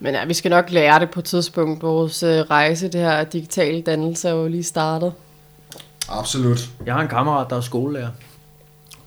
[0.00, 1.82] Men ja, vi skal nok lære det på et tidspunkt.
[1.82, 5.12] Vores øh, rejse, det her digitale dannelse er jo lige startet.
[6.08, 6.58] Absolut.
[6.86, 8.08] Jeg har en kammerat, der er skolelærer.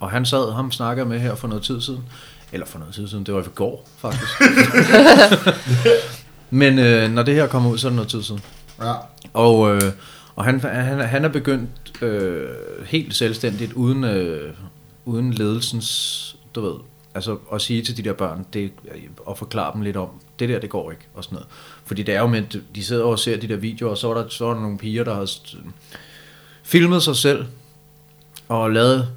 [0.01, 2.03] Og han sad, ham snakker med her for noget tid siden.
[2.51, 4.41] Eller for noget tid siden, det var i går, faktisk.
[6.49, 8.41] Men øh, når det her kommer ud, så er det noget tid siden.
[8.81, 8.93] Ja.
[9.33, 9.81] Og, øh,
[10.35, 12.49] og han, han, han er begyndt øh,
[12.85, 14.53] helt selvstændigt, uden, øh,
[15.05, 16.73] uden ledelsens, du ved,
[17.15, 18.71] altså at sige til de der børn, det,
[19.25, 21.47] og forklare dem lidt om, det der, det går ikke, og sådan noget.
[21.85, 22.43] Fordi det er jo med,
[22.75, 24.77] de sidder og ser de der videoer, og så var der, så var der nogle
[24.77, 25.57] piger, der havde st-
[26.63, 27.45] filmet sig selv,
[28.47, 29.07] og lavet,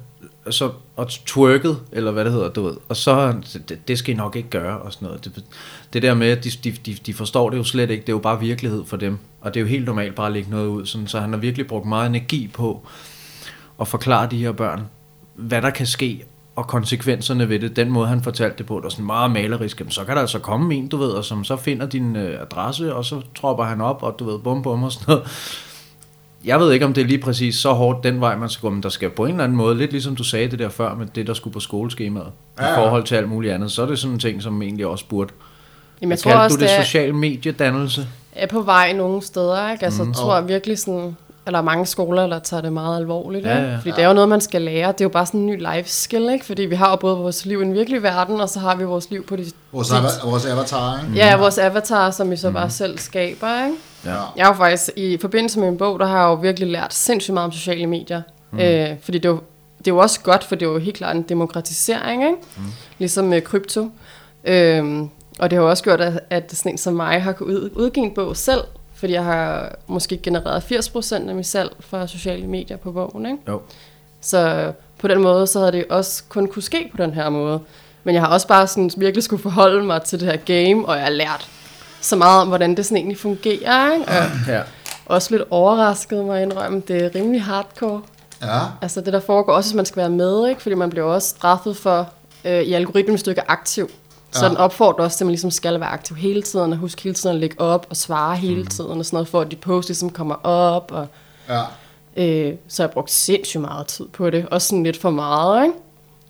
[0.49, 2.77] så, og twerket, eller hvad det hedder, du ved.
[2.89, 3.33] Og så,
[3.69, 5.25] det, det skal I nok ikke gøre, og sådan noget.
[5.25, 5.43] Det,
[5.93, 8.19] det der med, at de, de, de, forstår det jo slet ikke, det er jo
[8.19, 9.17] bare virkelighed for dem.
[9.41, 11.39] Og det er jo helt normalt bare at lægge noget ud, sådan, så han har
[11.39, 12.87] virkelig brugt meget energi på
[13.81, 14.81] at forklare de her børn,
[15.35, 16.25] hvad der kan ske,
[16.55, 17.75] og konsekvenserne ved det.
[17.75, 19.79] Den måde, han fortalte det på, det var sådan meget malerisk.
[19.79, 22.41] Jamen, så kan der altså komme en, du ved, og som så finder din øh,
[22.41, 25.27] adresse, og så tropper han op, og du ved, bum bum og sådan noget.
[26.45, 28.69] Jeg ved ikke, om det er lige præcis så hårdt den vej, man skal gå,
[28.69, 30.95] men der skal på en eller anden måde, lidt ligesom du sagde det der før,
[30.95, 32.27] med det, der skulle på skoleskemaet,
[32.59, 32.73] ja, Ja, ja.
[32.75, 32.81] ja.
[32.81, 35.05] i forhold til alt muligt andet, så er det sådan en ting, som egentlig også
[35.09, 35.29] burde.
[36.01, 38.07] Jamen, jeg Kaldte tror også, du det, det er, social mediedannelse?
[38.35, 39.85] er på vej nogle steder, ikke?
[39.85, 40.09] Altså, Mhm.
[40.11, 41.15] jeg tror jeg virkelig sådan,
[41.47, 43.69] eller mange skoler, der tager det meget alvorligt, Ja, ikke?
[43.69, 43.77] ja.
[43.77, 44.91] Fordi det er jo noget, man skal lære.
[44.91, 46.45] Det er jo bare sådan en ny life skill, ikke?
[46.45, 48.83] Fordi vi har jo både vores liv i den virkelige verden, og så har vi
[48.83, 49.45] vores liv på de...
[49.71, 51.15] Vores, ava- vores avatar, ikke?
[51.15, 53.77] Ja, vores avatar, som vi så bare selv skaber, ikke?
[54.05, 54.21] Ja.
[54.35, 57.33] Jeg har faktisk, i forbindelse med min bog, der har jeg jo virkelig lært sindssygt
[57.33, 58.21] meget om sociale medier.
[58.51, 58.59] Mm.
[58.59, 59.39] Øh, fordi det er, jo,
[59.77, 62.37] det er jo også godt, for det er jo helt klart en demokratisering, ikke?
[62.57, 62.63] Mm.
[62.97, 63.89] Ligesom med krypto.
[64.43, 67.55] Øhm, og det har jo også gjort, at, at sådan en som mig har kunnet
[67.55, 68.61] ud, udgive en bog selv,
[68.95, 73.37] fordi jeg har måske genereret 80% af mit salg fra sociale medier på bogen, ikke?
[73.47, 73.61] Jo.
[74.21, 77.59] Så på den måde, så havde det også kun kunne ske på den her måde.
[78.03, 80.95] Men jeg har også bare sådan virkelig skulle forholde mig til det her game, og
[80.95, 81.49] jeg har lært
[82.05, 84.05] så meget om, hvordan det sådan egentlig fungerer, ikke?
[84.07, 84.13] Og
[84.47, 84.61] Ja.
[85.05, 86.83] også lidt overrasket, jeg indrømme.
[86.87, 88.01] Det er rimelig hardcore.
[88.41, 88.59] Ja.
[88.81, 90.61] Altså det, der foregår, også hvis man skal være med, ikke?
[90.61, 92.09] Fordi man bliver også straffet for,
[92.45, 93.89] øh, i algoritmen, hvis du ikke er aktiv.
[94.31, 94.49] Så Ja.
[94.49, 97.15] den opfordrer også til, at man ligesom skal være aktiv hele tiden, og huske hele
[97.15, 99.89] tiden at lægge op og svare hele tiden, og sådan noget, for at de post
[99.89, 100.91] ligesom kommer op.
[100.91, 101.07] Og,
[101.49, 101.61] Ja.
[102.17, 104.45] øh, så har jeg brugt sindssygt meget tid på det.
[104.51, 105.75] Også sådan lidt for meget, ikke?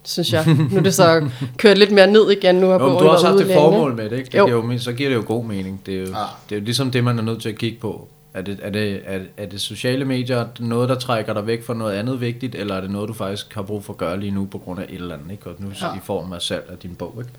[0.05, 0.45] Synes jeg.
[0.71, 3.27] Nu er det så kørt lidt mere ned igen, nu har bogen du har også
[3.27, 4.29] haft et formål med det, ikke?
[4.31, 4.45] Det, Jo.
[4.45, 5.81] giver jo, så giver det jo god mening.
[5.85, 6.23] Det er jo, Ja.
[6.49, 8.07] det er jo ligesom det, man er nødt til at kigge på.
[8.33, 11.73] Er det, er, det, er, er det sociale medier noget, der trækker dig væk fra
[11.73, 14.31] noget andet vigtigt, eller er det noget, du faktisk har brug for at gøre lige
[14.31, 15.47] nu på grund af et eller andet, ikke?
[15.49, 15.87] Og nu Ja.
[15.87, 17.29] i form af salg af din bog, ikke?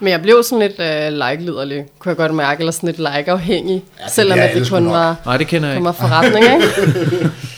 [0.00, 3.84] Men jeg blev sådan lidt øh, like-liderlig, kunne jeg godt mærke, eller sådan lidt like-afhængig,
[4.00, 4.92] Ja, selvom at det kun nok.
[4.92, 5.98] var, Nej, det kender jeg kun ikke.
[6.00, 7.30] var forretning, ikke?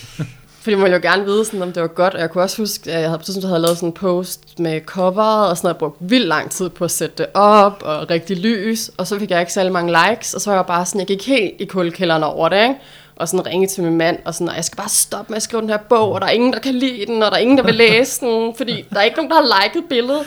[0.66, 2.90] Fordi man jo gerne vide, sådan, om det var godt, og jeg kunne også huske,
[2.92, 5.74] at jeg havde et tidspunkt havde lavet sådan en post med coveret, og sådan noget,
[5.74, 9.18] jeg brugte vildt lang tid på at sætte det op, og rigtig lys, og så
[9.18, 11.54] fik jeg ikke særlig mange likes, og så var jeg bare sådan, jeg gik helt
[11.60, 12.74] i kuldekælderen over det, ikke?
[13.16, 15.60] og sådan ringede til min mand, og sådan, jeg skal bare stoppe med at skrive
[15.62, 17.58] den her bog, og der er ingen, der kan lide den, og der er ingen,
[17.58, 20.22] der vil læse den, fordi der er ikke nogen, der har liket billedet.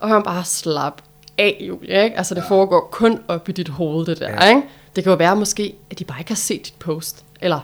[0.00, 1.02] Og han bare slap
[1.38, 2.16] af, Julie, ikke?
[2.18, 4.48] Altså, det foregår kun op i dit hoved, det der, Ja.
[4.48, 4.62] ikke?
[4.96, 7.24] Det kan jo være måske, at de bare ikke har set dit post.
[7.40, 7.60] Eller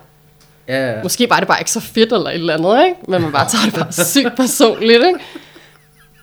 [0.69, 1.03] Ja, ja.
[1.03, 3.11] måske var det bare ikke så fedt eller et eller andet, ikke?
[3.11, 5.19] Men man bare tager det bare sygt personligt, ikke?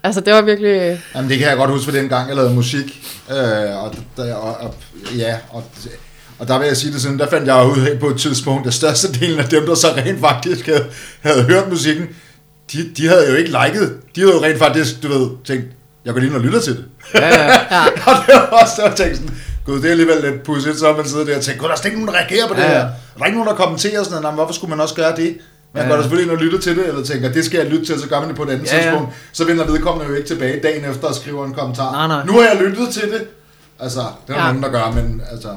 [0.04, 1.02] Altså, det var virkelig...
[1.16, 2.86] Jamen, det kan jeg godt huske for den gang, jeg lavede musik.
[3.32, 4.76] Øh, og, der, og, og,
[5.18, 5.64] ja, og,
[6.40, 8.68] og der vil jeg sige det sådan, der fandt jeg ud af på et tidspunkt,
[8.68, 10.86] at størstedelen af dem, der så rent faktisk havde,
[11.22, 12.08] havde hørt musikken,
[12.74, 13.98] de, de havde jo ikke liket.
[14.16, 15.66] De havde jo rent faktisk, du ved, tænkt,
[16.06, 16.86] jeg går lige ind og lytter til det.
[17.14, 17.52] ja, ja.
[17.72, 19.36] Ja, og det var også der, tænkte sådan,
[19.66, 21.78] gud, det er alligevel lidt pudsigt, så man sidder der og tænker, gud, der er
[21.78, 22.76] slet ikke nogen, der reagerer på det Ja, her.
[22.76, 22.82] ja.
[22.82, 25.16] Der er ikke nogen, der kommenterer sådan noget, "Nå, men hvorfor skulle man også gøre
[25.16, 25.38] det?
[25.74, 25.98] Man Ja, går ja.
[25.98, 28.08] da selvfølgelig ind og lytter til det, eller tænker, det skal jeg lytte til, så
[28.10, 28.82] gør man det på et andet Ja, ja.
[28.84, 29.16] tidspunkt.
[29.34, 31.92] Så vender vedkommende jo ikke tilbage dagen efter og skriver en kommentar.
[31.92, 32.26] Nej, nej.
[32.26, 33.28] Nu har jeg lyttet til det.
[33.80, 34.48] Altså, det er der Ja.
[34.48, 35.48] nogen, der gør, men altså...
[35.48, 35.54] Ja.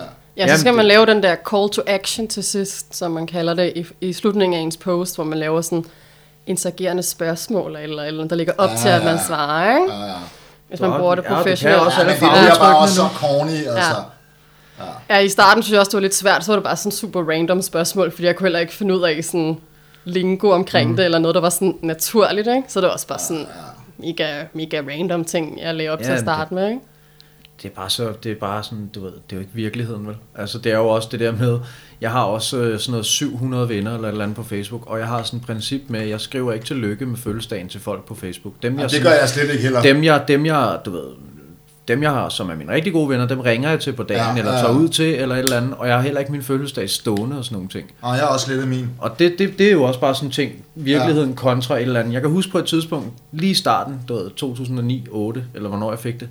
[0.00, 3.10] ja så Jamen, skal man det- lave den der call to action til sidst, som
[3.10, 5.84] man kalder det, i, i slutningen af ens post, hvor man laver sådan
[6.46, 9.22] interagerende spørgsmål, eller, eller der ligger op Ja, til, at man ja.
[9.26, 9.92] svarer, ikke?
[9.94, 10.12] Ja, ja.
[10.68, 11.80] Hvis man bruger det ja, du kan professionelt.
[11.80, 14.02] også Ja, alle det er bare også så corny, altså.
[15.10, 16.92] Ja, i starten synes jeg også, det var lidt svært, så var det bare sådan
[16.92, 19.56] super random spørgsmål, fordi jeg kunne heller ikke finde ud af sådan
[20.04, 20.96] lingo omkring mm.
[20.96, 22.62] det, eller noget, der var sådan naturligt, ikke?
[22.68, 23.46] Så det var også bare sådan
[23.98, 26.80] mega, mega random ting, jeg lagde op Ja, til at starte med, ikke?
[27.62, 30.06] Det er bare så, det er bare sådan, du ved, det er jo ikke virkeligheden,
[30.06, 30.16] vel?
[30.34, 31.58] Altså, det er jo også det der med,
[32.00, 34.98] jeg har også øh, sådan noget 700 venner eller et eller andet på Facebook, og
[34.98, 37.80] jeg har sådan et princip med, at jeg skriver ikke til lykke med fødselsdagen til
[37.80, 38.54] folk på Facebook.
[38.62, 39.82] Dem, Ja, jeg, det gør jeg slet ikke heller.
[39.82, 41.02] dem, jeg, dem jeg, du ved,
[41.88, 44.20] dem jeg har, som er mine rigtig gode venner, dem ringer jeg til på dagen,
[44.22, 44.78] Ja, ja, eller ja, tager ja.
[44.78, 47.44] ud til, eller et eller andet, og jeg har heller ikke min fødselsdag stående og
[47.44, 47.90] sådan nogle ting.
[48.00, 48.90] Og jeg har også slettet min.
[48.98, 51.36] Og det, det, det er jo også bare sådan en ting, virkeligheden ja.
[51.36, 52.12] kontra et eller andet.
[52.12, 55.98] Jeg kan huske på et tidspunkt, lige i starten, du ved, 2009-8, eller hvornår jeg
[55.98, 56.28] fik det,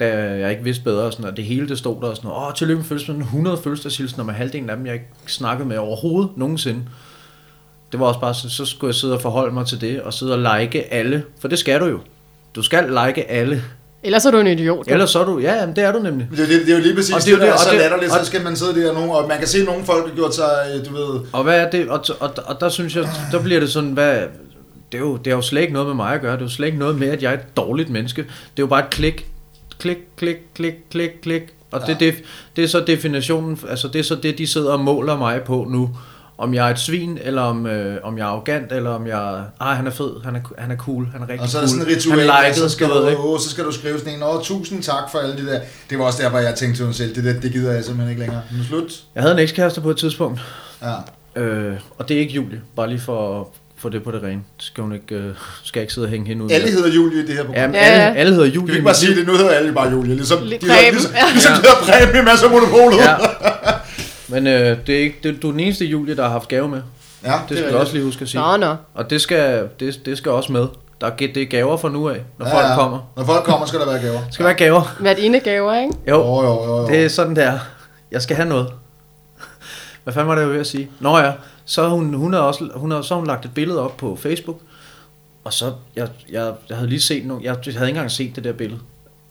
[0.00, 2.30] da jeg ikke vidste bedre, og, sådan, og det hele det stod der, og sådan,
[2.30, 6.30] åh, tillykke med fødselsdagen, 100 fødselsdagshilsener med halvdelen af dem, jeg ikke snakkede med overhovedet
[6.36, 6.80] nogensinde.
[7.92, 10.14] Det var også bare sådan, så skulle jeg sidde og forholde mig til det, og
[10.14, 11.98] sidde og like alle, for det skal du jo.
[12.54, 13.62] Du skal like alle,
[14.02, 14.84] Ellers er du en idiot.
[14.88, 16.28] ellers så er du, ja, jamen, det er du nemlig.
[16.30, 17.50] Det, er jo det, det er jo lige præcis Og det, det det, der er
[17.50, 19.46] det, og så det- latterligt, så skal man sidde der, og, nogen, og man kan
[19.48, 21.88] se, at nogle folk har gjort sig, øh, du ved, Og hvad er det?
[21.88, 24.14] Og, og, og der synes jeg, der bliver det sådan, hvad,
[24.92, 26.32] det er, jo, det er jo slet ikke noget med mig at gøre.
[26.32, 28.22] Det er jo slet ikke noget med, at jeg er et dårligt menneske.
[28.22, 29.26] Det er jo bare et klik,
[29.84, 31.42] klik, klik, klik, klik, klik.
[31.70, 31.92] Og ja.
[31.92, 32.14] det, det,
[32.56, 35.66] det er så definitionen, altså det er så det, de sidder og måler mig på
[35.70, 35.90] nu.
[36.38, 39.42] Om jeg er et svin, eller om, øh, om jeg er arrogant, eller om jeg...
[39.60, 41.60] Ej, han er fed, han er, han er cool, han er rigtig og så er
[41.60, 41.78] cool.
[41.80, 43.20] der sådan et ritual, han ja, likede, så, skal du ikke?
[43.20, 45.60] åh, så skal du skrive sådan en, åh, tusind tak for alle de der.
[45.90, 47.84] Det var også der, hvor jeg tænkte til mig selv, det, der, det gider jeg
[47.84, 48.42] simpelthen ikke længere.
[48.58, 49.02] Nu slut.
[49.14, 50.40] Jeg havde en ekskæreste på et tidspunkt,
[50.82, 51.42] Ja.
[51.42, 53.48] øh, og det er ikke Julie, bare lige for
[53.84, 54.42] få det på det rene.
[54.58, 55.30] Skal hun ikke, øh,
[55.64, 56.50] skal jeg ikke sidde og hænge hende ud.
[56.50, 57.60] Alle hedder Julie i det her program.
[57.60, 58.14] Jamen, Ja, alle, ja.
[58.14, 58.66] alle hedder Kan Julie.
[58.66, 59.26] vi i ikke bare sige det?
[59.26, 60.14] Nu hedder alle bare Julie.
[60.14, 60.94] Ligesom, Lidt de hedder, Preben.
[60.94, 61.32] ligesom, Ja.
[61.32, 62.98] ligesom de hedder Preben i masser af monopolet.
[62.98, 63.14] Ja.
[64.28, 66.68] Men øh, det er ikke, det, du er den eneste Julie, der har haft gave
[66.68, 66.82] med.
[67.24, 68.40] ja Det skal du også lige huske at sige.
[68.40, 68.74] Nå, nå.
[68.94, 70.66] Og det skal, det, det skal også med.
[71.00, 72.74] Der er, det er gaver fra nu af, når Ja, folk ja.
[72.74, 72.98] kommer.
[73.16, 74.20] Når folk kommer, skal der være gaver.
[74.30, 74.96] Skal være gaver.
[75.00, 75.94] Hvert ene gaver, ikke?
[76.08, 76.86] Jo, Jo, jo, jo, jo.
[76.88, 77.58] det er sådan der.
[78.10, 78.66] Jeg skal have noget.
[80.04, 80.90] Hvad fanden var det, jeg var ved at sige?
[81.00, 81.32] Nå ja,
[81.64, 83.96] så har hun, hun, har også, hun har, så har hun lagt et billede op
[83.96, 84.60] på Facebook.
[85.44, 88.44] Og så, jeg, jeg, jeg havde lige set nogle, jeg havde ikke engang set det
[88.44, 88.80] der billede.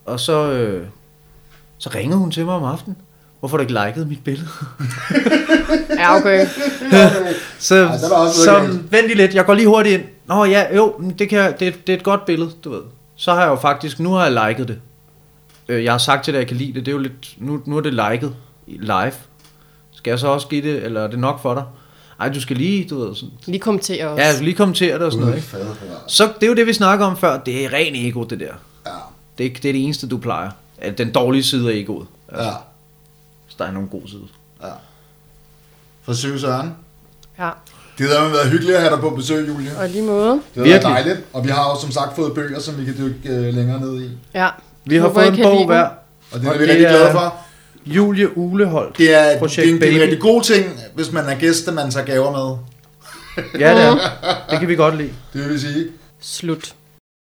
[0.06, 0.88] Og så, øh,
[1.78, 2.98] så ringede hun til mig om aftenen.
[3.40, 4.48] Hvorfor har du ikke liket mit billede?
[6.00, 6.48] Ja, okay.
[7.60, 8.60] Så, også så
[8.90, 10.10] vent lige lidt, jeg går lige hurtigt ind.
[10.26, 12.82] Nå ja, jo, det, kan jeg, det, det er et godt billede, du ved.
[13.16, 14.80] Så har jeg jo faktisk, nu har jeg liket det.
[15.70, 17.36] Øh, Jeg har sagt til dig, at jeg kan lide det, det er jo lidt,
[17.38, 18.36] nu, nu er det liket
[18.68, 19.12] live.
[19.92, 21.64] Skal jeg så også give det, eller er det nok for dig?
[22.20, 24.24] Ej, du skal lige, du ved, sådan, Lige kommentere også.
[24.24, 25.48] ja, lige kommentere det og sådan noget, ikke?
[25.48, 25.65] fader.
[26.07, 28.45] Så det er jo det, vi snakker om før, det er ren ego, det der.
[28.85, 28.91] Ja,
[29.38, 30.52] Det er, det er det eneste, du plejer.
[30.98, 32.07] Den dårlige side af egoet.
[32.30, 32.53] Altså, ja,
[33.45, 34.22] Hvis der er nogen god side.
[34.64, 34.68] ja.
[36.03, 36.72] For syv Søren.
[37.40, 37.49] ja.
[37.98, 39.77] Det har været hyggeligt at have dig på besøg, Julie.
[39.77, 40.31] Og lige måde.
[40.31, 41.19] Det har været dejligt.
[41.34, 44.02] Og vi har jo som sagt fået bøger, som vi kan dykke øh, længere ned
[44.03, 44.10] i.
[44.34, 44.49] Ja.
[44.85, 45.88] Vi har Håber, fået en bog hver.
[46.31, 47.35] Og det er vi rigtig glade for.
[47.85, 48.97] Julie Uleholdt.
[48.97, 51.35] Det er, Projekt det er, en, det er en rigtig god ting, hvis man er
[51.35, 52.57] gæst, at man tager gaver med.
[53.60, 53.95] Ja, det er.
[54.49, 55.10] Det kan vi godt lide.
[55.34, 55.85] Det vil sige.
[56.22, 56.73] Slut.